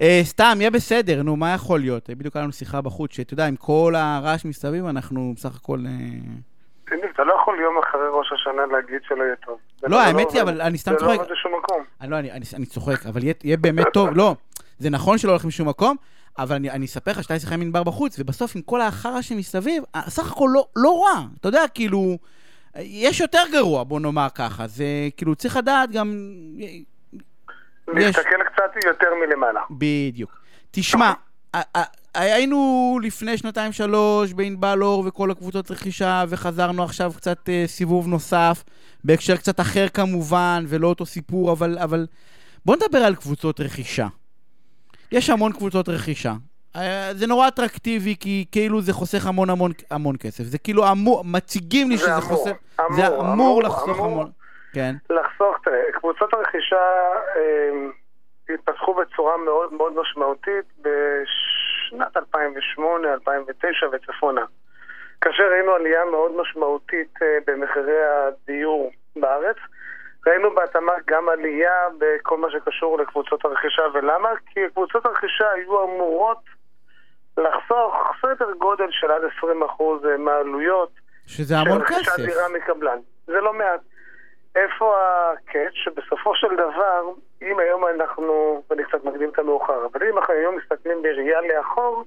אה, 0.00 0.20
סתם, 0.22 0.56
יהיה 0.60 0.70
בסדר, 0.70 1.22
נו, 1.22 1.36
מה 1.36 1.54
יכול 1.54 1.80
להיות? 1.80 2.10
בדיוק 2.10 2.36
היה 2.36 2.42
לנו 2.42 2.52
שיחה 2.52 2.80
בחוץ, 2.80 3.12
שאתה 3.12 3.34
יודע, 3.34 3.46
עם 3.46 3.56
כל 3.56 3.94
הרעש 3.96 4.44
מסביב, 4.44 4.86
אנחנו 4.86 5.32
בסך 5.36 5.56
הכל... 5.56 5.78
אה, 5.86 5.92
אתה 7.14 7.24
לא 7.24 7.34
יכול 7.42 7.60
יום 7.60 7.78
אחרי 7.78 8.08
ראש 8.12 8.32
השנה 8.32 8.66
להגיד 8.66 9.00
שלא 9.08 9.24
יהיה 9.24 9.36
טוב. 9.46 9.58
זה 9.80 9.88
לא, 9.88 9.96
זה 9.96 10.02
האמת 10.02 10.30
היא. 10.30 10.42
אבל 10.42 10.60
אני 10.60 10.78
סתם 10.78 10.92
זה 10.92 10.98
צוחק. 10.98 11.16
לא 11.16 11.22
עובד 11.22 11.32
בשום 11.32 11.52
מקום. 11.58 11.84
אני 12.00 12.10
לא, 12.10 12.18
אני, 12.18 12.66
צוחק, 12.66 13.06
אבל 13.06 13.20
יהיה, 13.22 13.56
באמת 13.56 13.86
טוב, 13.92 14.08
לא, 14.14 14.34
זה 14.78 14.90
נכון 14.90 15.18
שלא 15.18 15.30
הולכים 15.30 15.48
לשום 15.48 15.68
מקום, 15.68 15.96
אבל 16.38 16.56
אני, 16.56 16.70
אני 16.70 16.86
אספר 16.86 17.10
לך 17.10 17.16
שהייתה 17.16 17.34
לי 17.34 17.40
שיחה 17.40 17.54
עם 17.54 17.60
ענבר 17.60 17.82
בחוץ, 17.82 18.16
ובסוף 18.18 18.56
עם 18.56 18.62
כל 18.62 18.80
החרא 18.80 19.22
שמסביב, 19.22 19.82
סך 20.08 20.32
הכל 20.32 20.50
לא, 20.52 20.66
לא 20.76 21.04
רע, 21.04 21.24
אתה 21.40 21.48
יודע, 21.48 21.68
כאילו, 21.74 22.18
יש 22.76 23.20
יותר 23.20 23.42
גרוע, 23.52 23.84
בוא 23.84 24.00
נאמר 24.00 24.28
ככה, 24.34 24.66
זה 24.66 24.84
כאילו, 25.16 25.34
צריך 25.34 25.56
לדעת 25.56 25.90
גם, 25.90 26.28
יש. 26.58 26.82
להסתכל 27.88 28.42
קצת 28.52 28.84
יותר 28.84 29.08
מלמעלה. 29.26 29.60
בדיוק. 29.70 30.30
תשמע, 30.70 31.12
היינו 32.14 32.98
לפני 33.02 33.38
שנתיים 33.38 33.72
שלוש 33.72 34.32
בענבל 34.32 34.82
אור 34.82 35.04
וכל 35.06 35.30
הקבוצות 35.30 35.70
רכישה, 35.70 36.24
וחזרנו 36.28 36.84
עכשיו 36.84 37.12
קצת 37.16 37.48
אה, 37.48 37.64
סיבוב 37.66 38.08
נוסף, 38.08 38.64
בהקשר 39.04 39.36
קצת 39.36 39.60
אחר 39.60 39.88
כמובן, 39.88 40.64
ולא 40.68 40.88
אותו 40.88 41.06
סיפור, 41.06 41.52
אבל, 41.52 41.78
אבל 41.78 42.06
בוא 42.64 42.76
נדבר 42.76 42.98
על 42.98 43.14
קבוצות 43.14 43.60
רכישה. 43.60 44.06
יש 45.12 45.30
המון 45.30 45.52
קבוצות 45.52 45.88
רכישה. 45.88 46.32
אה, 46.76 47.10
זה 47.12 47.26
נורא 47.26 47.48
אטרקטיבי, 47.48 48.16
כי 48.20 48.44
כאילו 48.52 48.80
זה 48.80 48.92
חוסך 48.92 49.26
המון 49.26 49.50
המון 49.50 49.72
המון 49.90 50.16
כסף. 50.20 50.44
זה 50.44 50.58
כאילו 50.58 50.90
אמור, 50.92 51.24
מציגים 51.24 51.90
לי 51.90 51.96
זה 51.96 52.02
שזה 52.02 52.12
אמור, 52.12 52.22
חוסך... 52.22 52.50
אמור, 52.80 52.96
זה 52.96 53.06
אמור 53.06 53.32
אמור, 53.32 53.62
לחסוך 53.62 53.98
אמור. 53.98 54.06
המון. 54.06 54.30
כן. 54.72 54.94
לחסוך, 55.10 55.56
תראה, 55.64 55.92
קבוצות 55.92 56.34
הרכישה 56.34 56.76
אה, 57.36 58.54
התפתחו 58.54 58.94
בצורה 58.94 59.36
מאוד 59.36 59.72
מאוד 59.72 59.92
משמעותית 60.00 60.64
בשנת 60.80 62.16
2008, 62.16 63.12
2009 63.12 63.86
וצפונה. 63.92 64.44
כאשר 65.20 65.42
ראינו 65.52 65.72
עלייה 65.72 66.04
מאוד 66.10 66.32
משמעותית 66.40 67.14
אה, 67.22 67.38
במחירי 67.46 68.00
הדיור 68.04 68.90
בארץ, 69.16 69.56
ראינו 70.26 70.54
בהתאמה 70.54 70.92
גם 71.06 71.28
עלייה 71.28 71.88
בכל 71.98 72.38
מה 72.38 72.50
שקשור 72.50 72.98
לקבוצות 72.98 73.44
הרכישה. 73.44 73.82
ולמה? 73.94 74.28
כי 74.46 74.60
קבוצות 74.72 75.06
הרכישה 75.06 75.50
היו 75.50 75.84
אמורות 75.84 76.40
לחסוך 77.36 77.94
סדר 78.22 78.52
גודל 78.58 78.86
של 78.90 79.10
עד 79.10 79.22
20% 79.42 80.18
מהעלויות 80.18 80.90
שזה 81.26 81.56
המון 81.56 81.78
של 81.78 81.82
רכישת 81.82 82.10
כסף. 82.10 82.16
דירה 82.16 82.48
מקבלן. 82.48 82.98
זה 83.26 83.40
לא 83.40 83.52
מעט. 83.52 83.80
איפה 84.56 84.94
הקאץ' 85.32 85.72
שבסופו 85.72 86.34
של 86.34 86.54
דבר, 86.54 87.02
אם 87.42 87.58
היום 87.58 87.86
אנחנו, 87.86 88.62
ואני 88.70 88.84
קצת 88.84 89.04
מקדים 89.04 89.30
את 89.30 89.38
המאוחר, 89.38 89.86
אבל 89.86 90.08
אם 90.08 90.18
אנחנו 90.18 90.34
היום 90.34 90.56
מסתכלים 90.56 91.02
בראייה 91.02 91.40
לאחור, 91.40 92.04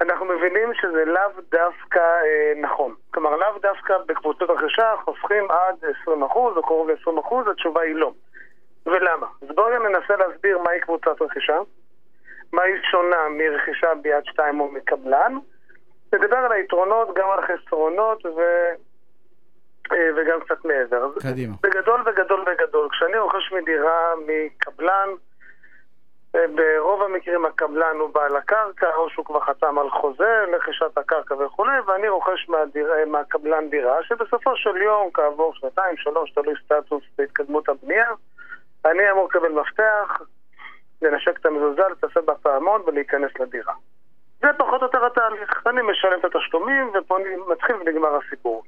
אנחנו 0.00 0.26
מבינים 0.26 0.74
שזה 0.74 1.04
לאו 1.04 1.42
דווקא 1.50 1.98
אה, 1.98 2.52
נכון. 2.60 2.94
כלומר, 3.10 3.36
לאו 3.36 3.58
דווקא 3.62 3.94
בקבוצות 4.06 4.50
רכישה 4.50 4.94
חוסכים 5.04 5.50
עד 5.50 5.84
20% 6.06 6.08
או 6.34 6.62
קרוב 6.62 6.90
ל-20%, 6.90 7.50
התשובה 7.50 7.80
היא 7.82 7.94
לא. 7.94 8.12
ולמה? 8.86 9.26
אז 9.42 9.48
בואו 9.54 9.88
ננסה 9.88 10.16
להסביר 10.16 10.58
מהי 10.58 10.80
קבוצת 10.80 11.22
רכישה, 11.22 11.58
מה 12.52 12.62
היא 12.62 12.74
שונה 12.90 13.28
מרכישה 13.30 13.88
ביד 14.02 14.24
שתיים 14.24 14.60
או 14.60 14.68
מקבלן, 14.68 15.38
נדבר 16.12 16.36
על 16.36 16.52
היתרונות, 16.52 17.08
גם 17.14 17.30
על 17.30 17.38
החסרונות 17.38 18.26
ו... 18.26 18.40
אה, 19.92 20.08
וגם 20.16 20.40
קצת 20.40 20.64
מעבר. 20.64 21.10
קדימה. 21.22 21.54
בגדול, 21.62 22.02
בגדול, 22.02 22.44
בגדול. 22.46 22.88
כשאני 22.90 23.18
רוכש 23.18 23.52
מדירה 23.52 24.12
מקבלן, 24.26 25.08
ברוב 26.34 27.02
המקרים 27.02 27.46
הקבלן 27.46 27.96
הוא 27.98 28.14
בעל 28.14 28.36
הקרקע, 28.36 28.94
או 28.94 29.10
שהוא 29.10 29.24
כבר 29.24 29.40
חתם 29.40 29.78
על 29.78 29.90
חוזה 29.90 30.44
לרכישת 30.52 30.98
הקרקע 30.98 31.34
וכולי, 31.34 31.80
ואני 31.80 32.08
רוכש 32.08 32.48
מהדירה, 32.48 33.04
מהקבלן 33.06 33.70
דירה, 33.70 34.02
שבסופו 34.02 34.56
של 34.56 34.76
יום, 34.76 35.10
כעבור 35.14 35.54
שנתיים, 35.54 35.96
שלוש, 35.96 36.30
תלוי 36.30 36.54
סטטוס 36.64 37.02
בהתקדמות 37.18 37.68
הבנייה, 37.68 38.10
אני 38.84 39.10
אמור 39.10 39.24
לקבל 39.26 39.52
מפתח, 39.52 40.22
לנשק 41.02 41.38
את 41.40 41.46
המזוזה, 41.46 41.82
לטפל 41.90 42.20
בפעמון 42.20 42.82
ולהיכנס 42.86 43.30
לדירה. 43.40 43.74
זה 44.40 44.48
פחות 44.58 44.82
או 44.82 44.86
יותר 44.86 45.06
התהליך. 45.06 45.66
אני 45.66 45.82
משלם 45.82 46.18
את 46.20 46.24
התשלומים, 46.24 46.90
ופה 46.94 47.16
אני 47.16 47.36
מתחיל 47.48 47.76
ונגמר 47.76 48.16
הסיפור. 48.16 48.62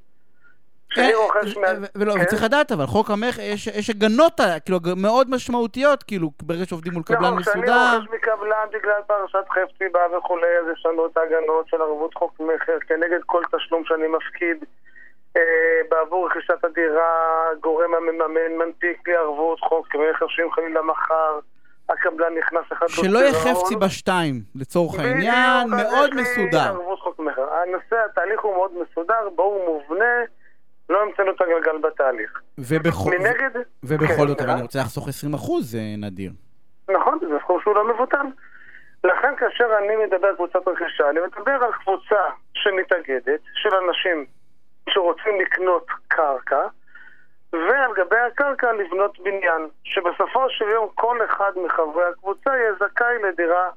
כשאני 1.40 1.54
רוכש 1.54 1.80
מה... 1.80 1.86
ולא, 1.94 2.14
כן? 2.14 2.20
וצריך 2.20 2.44
לדעת, 2.44 2.72
אבל 2.72 2.86
חוק 2.86 3.10
המכר, 3.10 3.42
יש, 3.42 3.66
יש 3.66 3.90
הגנות 3.90 4.40
כאילו, 4.64 4.78
מאוד 4.96 5.30
משמעותיות, 5.30 6.02
כאילו, 6.02 6.30
ברגע 6.42 6.64
שעובדים 6.64 6.92
מול 6.92 7.02
קבלן 7.02 7.20
נכון, 7.20 7.42
כשאני 7.42 7.62
מסודר. 7.62 7.96
רוכש 7.96 8.08
מקבלן 8.14 8.66
בגלל 8.72 9.00
פרשת 9.06 9.48
חפצי 9.50 9.88
בה 9.92 10.18
וכולי, 10.18 10.58
אז 10.62 10.66
יש 10.72 10.86
לנו 10.86 11.06
את 11.06 11.16
ההגנות 11.16 11.68
של 11.68 11.82
ערבות 11.82 12.14
חוק 12.14 12.40
מכר 12.40 12.78
כנגד 12.88 13.20
כל 13.26 13.42
תשלום 13.56 13.84
שאני 13.84 14.08
מפקיד 14.08 14.64
אה, 15.36 15.42
בעבור 15.90 16.26
רכישת 16.26 16.64
הדירה, 16.64 17.10
גורם 17.62 17.94
המממן 17.94 18.66
מנפיק 18.66 19.08
לי 19.08 19.16
ערבות 19.16 19.60
חוק 19.60 19.94
מכר 19.94 20.26
שאם 20.28 20.50
חלילה 20.52 20.82
מחר 20.82 21.38
הקבלן 21.88 22.34
נכנס 22.38 22.64
אחד 22.72 22.86
שלא 22.88 23.18
יהיה. 23.18 23.32
חפצי 23.32 23.76
בשתיים, 23.76 24.34
לצורך 24.54 24.98
העניין, 24.98 25.70
מאוד 25.70 26.14
מסודר. 26.14 26.58
ערבות 26.58 27.00
חוק 27.00 27.18
מכר. 27.18 27.46
הנושא, 27.54 27.96
התהליך 28.10 28.40
הוא 28.40 28.54
מאוד 28.54 28.70
מסודר, 28.82 29.28
ברור, 29.36 29.64
מובנה, 29.66 30.14
לא 30.88 31.02
המצאנו 31.02 31.30
את 31.30 31.40
הגלגל 31.40 31.78
בתהליך. 31.78 32.40
ובכל, 32.58 33.10
מנגד... 33.10 33.50
ובכל 33.84 34.06
כן, 34.06 34.26
זאת, 34.28 34.40
אבל 34.40 34.48
אה? 34.48 34.54
אני 34.54 34.62
רוצה 34.62 34.78
לחסוך 34.78 35.08
20 35.08 35.34
אחוז, 35.34 35.70
זה 35.70 35.78
נדיר. 35.98 36.30
נכון, 36.90 37.18
זה 37.20 37.26
סכום 37.42 37.60
שהוא 37.62 37.74
לא 37.74 37.94
מבוטל. 37.94 38.26
לכן 39.04 39.36
כאשר 39.36 39.66
אני 39.78 39.96
מדבר 40.06 40.28
על 40.28 40.34
קבוצת 40.36 40.68
רכישה, 40.68 41.10
אני 41.10 41.20
מדבר 41.20 41.64
על 41.64 41.72
קבוצה 41.72 42.22
שמתאגדת, 42.54 43.40
של 43.54 43.74
אנשים 43.74 44.26
שרוצים 44.88 45.40
לקנות 45.40 45.86
קרקע, 46.08 46.66
ועל 47.52 47.92
גבי 47.96 48.16
הקרקע 48.16 48.72
לבנות 48.72 49.18
בניין, 49.18 49.68
שבסופו 49.84 50.50
של 50.50 50.68
יום 50.68 50.88
כל 50.94 51.18
אחד 51.24 51.52
מחברי 51.66 52.04
הקבוצה 52.04 52.50
יהיה 52.50 52.72
זכאי 52.74 53.22
לדירה 53.22 53.70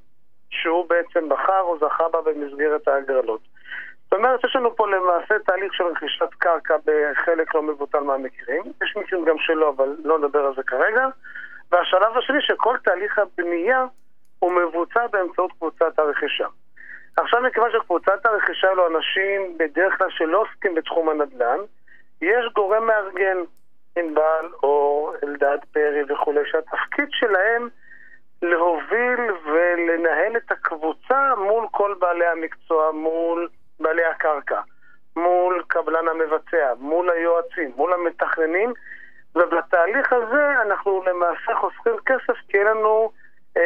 שהוא 0.50 0.90
בעצם 0.90 1.30
בחר 1.30 1.62
או 1.62 1.78
זכה 1.80 2.10
בה 2.10 2.22
במסגרת 2.22 2.88
ההגרלות. 2.88 3.42
זאת 4.08 4.14
אומרת, 4.14 4.44
יש 4.44 4.56
לנו 4.56 4.76
פה 4.76 4.88
למעשה 4.88 5.40
תהליך 5.46 5.74
של 5.74 5.84
רכישת 5.84 6.34
קרקע 6.38 6.76
בחלק 6.86 7.56
לא 7.56 7.62
מבוטל 7.62 8.00
מהמקרים. 8.00 8.64
יש 8.84 8.98
מקרים 8.98 9.26
גם 9.26 9.36
שלא, 9.40 9.70
אבל 9.70 9.96
לא 10.04 10.20
נדבר 10.20 10.40
על 10.40 10.54
זה 10.56 10.64
כרגע. 10.64 11.08
והשלב 11.72 12.18
השני, 12.18 12.42
שכל 12.42 12.78
תהליך 12.84 13.20
הבנייה 13.20 13.86
הוא 14.40 14.52
מבוצע 14.52 15.08
באמצעות 15.08 15.52
קבוצת 15.52 16.00
הרכישה. 16.00 16.48
עכשיו, 17.18 17.42
מכיוון 17.42 17.72
שקבוצת 17.72 18.26
הרכישה 18.26 18.72
אלו 18.72 18.88
אנשים 18.88 19.58
בדרך 19.58 19.98
כלל 19.98 20.10
שלא 20.10 20.42
עוסקים 20.42 20.76
בתחום 20.76 21.10
הנדל"ן, 21.10 21.60
יש 22.22 22.46
גורם 22.56 22.88
מארגן, 22.88 23.38
ענבל 23.98 24.46
או 24.64 25.12
אלדד 25.24 25.58
פרי 25.74 26.04
וכולי, 26.10 26.42
שהתפקיד 26.46 27.08
שלהם 27.12 27.70
להוביל 28.42 29.32
ולנהל 29.46 30.38
את 30.38 30.52
הקבוצה 30.52 31.34
מול 31.38 31.68
כל 31.72 31.94
בעלי 32.00 32.26
המקצוע, 32.26 32.92
מול 32.92 33.48
בעלי 33.80 34.06
הקרקע, 34.06 34.62
מול 35.16 35.64
קבלן 35.68 36.08
המבצע, 36.08 36.74
מול 36.80 37.10
היועצים, 37.10 37.72
מול 37.76 37.94
המתכננים, 37.94 38.74
ובתהליך 39.36 40.14
הזה 40.14 40.62
אנחנו 40.62 41.04
למעשה 41.04 41.60
חוסכים 41.62 41.94
כסף 42.06 42.38
כי 42.48 42.58
אין 42.58 42.68
לנו, 42.68 43.12
אה, 43.58 43.62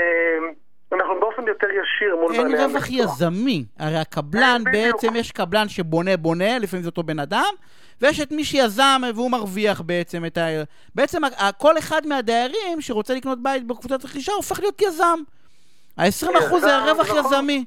אנחנו 0.91 1.20
באופן 1.20 1.47
יותר 1.47 1.68
ישיר 1.70 2.16
מול 2.16 2.34
אין 2.34 2.41
בעלי 2.41 2.64
המקצוע. 2.64 2.80
רווח 2.80 2.89
יזמי. 2.89 3.66
הרי 3.80 3.97
הקבלן. 3.97 4.62
בעצם 4.72 5.16
יש 5.16 5.32
קבלן 5.32 5.70
שבונה 5.70 6.18
בונה, 6.18 6.59
לפעמים 6.59 6.84
זה 6.84 6.89
אותו 6.89 7.03
בן 7.03 7.20
אדם, 7.20 7.53
ויש 8.01 8.22
את 8.22 8.32
מי 8.32 8.43
שיזם 8.43 9.01
והוא 9.16 9.32
מרוויח 9.32 9.82
בעצם 9.82 10.26
את 10.26 10.38
ה... 10.38 10.41
בעצם 10.95 11.22
כל 11.57 11.78
אחד 11.78 12.01
מהדיירים 12.07 12.82
שרוצה 12.82 13.14
לקנות 13.14 13.43
בית 13.43 13.68
בקבוצת 13.68 14.05
רכישה 14.05 14.32
הופך 14.32 14.59
להיות 14.59 14.82
יזם. 14.82 15.20
ה-20% 15.97 16.09
זה 16.49 16.57
יזם, 16.57 16.84
רווח 16.86 17.09
נכון. 17.09 17.20
יזמי. 17.20 17.66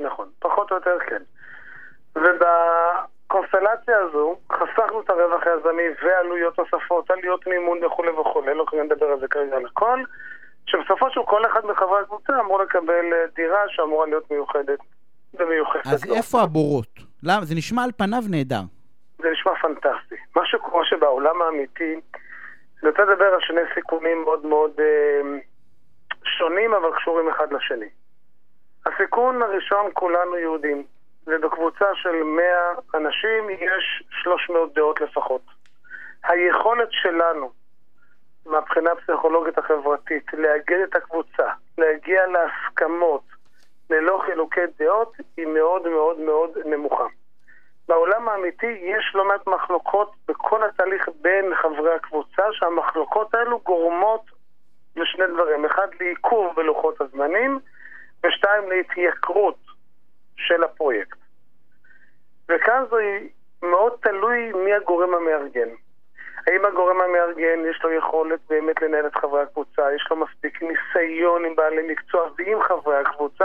נכון, 0.00 0.28
פחות 0.38 0.70
או 0.70 0.76
יותר 0.76 0.98
כן. 1.10 1.22
ובקונסטלציה 2.16 3.98
הזו 3.98 4.36
חסכנו 4.52 5.00
את 5.00 5.10
הרווח 5.10 5.42
היזמי 5.46 5.82
ועלויות 6.02 6.58
נוספות, 6.58 7.10
עלויות 7.10 7.46
מימון 7.46 7.84
וכולי 7.84 8.10
וכולי, 8.10 8.54
לא 8.54 8.64
כרגע 8.68 8.82
נדבר 8.82 9.06
על 9.06 9.20
זה 9.20 9.28
כרגע 9.28 9.56
על 9.56 9.66
הכל, 9.66 10.02
שבסופו 10.66 11.10
של 11.10 11.20
כל 11.26 11.46
אחד 11.46 11.66
מחברי 11.66 12.00
הקבוצה 12.02 12.40
אמור 12.40 12.62
לקבל 12.62 13.12
אה, 13.12 13.26
דירה 13.34 13.62
שאמורה 13.68 14.06
להיות 14.06 14.30
מיוחדת 14.30 14.78
ומיוחדת 15.34 15.86
אז 15.86 16.04
לו. 16.04 16.14
איפה 16.14 16.40
הבורות? 16.40 16.88
למה? 17.22 17.44
זה 17.44 17.54
נשמע 17.54 17.82
על 17.84 17.90
פניו 17.96 18.22
נהדר. 18.30 18.62
זה 19.18 19.30
נשמע 19.30 19.52
פנטסטי. 19.62 20.14
מה 20.36 20.42
שקורה 20.46 20.84
שבעולם 20.84 21.42
האמיתי, 21.42 22.00
אני 22.82 22.90
רוצה 22.90 23.02
לדבר 23.02 23.24
על 23.24 23.40
שני 23.40 23.60
סיכונים 23.74 24.22
מאוד 24.22 24.46
מאוד 24.46 24.70
אה, 24.78 25.38
שונים, 26.38 26.74
אבל 26.74 26.88
קשורים 26.96 27.28
אחד 27.28 27.52
לשני. 27.52 27.88
הסיכון 28.86 29.42
הראשון, 29.42 29.90
כולנו 29.92 30.36
יהודים, 30.36 30.84
ובקבוצה 31.26 31.84
של 31.94 32.22
100 32.22 32.44
אנשים 32.94 33.50
יש 33.50 34.02
300 34.22 34.74
דעות 34.74 35.00
לפחות. 35.00 35.42
היכולת 36.24 36.88
שלנו, 36.90 37.52
מהבחינה 38.46 38.92
הפסיכולוגית 38.92 39.58
החברתית, 39.58 40.26
לאגד 40.32 40.78
את 40.84 40.96
הקבוצה, 40.96 41.48
להגיע 41.78 42.26
להסכמות 42.26 43.22
ללא 43.90 44.22
חילוקי 44.26 44.60
דעות, 44.78 45.16
היא 45.36 45.46
מאוד 45.46 45.88
מאוד 45.88 46.20
מאוד 46.20 46.50
נמוכה. 46.64 47.06
בעולם 47.88 48.28
האמיתי 48.28 48.66
יש 48.66 49.12
לא 49.14 49.28
מעט 49.28 49.46
מחלוקות 49.46 50.12
בכל 50.28 50.64
התהליך 50.64 51.08
בין 51.20 51.54
חברי 51.54 51.94
הקבוצה, 51.94 52.42
שהמחלוקות 52.52 53.34
האלו 53.34 53.60
גורמות 53.60 54.22
לשני 54.96 55.26
דברים. 55.26 55.64
אחד, 55.64 55.88
לעיכוב 56.00 56.56
בלוחות 56.56 57.00
הזמנים, 57.00 57.58
ושתיים, 58.26 58.70
להתייקרות 58.70 59.58
של 60.36 60.64
הפרויקט. 60.64 61.18
וכאן 62.48 62.84
זה 62.90 63.18
מאוד 63.62 63.92
תלוי 64.02 64.52
מי 64.64 64.74
הגורם 64.74 65.14
המארגן. 65.14 65.68
האם 66.46 66.64
הגורם 66.64 66.96
המארגן 67.00 67.70
יש 67.70 67.80
לו 67.84 67.92
יכולת 67.92 68.40
באמת 68.48 68.82
לנהל 68.82 69.06
את 69.06 69.16
חברי 69.16 69.42
הקבוצה, 69.42 69.82
יש 69.96 70.06
לו 70.10 70.16
מספיק 70.16 70.62
ניסיון 70.62 71.44
עם 71.44 71.56
בעלי 71.56 71.92
מקצוע 71.92 72.20
ועם 72.38 72.58
חברי 72.68 72.96
הקבוצה, 72.96 73.44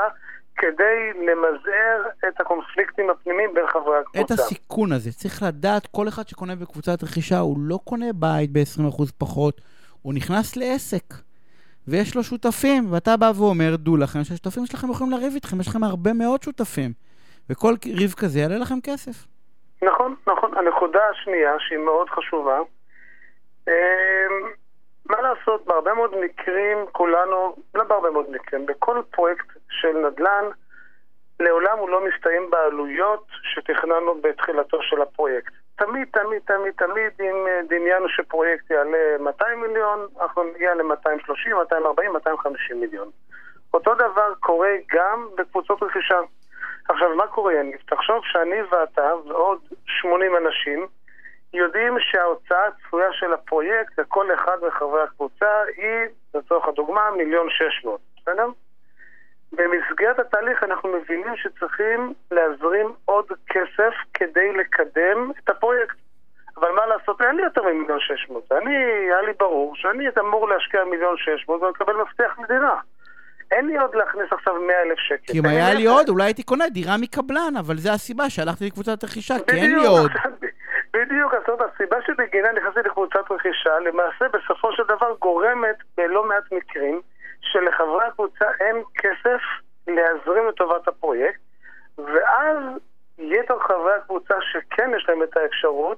כדי 0.57 1.13
למזער 1.13 2.09
את 2.27 2.41
הקונפליקטים 2.41 3.09
הפנימיים 3.09 3.53
בין 3.53 3.67
חברי 3.67 3.97
הקבוצה. 3.97 4.21
את 4.21 4.31
הסיכון 4.31 4.91
הזה, 4.91 5.11
צריך 5.11 5.43
לדעת, 5.47 5.87
כל 5.87 6.07
אחד 6.07 6.27
שקונה 6.27 6.55
בקבוצת 6.55 7.03
רכישה, 7.03 7.39
הוא 7.39 7.57
לא 7.59 7.79
קונה 7.83 8.13
בית 8.15 8.51
ב-20% 8.51 9.03
פחות, 9.17 9.61
הוא 10.01 10.13
נכנס 10.13 10.57
לעסק. 10.57 11.28
ויש 11.87 12.15
לו 12.15 12.23
שותפים, 12.23 12.93
ואתה 12.93 13.17
בא 13.17 13.31
ואומר, 13.35 13.75
דעו 13.75 13.97
לכם 13.97 14.23
שהשותפים 14.23 14.65
שלכם 14.65 14.91
יכולים 14.91 15.13
לריב 15.13 15.33
איתכם, 15.35 15.59
יש 15.59 15.67
לכם 15.67 15.83
הרבה 15.83 16.13
מאוד 16.13 16.43
שותפים. 16.43 16.91
וכל 17.49 17.73
ריב 17.99 18.13
כזה 18.17 18.39
יעלה 18.39 18.57
לכם 18.57 18.75
כסף. 18.83 19.27
נכון, 19.81 20.15
נכון. 20.27 20.57
הנקודה 20.57 20.99
השנייה, 21.11 21.51
שהיא 21.59 21.79
מאוד 21.79 22.09
חשובה, 22.09 22.59
אמ, 23.67 23.73
מה 25.05 25.21
לעשות, 25.21 25.65
בהרבה 25.65 25.93
מאוד 25.93 26.11
מקרים 26.25 26.77
כולנו, 26.91 27.55
לא 27.75 27.83
בהרבה 27.83 28.09
מאוד 28.09 28.31
מקרים, 28.31 28.65
בכל 28.65 29.01
פרויקט 29.11 29.47
של 29.69 29.97
נדל"ן, 30.07 30.45
לעולם 31.39 31.77
הוא 31.77 31.89
לא 31.89 32.01
מסתיים 32.07 32.49
בעלויות 32.49 33.25
שתכננו 33.43 34.21
בתחילתו 34.21 34.77
של 34.81 35.01
הפרויקט. 35.01 35.53
תמיד, 35.79 36.07
תמיד, 36.11 36.41
תמיד, 36.45 36.73
תמיד, 36.77 37.11
אם 37.19 37.47
אה, 37.47 37.59
דמיינו 37.69 38.09
שפרויקט 38.09 38.71
יעלה 38.71 39.17
200 39.19 39.61
מיליון, 39.61 40.07
אנחנו 40.21 40.43
נגיע 40.43 40.73
ל-230, 40.73 41.55
240, 41.55 42.13
250 42.13 42.79
מיליון. 42.79 43.09
אותו 43.73 43.95
דבר 43.95 44.33
קורה 44.39 44.71
גם 44.93 45.27
בקבוצות 45.37 45.83
רכישה. 45.83 46.19
עכשיו, 46.89 47.15
מה 47.15 47.27
קורה, 47.27 47.53
יניב? 47.53 47.79
תחשוב 47.85 48.21
שאני 48.23 48.61
ואתה 48.71 49.15
ועוד 49.27 49.59
80 49.85 50.35
אנשים 50.35 50.87
יודעים 51.53 51.97
שההוצאה 51.99 52.67
הצפויה 52.67 53.13
של 53.13 53.33
הפרויקט 53.33 53.99
לכל 53.99 54.33
אחד 54.33 54.57
מחברי 54.67 55.03
הקבוצה 55.03 55.61
היא, 55.77 56.07
לצורך 56.33 56.67
הדוגמה, 56.67 57.11
מיליון 57.17 57.47
שש 57.49 57.85
מאות, 57.85 58.01
בסדר? 58.17 58.47
במסגרת 59.53 60.19
התהליך 60.19 60.63
אנחנו 60.63 60.89
מבינים 60.89 61.35
שצריכים 61.35 62.13
להזרים 62.31 62.93
עוד 63.05 63.25
כסף 63.49 63.93
כדי 64.13 64.51
לקדם 64.53 65.31
את 65.43 65.49
הפרויקט. 65.49 65.95
אבל 66.57 66.71
מה 66.75 66.85
לעשות, 66.85 67.21
אין 67.21 67.35
לי 67.35 67.43
יותר 67.43 67.63
ממיליון 67.63 67.99
שש 67.99 68.29
מאות. 68.29 68.51
אני, 68.51 68.75
היה 68.75 69.21
לי 69.21 69.33
ברור 69.39 69.75
שאני 69.75 70.05
אמור 70.19 70.49
להשקיע 70.49 70.83
מיליון 70.83 71.15
שש 71.17 71.49
מאות 71.49 71.61
ולקבל 71.61 71.93
מפתח 71.93 72.39
לדירה. 72.43 72.79
אין 73.51 73.67
לי 73.67 73.77
עוד 73.77 73.95
להכניס 73.95 74.25
עכשיו 74.31 74.61
מאה 74.61 74.81
אלף 74.81 74.99
שקל. 74.99 75.33
כי 75.33 75.39
אם 75.39 75.45
היה 75.45 75.73
לי. 75.73 75.85
עוד, 75.85 76.09
אולי 76.09 76.23
הייתי 76.23 76.43
קונה 76.43 76.69
דירה 76.69 76.97
מקבלן, 76.97 77.53
אבל 77.59 77.75
זה 77.77 77.91
הסיבה 77.91 78.29
שהלכתי 78.29 78.65
לקבוצת 78.65 79.03
רכישה, 79.03 79.35
כי 79.47 79.55
אין 79.55 79.79
לי 79.79 79.85
עוד. 79.87 80.11
בדיוק, 80.93 81.33
אז 81.33 81.41
זאת 81.47 81.59
הסיבה 81.61 81.97
שבגינה 82.07 82.51
נכנסתי 82.51 82.79
לקבוצת 82.85 83.31
רכישה, 83.31 83.79
למעשה 83.79 84.25
בסופו 84.33 84.71
של 84.71 84.83
דבר 84.83 85.13
גורמת 85.19 85.75
בלא 85.97 86.23
מעט 86.27 86.43
מקרים 86.51 87.01
שלחברי 87.51 88.05
הקבוצה 88.05 88.45
אין 88.59 88.75
כסף 88.95 89.41
להזרים 89.87 90.47
לטובת 90.47 90.87
הפרויקט, 90.87 91.39
ואז 91.97 92.57
יתר 93.17 93.59
חברי 93.59 93.93
הקבוצה 93.93 94.33
שכן 94.41 94.91
יש 94.97 95.05
להם 95.09 95.23
את 95.23 95.37
האפשרות, 95.37 95.97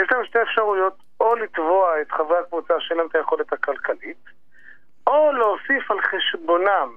יש 0.00 0.08
להם 0.12 0.24
שתי 0.24 0.42
אפשרויות, 0.42 0.96
או 1.20 1.34
לתבוע 1.34 2.00
את 2.00 2.12
חברי 2.12 2.38
הקבוצה 2.38 2.74
שאין 2.78 2.98
להם 2.98 3.06
את 3.10 3.14
היכולת 3.14 3.52
הכלכלית, 3.52 4.24
או 5.06 5.32
להוסיף 5.32 5.90
על 5.90 5.96
חשבונם 6.00 6.88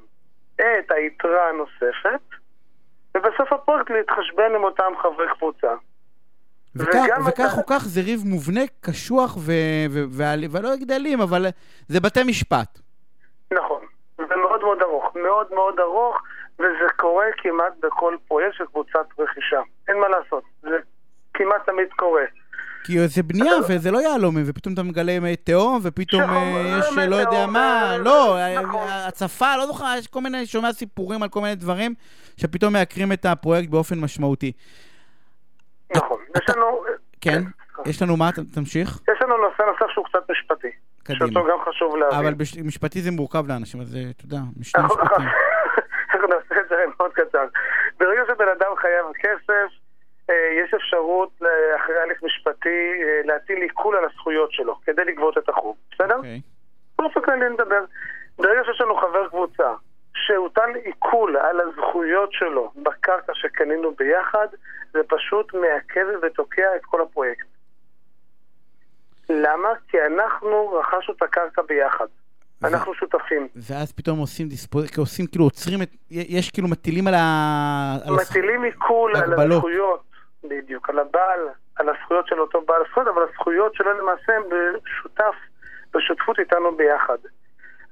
את 0.55 0.91
היתרה 0.91 1.49
הנוספת, 1.49 2.21
ובסוף 3.17 3.53
הפרויקט 3.53 3.89
להתחשבן 3.89 4.55
עם 4.55 4.63
אותם 4.63 4.91
חברי 5.01 5.27
קבוצה. 5.37 5.73
וכך, 6.75 7.05
וכך 7.27 7.53
אתה- 7.53 7.57
או 7.57 7.65
כך 7.67 7.83
זה 7.85 8.01
ריב 8.01 8.19
מובנה, 8.25 8.61
קשוח, 8.81 9.37
ו... 9.37 9.51
ו... 9.89 9.99
ו... 10.11 10.23
ולא 10.51 10.73
אגיד 10.73 10.91
אלים, 10.91 11.21
אבל 11.21 11.45
זה 11.87 11.99
בתי 11.99 12.23
משפט. 12.23 12.84
נכון. 13.55 13.81
זה 14.17 14.35
מאוד 14.35 14.61
מאוד 14.61 14.81
ארוך, 14.81 15.15
מאוד 15.15 15.47
מאוד 15.53 15.79
ארוך, 15.79 16.17
וזה 16.59 16.87
קורה 16.97 17.25
כמעט 17.37 17.73
בכל 17.83 18.15
פרויקט 18.27 18.57
של 18.57 18.65
קבוצת 18.65 19.07
רכישה. 19.19 19.61
אין 19.87 19.97
מה 19.99 20.07
לעשות, 20.07 20.43
זה 20.61 20.77
כמעט 21.33 21.65
תמיד 21.65 21.87
קורה. 21.95 22.23
כי 22.83 23.07
זה 23.07 23.23
בנייה 23.23 23.53
וזה 23.69 23.91
לא 23.91 23.97
יהלומים, 23.97 24.43
ופתאום 24.47 24.73
אתה 24.73 24.83
מגלה 24.83 25.35
תהום, 25.43 25.79
ופתאום 25.83 26.21
שחור, 26.23 26.35
אה, 26.35 26.79
יש 26.79 26.97
מי 26.97 27.07
לא 27.07 27.15
יודע 27.15 27.45
מה, 27.47 27.91
אה, 27.91 27.97
לא, 27.97 28.37
נכון. 28.63 28.87
אה, 28.87 29.07
הצפה, 29.07 29.57
לא 29.57 29.65
זוכר, 29.65 29.85
יש 29.97 30.07
כל 30.07 30.21
מיני, 30.21 30.45
שומע 30.45 30.73
סיפורים 30.73 31.23
על 31.23 31.29
כל 31.29 31.41
מיני 31.41 31.55
דברים, 31.55 31.93
שפתאום 32.37 32.73
מייקרים 32.73 33.11
את 33.11 33.25
הפרויקט 33.25 33.69
באופן 33.69 33.99
משמעותי. 33.99 34.51
נכון. 35.95 36.17
יש 36.37 36.49
לנו... 36.49 36.83
כן? 37.21 37.41
יש 37.85 38.01
לנו 38.01 38.17
מה? 38.17 38.29
תמשיך? 38.53 38.99
יש 39.13 39.21
לנו 39.21 39.37
נושא 39.37 39.61
נוסף 39.61 39.93
שהוא 39.93 40.05
קצת 40.05 40.31
משפטי. 40.31 40.71
קדימה. 41.05 41.27
שאותו 41.27 41.47
גם 41.51 41.57
חשוב 41.69 41.95
להבין. 41.95 42.19
אבל 42.19 42.33
בש- 42.33 42.57
משפטי 42.57 43.01
זה 43.01 43.11
מורכב 43.11 43.47
לאנשים, 43.47 43.81
אז 43.81 43.95
אה, 43.95 44.01
אתה 44.15 44.25
יודע, 44.25 44.37
משני 44.59 44.83
אנחנו 44.83 44.95
משפטים. 45.03 45.25
אנחנו 46.13 46.27
נעשה 46.27 46.55
את 46.61 46.69
זה 46.69 46.75
מאוד 46.99 47.11
קצר. 47.13 47.45
ברגע 47.99 48.21
שבן 48.27 48.47
אדם 48.47 48.71
חייב 48.81 49.05
כסף, 49.19 49.69
אה, 50.29 50.35
יש 50.63 50.73
אפשרות 50.73 51.29
אחרי 51.75 51.99
הליך 52.03 52.23
משפטי 52.23 52.79
אה, 53.03 53.21
להטיל 53.25 53.57
עיקול 53.61 53.95
על 53.95 54.05
הזכויות 54.05 54.51
שלו, 54.51 54.75
כדי 54.85 55.05
לגבות 55.05 55.37
את 55.37 55.49
החוב. 55.49 55.75
בסדר? 55.91 56.15
אוקיי. 56.15 56.41
באופן 56.97 57.21
כללי 57.21 57.49
נדבר. 57.49 57.83
ברגע 58.37 58.61
שיש 58.65 58.81
לנו 58.81 58.95
חבר 58.95 59.27
קבוצה 59.29 59.73
שהוטל 60.15 60.69
עיקול 60.83 61.37
על 61.37 61.61
הזכויות 61.61 62.33
שלו 62.33 62.71
בקרקע 62.83 63.33
שקנינו 63.35 63.91
ביחד, 63.95 64.47
זה 64.93 64.99
פשוט 65.07 65.53
מעכב 65.53 66.05
ותוקע 66.21 66.75
את 66.75 66.85
כל 66.85 67.01
הפרויקט. 67.01 67.45
למה? 69.29 69.69
כי 69.87 69.97
אנחנו 70.01 70.79
רכשנו 70.79 71.13
את 71.17 71.21
הקרקע 71.21 71.61
ביחד. 71.61 72.05
ו- 72.61 72.67
אנחנו 72.67 72.93
שותפים. 72.93 73.47
ואז 73.55 73.91
פתאום 73.93 74.19
עושים 74.19 74.47
דיספוז... 74.47 74.97
עושים 74.97 75.27
כאילו 75.27 75.45
עוצרים 75.45 75.81
את... 75.81 75.89
יש 76.09 76.51
כאילו 76.51 76.67
מטילים 76.67 77.07
על 77.07 77.13
ה... 77.13 77.97
על 78.07 78.15
מטילים 78.15 78.63
עיקול 78.63 79.15
על 79.15 79.23
הגבלות. 79.23 79.51
הזכויות, 79.51 80.03
בדיוק, 80.43 80.89
על 80.89 80.99
הבעל, 80.99 81.39
על 81.75 81.89
הזכויות 81.89 82.27
של 82.27 82.39
אותו 82.39 82.61
בעל 82.61 82.81
זכויות, 82.89 83.07
אבל 83.07 83.21
הזכויות 83.29 83.75
שלו 83.75 83.93
למעשה 83.93 84.33
הם 84.35 84.43
בשותף, 84.43 85.35
בשותפות 85.93 86.39
איתנו 86.39 86.75
ביחד. 86.75 87.17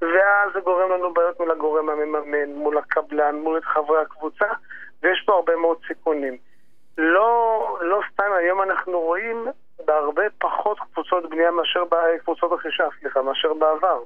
ואז 0.01 0.49
זה 0.53 0.59
גורם 0.59 0.91
לנו 0.91 1.13
בעיות 1.13 1.39
מול 1.39 1.51
הגורם 1.51 1.89
המממן, 1.89 2.49
מול 2.55 2.77
הקבלן, 2.77 3.35
מול 3.35 3.57
את 3.57 3.65
חברי 3.65 4.01
הקבוצה, 4.01 4.45
ויש 5.03 5.23
פה 5.25 5.33
הרבה 5.33 5.55
מאוד 5.55 5.77
סיכונים. 5.87 6.37
לא, 6.97 7.77
לא 7.81 7.99
סתם 8.13 8.31
היום 8.39 8.61
אנחנו 8.61 8.99
רואים 8.99 9.47
בהרבה 9.85 10.23
פחות 10.39 10.77
קבוצות 10.93 11.29
בנייה 11.29 11.51
מאשר, 11.51 11.83
קבוצות 12.23 12.51
רכישה, 12.51 12.87
סליחה, 12.99 13.21
מאשר 13.21 13.53
בעבר. 13.53 14.03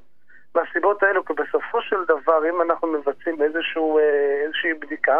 מהסיבות 0.54 1.02
האלו, 1.02 1.24
כי 1.24 1.32
בסופו 1.32 1.82
של 1.82 2.04
דבר, 2.04 2.48
אם 2.48 2.62
אנחנו 2.62 2.88
מבצעים 2.88 3.42
איזשהו, 3.42 3.98
אה, 3.98 4.42
איזושהי 4.44 4.74
בדיקה, 4.74 5.18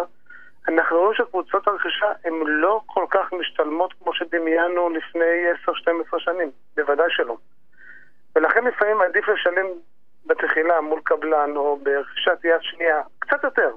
אנחנו 0.69 0.97
רואים 0.99 1.15
שקבוצות 1.15 1.69
הרכישה 1.69 2.07
הן 2.25 2.35
לא 2.47 2.81
כל 2.87 3.07
כך 3.11 3.33
משתלמות 3.33 3.93
כמו 3.93 4.15
שדמיינו 4.15 4.91
לפני 4.91 5.51
10-12 5.67 6.19
שנים, 6.19 6.51
בוודאי 6.77 7.07
שלא. 7.11 7.37
ולכן 8.37 8.65
לפעמים 8.65 9.03
עדיף 9.03 9.29
לשלם 9.29 9.67
בתחילה 10.27 10.81
מול 10.81 11.01
קבלן 11.05 11.57
או 11.57 11.77
ברכישת 11.83 12.45
יד 12.45 12.63
שנייה 12.63 13.03
קצת 13.19 13.45
יותר. 13.45 13.71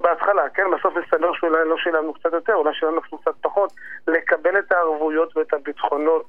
בהתחלה, 0.00 0.48
כן? 0.54 0.62
בסוף 0.78 0.94
מסתבר 0.96 1.32
שאולי 1.34 1.68
לא 1.68 1.76
שילמנו 1.78 2.14
קצת 2.14 2.32
יותר, 2.32 2.54
אולי 2.54 2.74
שילמנו 2.74 3.00
קצת 3.00 3.34
פחות, 3.40 3.72
לקבל 4.08 4.58
את 4.58 4.72
הערבויות 4.72 5.36
ואת 5.36 5.52
הביטחונות 5.52 6.26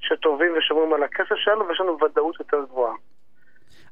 שטובים 0.00 0.52
ושומרים 0.58 0.92
על 0.92 1.02
הכסף 1.02 1.34
שלנו, 1.36 1.68
ויש 1.68 1.80
לנו 1.80 1.98
ודאות 2.04 2.40
יותר 2.40 2.64
גבוהה. 2.70 2.94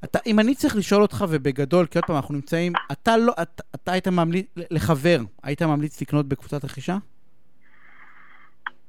אתה, 0.05 0.19
אם 0.27 0.41
אני 0.41 0.55
צריך 0.55 0.77
לשאול 0.77 1.03
אותך, 1.03 1.25
ובגדול, 1.31 1.87
כי 1.87 1.99
עוד 1.99 2.05
פעם, 2.05 2.17
אנחנו 2.17 2.35
נמצאים, 2.35 2.73
אתה 2.93 3.11
לא, 3.17 3.33
אתה, 3.43 3.63
אתה 3.75 3.93
היית 3.93 4.09
ממליץ, 4.09 4.47
לחבר, 4.71 5.19
היית 5.45 5.63
ממליץ 5.63 6.03
לקנות 6.03 6.27
בקבוצת 6.27 6.65
רכישה? 6.65 6.95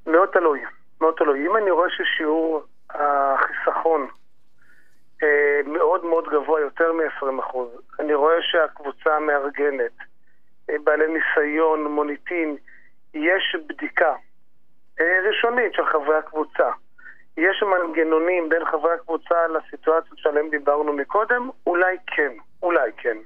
מאוד 0.06 0.28
תלוי, 0.32 0.60
מאוד 1.00 1.14
תלוי. 1.16 1.46
אם 1.46 1.56
אני 1.56 1.70
רואה 1.70 1.88
ששיעור 1.90 2.62
החיסכון 2.90 4.08
אה, 5.22 5.60
מאוד 5.66 6.04
מאוד 6.04 6.24
גבוה, 6.32 6.60
יותר 6.60 6.92
מ-20%, 6.92 7.56
אני 8.00 8.14
רואה 8.14 8.34
שהקבוצה 8.42 9.18
מארגנת, 9.20 9.92
בעלי 10.68 11.04
ניסיון, 11.06 11.84
מוניטין, 11.84 12.56
יש 13.14 13.56
בדיקה 13.68 14.14
אה, 15.00 15.18
ראשונית 15.28 15.74
של 15.74 15.86
חברי 15.86 16.16
הקבוצה. 16.16 16.70
יש 17.36 17.62
מנגנונים 17.62 18.48
בין 18.48 18.64
חברי 18.64 18.94
הקבוצה 18.94 19.46
לסיטואציות 19.46 20.18
שעליהן 20.18 20.50
דיברנו 20.50 20.92
מקודם? 20.92 21.50
אולי 21.66 21.96
כן, 22.06 22.32
אולי 22.62 22.90
כן. 22.96 23.16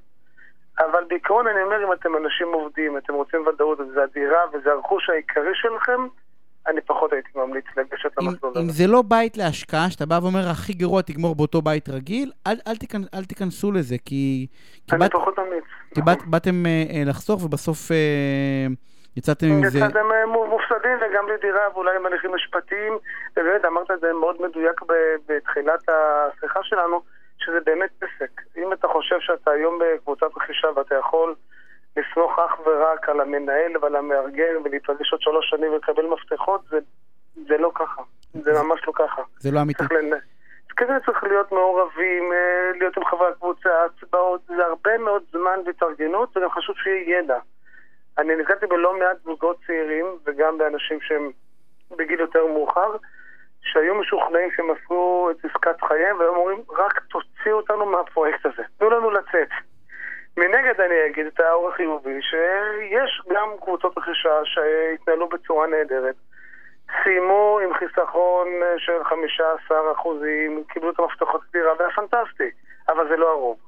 אבל 0.78 1.05
בעיקרון 1.09 1.47
אני 1.47 1.62
אומר, 1.62 1.84
אם 1.84 1.93
אתם 1.93 2.16
אנשים 2.16 2.53
עובדים, 2.53 2.97
אתם 2.97 3.14
רוצים 3.14 3.47
ודאות, 3.47 3.80
וזה 3.80 4.03
הדירה 4.03 4.45
וזה 4.53 4.72
הרכוש 4.72 5.11
העיקרי 5.11 5.55
שלכם, 5.55 6.07
אני 6.69 6.81
פחות 6.81 7.12
הייתי 7.12 7.29
ממליץ 7.35 7.64
לגשת 7.77 8.11
למסלול 8.19 8.53
הזה. 8.55 8.61
אם 8.61 8.69
זה 8.69 8.87
לא 8.87 9.03
בית 9.03 9.37
להשקעה, 9.37 9.91
שאתה 9.91 10.07
בא 10.07 10.19
ואומר, 10.23 10.49
הכי 10.51 10.73
גרוע 10.73 11.03
תגמור 11.03 11.35
באותו 11.35 11.62
בית 11.62 11.89
רגיל, 11.89 12.33
אל, 12.47 12.57
אל, 12.69 12.77
תיכנ, 12.77 13.03
אל 13.14 13.25
תיכנסו 13.25 13.73
לזה, 13.73 13.97
כי... 14.05 14.47
אני 14.93 14.99
באת, 14.99 15.12
פחות 15.12 15.39
ממליץ. 15.39 15.64
כי 15.95 16.01
באת, 16.03 16.19
באתם 16.27 16.67
אה, 16.67 16.85
אה, 16.95 17.03
לחסוך, 17.07 17.45
ובסוף 17.45 17.91
אה, 17.91 18.67
יצאתם 19.17 19.47
עם 19.47 19.69
זה... 19.69 19.79
יצאתם 19.79 20.07
מופסדים, 20.27 20.97
וגם 21.01 21.27
בלי 21.27 21.37
דירה, 21.43 21.62
ואולי 21.75 21.97
עם 21.97 22.07
הליכים 22.07 22.35
משפטיים, 22.35 22.93
ובאמת 23.37 23.64
אמרת 23.64 23.91
את 23.91 24.01
זה 24.01 24.12
מאוד 24.21 24.37
מדויק 24.43 24.81
בתחילת 25.29 25.81
השיחה 25.89 26.61
שלנו, 26.62 27.01
שזה 27.39 27.59
באמת 27.67 27.91
עסק. 28.01 28.41
אם 28.57 28.73
אתה 28.73 28.89
חושב 28.89 29.17
שאתה 29.21 29.51
היום 29.51 29.79
בקבוצת 29.79 30.37
רכישה 30.37 30.69
ואתה 30.77 30.95
יכול... 30.95 31.35
לסמוך 31.97 32.38
אך 32.38 32.66
ורק 32.66 33.09
על 33.09 33.20
המנהל 33.20 33.72
ועל 33.80 33.97
המארגן 33.97 34.57
ולהתרגש 34.64 35.12
עוד 35.12 35.20
שלוש 35.20 35.51
שנים 35.51 35.72
ולקבל 35.72 36.07
מפתחות, 36.07 36.61
זה, 36.70 36.78
זה 37.34 37.59
לא 37.59 37.70
ככה. 37.74 38.03
זה 38.32 38.51
ממש 38.62 38.80
לא 38.86 38.92
ככה. 38.97 39.22
זה 39.38 39.51
לא 39.51 39.62
אמיתי. 39.62 39.84
כנראה 40.76 41.01
צריך 41.01 41.24
להיות 41.24 41.53
מעורבים, 41.53 42.32
אה, 42.32 42.78
להיות 42.78 42.97
עם 42.97 43.05
חברי 43.05 43.28
הקבוצה, 43.28 43.70
הצבעות, 43.84 44.40
זה 44.47 44.66
הרבה 44.66 44.99
מאוד 44.99 45.22
זמן 45.32 45.61
והתארגנות, 45.66 46.36
וגם 46.36 46.51
חשוב 46.51 46.76
שיהיה 46.76 47.18
ידע. 47.18 47.38
אני 48.18 48.36
נתקלתי 48.36 48.66
בלא 48.66 48.99
מעט 48.99 49.16
זוגות 49.24 49.57
צעירים, 49.66 50.07
וגם 50.26 50.59
באנשים 50.59 51.01
שהם 51.01 51.30
בגיל 51.97 52.20
יותר 52.20 52.47
מאוחר, 52.47 52.97
שהיו 53.61 53.94
משוכנעים 53.94 54.51
שהם 54.57 54.66
עשו 54.70 55.30
את 55.30 55.44
עסקת 55.44 55.80
חייהם, 55.88 56.18
והיו 56.18 56.36
אומרים, 56.36 56.62
רק 56.78 57.01
תוציאו 57.11 57.57
אותנו 57.57 57.86
מהפרויקט 57.86 58.47
הזה, 58.47 58.62
תנו 58.78 58.90
לנו 58.90 59.11
לצאת. 59.11 59.49
מנגד 60.37 60.80
אני 60.80 60.95
אגיד 61.07 61.26
את 61.26 61.41
האור 61.41 61.68
החיובי, 61.68 62.22
שיש 62.22 63.22
גם 63.28 63.49
קבוצות 63.61 63.99
רכישה 63.99 64.41
שהתנהלו 64.45 65.28
בצורה 65.28 65.66
נהדרת. 65.66 66.14
סיימו 67.03 67.59
עם 67.64 67.74
חיסכון 67.74 68.49
של 68.78 69.05
15 69.05 69.93
אחוזים, 69.93 70.64
קיבלו 70.68 70.91
את 70.91 70.99
המפתחות 70.99 71.41
לדירה, 71.49 71.72
והיה 71.78 71.91
פנטסטי, 71.91 72.51
אבל 72.89 73.09
זה 73.09 73.16
לא 73.16 73.30
הרוב. 73.30 73.66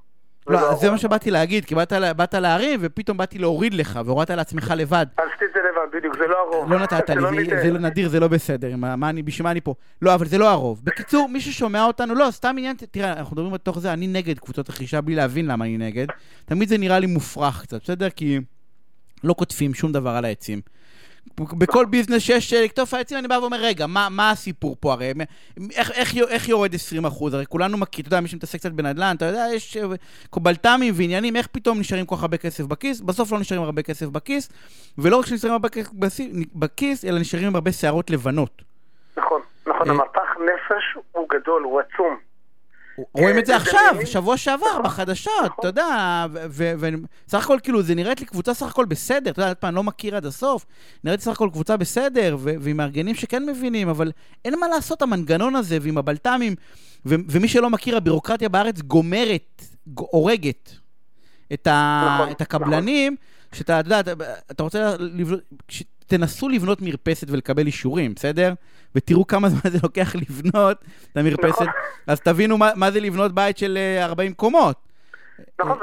לא, 0.48 0.60
לא 0.60 0.74
זה 0.74 0.90
מה 0.90 0.98
שבאתי 0.98 1.30
להגיד, 1.30 1.64
כי 1.64 1.74
באת, 1.74 1.92
באת 2.16 2.34
להרים 2.34 2.80
ופתאום 2.82 3.16
באתי 3.16 3.38
להוריד 3.38 3.74
לך, 3.74 4.00
והורדת 4.04 4.30
לעצמך 4.30 4.74
לבד. 4.76 5.06
עשיתי 5.16 5.44
את 5.44 5.50
זה 5.54 5.60
לבד, 5.60 5.98
בדיוק, 5.98 6.16
זה 6.18 6.26
לא 6.26 6.36
הרוב. 6.38 6.72
לא 6.72 6.78
נתת 6.78 7.10
לי, 7.10 7.16
לא 7.16 7.30
זה, 7.30 7.62
זה 7.62 7.70
לא 7.70 7.78
נדיר, 7.78 8.08
זה 8.08 8.20
לא 8.20 8.28
בסדר, 8.28 8.76
מה 8.76 9.10
אני, 9.10 9.22
בשביל 9.22 9.44
מה 9.44 9.50
אני 9.50 9.60
פה? 9.60 9.74
לא, 10.02 10.14
אבל 10.14 10.26
זה 10.26 10.38
לא 10.38 10.50
הרוב. 10.50 10.80
בקיצור, 10.84 11.28
מי 11.28 11.40
ששומע 11.40 11.84
אותנו, 11.84 12.14
לא, 12.14 12.28
סתם 12.30 12.54
עניין, 12.58 12.76
תראה, 12.90 13.12
אנחנו 13.12 13.36
מדברים 13.36 13.52
בתוך 13.52 13.78
זה, 13.78 13.92
אני 13.92 14.06
נגד 14.06 14.38
קבוצות 14.38 14.70
רכישה 14.70 15.00
בלי 15.00 15.14
להבין 15.14 15.46
למה 15.46 15.64
אני 15.64 15.78
נגד. 15.78 16.06
תמיד 16.44 16.68
זה 16.68 16.78
נראה 16.78 16.98
לי 16.98 17.06
מופרך 17.06 17.62
קצת, 17.62 17.82
בסדר? 17.82 18.10
כי 18.10 18.40
לא 19.24 19.32
קוטפים 19.32 19.74
שום 19.74 19.92
דבר 19.92 20.10
על 20.10 20.24
העצים. 20.24 20.60
בכל 21.36 21.84
ביזנס 21.84 22.22
שיש 22.22 22.52
אה, 22.52 22.64
לקטוף 22.64 22.94
העצים, 22.94 23.18
אני 23.18 23.28
בא 23.28 23.34
ואומר, 23.34 23.56
רגע, 23.60 23.86
מה, 23.86 24.08
מה 24.10 24.30
הסיפור 24.30 24.76
פה 24.80 24.92
הרי? 24.92 25.12
איך, 25.76 25.90
איך, 25.90 26.16
איך 26.16 26.48
יורד 26.48 26.74
20 26.74 27.04
אחוז? 27.04 27.34
הרי 27.34 27.46
כולנו 27.46 27.78
מכיר, 27.78 28.02
אתה 28.02 28.08
יודע, 28.08 28.20
מי 28.20 28.28
שמתעסק 28.28 28.58
קצת 28.58 28.72
בנדל"ן, 28.72 29.16
אתה 29.16 29.24
יודע, 29.24 29.46
יש 29.54 29.76
אה, 29.76 29.84
קובלת"מים 30.30 30.94
ועניינים, 30.96 31.36
איך 31.36 31.46
פתאום 31.46 31.78
נשארים 31.78 32.06
כל 32.06 32.16
כך 32.16 32.22
הרבה 32.22 32.36
כסף 32.36 32.64
בכיס? 32.64 33.00
בסוף 33.00 33.32
לא 33.32 33.38
נשארים 33.38 33.62
הרבה 33.62 33.82
כסף 33.82 34.06
בכיס, 34.06 34.48
ולא 34.98 35.16
רק 35.16 35.26
שנשארים 35.26 35.52
הרבה 35.52 35.68
כסף 35.68 35.90
בכיס, 36.54 37.04
אלא 37.04 37.18
נשארים 37.20 37.46
עם 37.46 37.54
הרבה 37.54 37.72
שערות 37.72 38.10
לבנות. 38.10 38.62
נכון, 39.16 39.40
נכון, 39.66 39.90
אה, 39.90 39.94
המפח 39.94 40.36
נפש 40.40 41.04
הוא 41.12 41.28
גדול, 41.28 41.62
הוא 41.62 41.80
עצום. 41.80 42.27
רואים 43.12 43.38
את 43.38 43.46
זה 43.46 43.56
עכשיו, 43.56 43.96
שבוע 44.04 44.36
שעבר, 44.36 44.66
נכון. 44.66 44.82
בחדשות, 44.82 45.32
נכון. 45.44 45.54
אתה 45.60 45.68
יודע, 45.68 46.26
וסך 46.50 47.44
הכל, 47.44 47.58
כאילו, 47.62 47.82
זה 47.82 47.94
נראית 47.94 48.20
לי 48.20 48.26
קבוצה 48.26 48.54
סך 48.54 48.66
הכל 48.66 48.84
בסדר, 48.84 49.30
אתה 49.30 49.42
יודע, 49.42 49.52
אני 49.62 49.74
לא 49.74 49.84
מכיר 49.84 50.16
עד 50.16 50.26
הסוף, 50.26 50.66
נראית 51.04 51.20
לי 51.20 51.24
סך 51.24 51.30
הכל 51.30 51.48
קבוצה 51.52 51.76
בסדר, 51.76 52.36
ועם 52.40 52.76
מארגנים 52.76 53.14
שכן 53.14 53.46
מבינים, 53.46 53.88
אבל 53.88 54.12
אין 54.44 54.58
מה 54.60 54.68
לעשות, 54.68 55.02
המנגנון 55.02 55.56
הזה, 55.56 55.78
ועם 55.80 55.98
הבלת"מים, 55.98 56.54
ומי 57.06 57.48
שלא 57.48 57.70
מכיר, 57.70 57.96
הבירוקרטיה 57.96 58.48
בארץ 58.48 58.80
גומרת, 58.80 59.62
הורגת 59.94 60.70
את 61.52 61.68
נכון, 61.68 62.28
הקבלנים, 62.40 63.16
שאתה, 63.52 63.80
אתה 63.80 64.00
יודע, 64.00 64.12
אתה 64.50 64.62
רוצה 64.62 64.96
תנסו 66.08 66.48
לבנות 66.48 66.78
מרפסת 66.82 67.26
ולקבל 67.30 67.66
אישורים, 67.66 68.14
בסדר? 68.14 68.52
ותראו 68.94 69.26
כמה 69.26 69.48
זמן 69.52 69.70
זה 69.70 69.78
לוקח 69.82 70.14
לבנות 70.16 70.76
את 71.12 71.16
המרפסת, 71.16 71.60
נכון. 71.60 71.66
אז 72.06 72.20
תבינו 72.20 72.58
מה, 72.58 72.70
מה 72.76 72.90
זה 72.90 73.00
לבנות 73.00 73.32
בית 73.32 73.58
של 73.58 73.78
40 74.02 74.30
אה, 74.30 74.36
קומות. 74.36 74.76
נכון, 75.60 75.78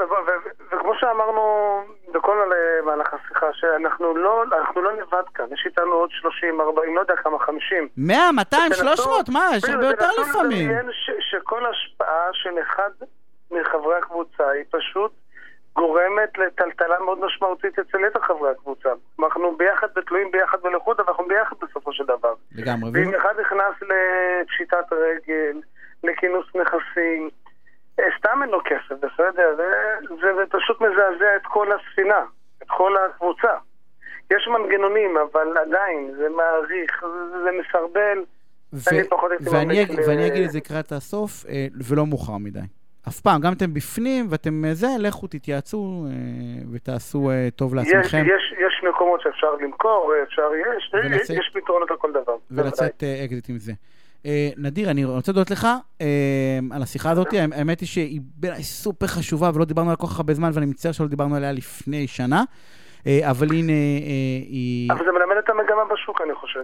וכמו 0.66 0.92
שאמרנו 1.00 1.42
בכל 2.14 2.50
מהלך 2.84 3.14
השיחה, 3.14 3.46
שאנחנו 3.52 4.16
לא, 4.16 4.44
לא 4.76 4.92
לבד 4.92 5.28
כאן, 5.34 5.44
יש 5.52 5.62
איתנו 5.66 5.92
עוד 5.92 6.10
30, 6.12 6.60
40, 6.60 6.96
לא 6.96 7.00
יודע 7.00 7.14
כמה, 7.16 7.38
50. 7.38 7.88
100, 7.96 8.32
200, 8.32 8.72
300, 8.72 9.28
מה? 9.28 9.48
יש 9.56 9.64
הרבה 9.64 9.86
יותר 9.86 10.08
לפעמים. 10.20 10.70
שכל 11.20 11.66
השפעה 11.66 12.28
של 12.32 12.54
אחד 12.62 12.90
מחברי 13.50 13.96
הקבוצה 13.98 14.48
היא 14.48 14.64
פשוט 14.70 15.12
גורמת 15.76 16.38
לטלטלה 16.38 16.98
מאוד 17.04 17.18
משמעותית 17.24 17.78
אצל 17.78 17.98
יתר 18.06 18.20
חברי 18.20 18.50
הקבוצה. 18.50 18.88
אנחנו 19.20 19.56
ביחד 19.56 19.86
ותלויים 19.96 20.30
ביחד 20.30 20.58
ולחוד, 20.64 21.00
אבל 21.00 21.08
אנחנו 21.08 21.24
ביחד 21.28 21.56
בסופו 21.62 21.92
של 21.92 22.04
דבר. 22.04 22.34
לגמרי. 22.54 22.90
ואם 22.94 23.14
אחד 23.14 23.34
נכנס 23.40 23.74
לפשיטת 23.90 24.92
רגל, 24.92 25.60
לכינוס 26.04 26.46
נכסים, 26.54 27.30
אה, 28.00 28.04
סתם 28.18 28.42
אין 28.42 28.50
לו 28.50 28.60
כסף, 28.64 28.94
בסדר? 29.04 29.56
זה, 29.56 29.68
זה, 30.08 30.34
זה 30.36 30.42
פשוט 30.50 30.80
מזעזע 30.80 31.36
את 31.36 31.46
כל 31.46 31.68
הספינה, 31.72 32.24
את 32.62 32.68
כל 32.68 32.96
הקבוצה. 32.96 33.54
יש 34.30 34.48
מנגנונים, 34.48 35.16
אבל 35.16 35.58
עדיין, 35.58 36.14
זה 36.18 36.28
מעריך, 36.28 37.04
זה, 37.30 37.42
זה 37.44 37.50
מסרבל. 37.60 38.24
ו- 38.72 39.50
ואני, 39.52 39.84
ואני 40.06 40.26
אגיד 40.26 40.44
את 40.44 40.50
זה 40.50 40.58
לקראת 40.58 40.92
הסוף, 40.92 41.46
אה, 41.48 41.66
ולא 41.88 42.06
מאוחר 42.06 42.36
מדי. 42.38 42.60
אף 43.08 43.20
פעם, 43.20 43.40
גם 43.40 43.52
אתם 43.52 43.74
בפנים 43.74 44.26
ואתם 44.30 44.64
אה, 44.64 44.74
זה, 44.74 44.86
לכו 44.98 45.26
תתייעצו 45.26 46.06
אה, 46.06 46.12
ותעשו 46.72 47.30
אה, 47.30 47.48
טוב 47.56 47.74
לעצמכם. 47.74 48.18
יש, 48.18 48.26
יש, 48.26 48.54
יש 48.66 48.84
מקומות 48.88 49.20
שאפשר 49.20 49.54
למכור, 49.60 50.12
אפשר, 50.22 50.48
יש, 50.76 50.90
ולצאת, 50.94 51.36
יש 51.36 51.50
פתרונות 51.54 51.90
לכל 51.90 52.12
דבר. 52.12 52.36
ולצאת 52.50 53.02
אקזיט 53.24 53.48
עם 53.48 53.58
זה. 53.58 53.72
נדיר, 54.56 54.90
אני 54.90 55.04
רוצה 55.04 55.32
להודות 55.32 55.50
לך 55.50 55.66
על 56.72 56.82
השיחה 56.82 57.10
הזאת, 57.10 57.26
האמת 57.52 57.80
היא 57.80 57.88
שהיא 57.88 58.20
בעיניי 58.36 58.62
סופר 58.62 59.06
חשובה 59.06 59.50
ולא 59.54 59.64
דיברנו 59.64 59.88
עליה 59.88 59.96
כל 59.96 60.06
כך 60.06 60.16
הרבה 60.16 60.34
זמן 60.34 60.50
ואני 60.54 60.66
מצטער 60.66 60.92
שלא 60.92 61.06
דיברנו 61.06 61.36
עליה 61.36 61.52
לפני 61.52 62.06
שנה, 62.06 62.42
אבל 63.06 63.46
הנה 63.50 63.72
היא... 64.48 64.92
אבל 64.92 65.04
זה 65.04 65.12
מלמד 65.12 65.36
את 65.44 65.50
המגמה 65.50 65.84
בשוק, 65.94 66.20
אני 66.20 66.34
חושב. 66.34 66.60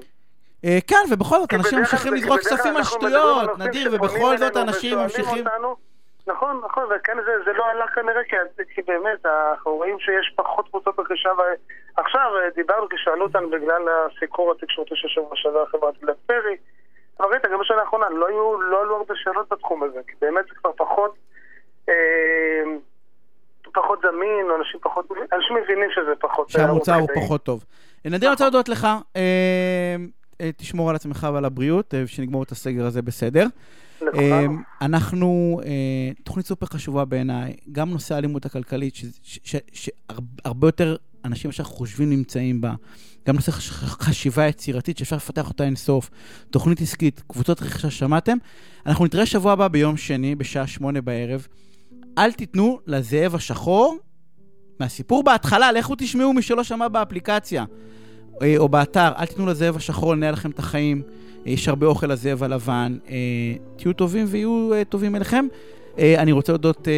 כן, 0.63 1.05
ובכל 1.11 1.39
זאת, 1.39 1.55
אנשים 1.55 1.79
ממשיכים 1.79 2.15
לזרוק 2.15 2.41
כספים 2.41 2.77
על 2.77 2.85
שטויות, 2.85 3.59
נדיר, 3.59 3.91
ובכל 3.93 4.39
זאת 4.39 4.57
אנשים 4.57 4.99
ממשיכים... 4.99 5.45
נכון, 6.27 6.61
נכון, 6.65 6.85
וכן 6.85 7.17
זה, 7.27 7.33
זה 7.45 7.53
לא 7.53 7.71
עלה 7.71 7.87
כנראה, 7.95 8.25
כי, 8.25 8.37
כי 8.75 8.83
באמת, 8.83 9.27
אנחנו 9.27 9.73
רואים 9.73 9.99
שיש 9.99 10.33
פחות 10.37 10.69
קבוצות 10.69 10.99
רכישה, 10.99 11.31
ועכשיו 11.97 12.31
אה, 12.37 12.51
דיברנו, 12.55 12.89
כי 12.89 12.97
שאלו 12.99 13.23
אותנו 13.23 13.51
בגלל 13.51 13.83
הסיקור 13.89 14.53
התקשורתי 14.53 14.91
של 14.95 15.09
שבוע 15.09 15.31
שעבר 15.35 15.67
חברת 15.67 15.95
גלד 16.03 16.17
פרי, 16.27 16.57
אבל 17.21 17.29
ראית, 17.31 17.43
גם 17.45 17.61
בשנה 17.61 17.81
האחרונה 17.81 18.07
לא 18.11 18.29
היו, 18.29 18.61
לא 18.61 18.81
עלו 18.81 18.97
הרבה 18.97 19.15
שאלות 19.17 19.49
בתחום 19.49 19.83
הזה, 19.83 20.01
כי 20.07 20.13
באמת 20.21 20.45
זה 20.45 20.55
כבר 20.55 20.71
פחות, 20.77 21.15
אה, 21.89 22.63
פחות 23.75 23.99
זמין, 24.03 24.51
או 24.51 24.57
אנשים 24.57 24.81
פחות, 24.83 25.09
אנשים 25.33 25.57
מבינים 25.63 25.89
שזה 25.95 26.15
פחות... 26.21 26.47
אה, 26.47 26.53
שהמוצר 26.53 26.95
הוא 26.95 27.09
פחות 27.15 27.43
טוב. 27.43 27.65
נדיר, 28.05 28.29
אני 28.29 28.31
רוצה 28.31 28.45
להודות 28.45 28.69
לך, 28.69 28.85
אה, 29.17 29.97
אה, 30.41 30.53
תשמור 30.53 30.91
על 30.91 30.97
עצמך 30.97 31.27
ועל 31.35 31.45
הבריאות, 31.45 31.95
שנגמור 32.07 32.43
את 32.43 32.51
הסגר 32.51 32.87
הזה 32.87 33.03
בסדר. 33.03 33.47
אמ, 34.15 34.63
אנחנו, 34.81 35.61
אה, 35.65 35.71
תוכנית 36.25 36.47
סופר 36.47 36.67
חשובה 36.67 37.05
בעיניי, 37.05 37.57
גם 37.73 37.91
נושא 37.91 38.15
האלימות 38.15 38.47
הכלכלית, 38.47 38.95
שהרבה 39.73 40.69
יותר 40.69 40.97
אנשים 41.25 41.53
שאנחנו 41.53 41.75
חושבים 41.75 42.11
נמצאים 42.11 42.61
בה, 42.61 42.75
גם 43.29 43.35
נושא 43.35 43.53
חשיבה 43.53 44.47
יצירתית 44.47 44.99
שאפשר 44.99 45.17
לפתח 45.17 45.49
אותה 45.49 45.65
אינסוף, 45.65 46.11
תוכנית 46.51 46.81
עסקית, 46.81 47.23
קבוצות 47.27 47.63
רכישה 47.63 47.91
שמעתם. 47.91 48.39
אנחנו 48.87 49.05
נתראה 49.05 49.27
שבוע 49.27 49.53
הבא 49.53 49.69
ביום 49.69 49.97
שני, 49.97 50.35
בשעה 50.35 50.67
שמונה 50.67 51.01
בערב. 51.01 51.47
אל 52.19 52.33
תיתנו 52.33 52.79
לזאב 52.87 53.35
השחור, 53.35 53.97
מהסיפור 54.81 55.23
בהתחלה, 55.23 55.73
לכו 55.73 55.95
תשמעו 55.99 56.33
מי 56.33 56.43
שלא 56.43 56.65
שמע 56.65 56.89
באפליקציה 56.89 57.65
אה, 58.43 58.55
או 58.59 58.69
באתר, 58.69 59.13
אל 59.19 59.27
תיתנו 59.27 59.47
לזאב 59.47 59.77
השחור 59.77 60.15
לנהל 60.15 60.33
לכם 60.33 60.51
את 60.51 60.59
החיים. 60.59 61.03
יש 61.47 61.69
הרבה 61.69 61.87
אוכל 61.87 62.07
לזאב 62.07 62.43
הלבן. 62.43 62.97
תהיו 63.77 63.93
טובים 63.93 64.27
ויהיו 64.29 64.71
טובים 64.89 65.17
אליכם. 65.17 65.47
אני 65.99 66.33
רוצה 66.33 66.53
להודות 66.53 66.89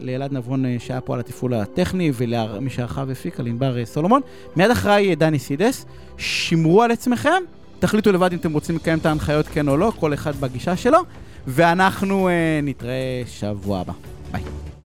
לאלעד 0.00 0.32
נבון 0.32 0.64
שהיה 0.78 1.00
פה 1.00 1.14
על 1.14 1.20
התפעול 1.20 1.54
הטכני 1.54 2.12
ולמי 2.14 2.70
שערכה 2.70 3.04
והפיקה, 3.06 3.42
לענבר 3.42 3.84
סולומון. 3.84 4.20
מיד 4.56 4.70
אחריי 4.70 5.14
דני 5.14 5.38
סידס. 5.38 5.86
שמרו 6.16 6.82
על 6.82 6.90
עצמכם, 6.90 7.42
תחליטו 7.78 8.12
לבד 8.12 8.32
אם 8.32 8.38
אתם 8.38 8.52
רוצים 8.52 8.76
לקיים 8.76 8.98
את 8.98 9.06
ההנחיות 9.06 9.46
כן 9.46 9.68
או 9.68 9.76
לא, 9.76 9.92
כל 10.00 10.14
אחד 10.14 10.36
בגישה 10.36 10.76
שלו, 10.76 10.98
ואנחנו 11.46 12.28
נתראה 12.62 13.22
שבוע 13.26 13.80
הבא. 13.80 13.92
ביי. 14.32 14.42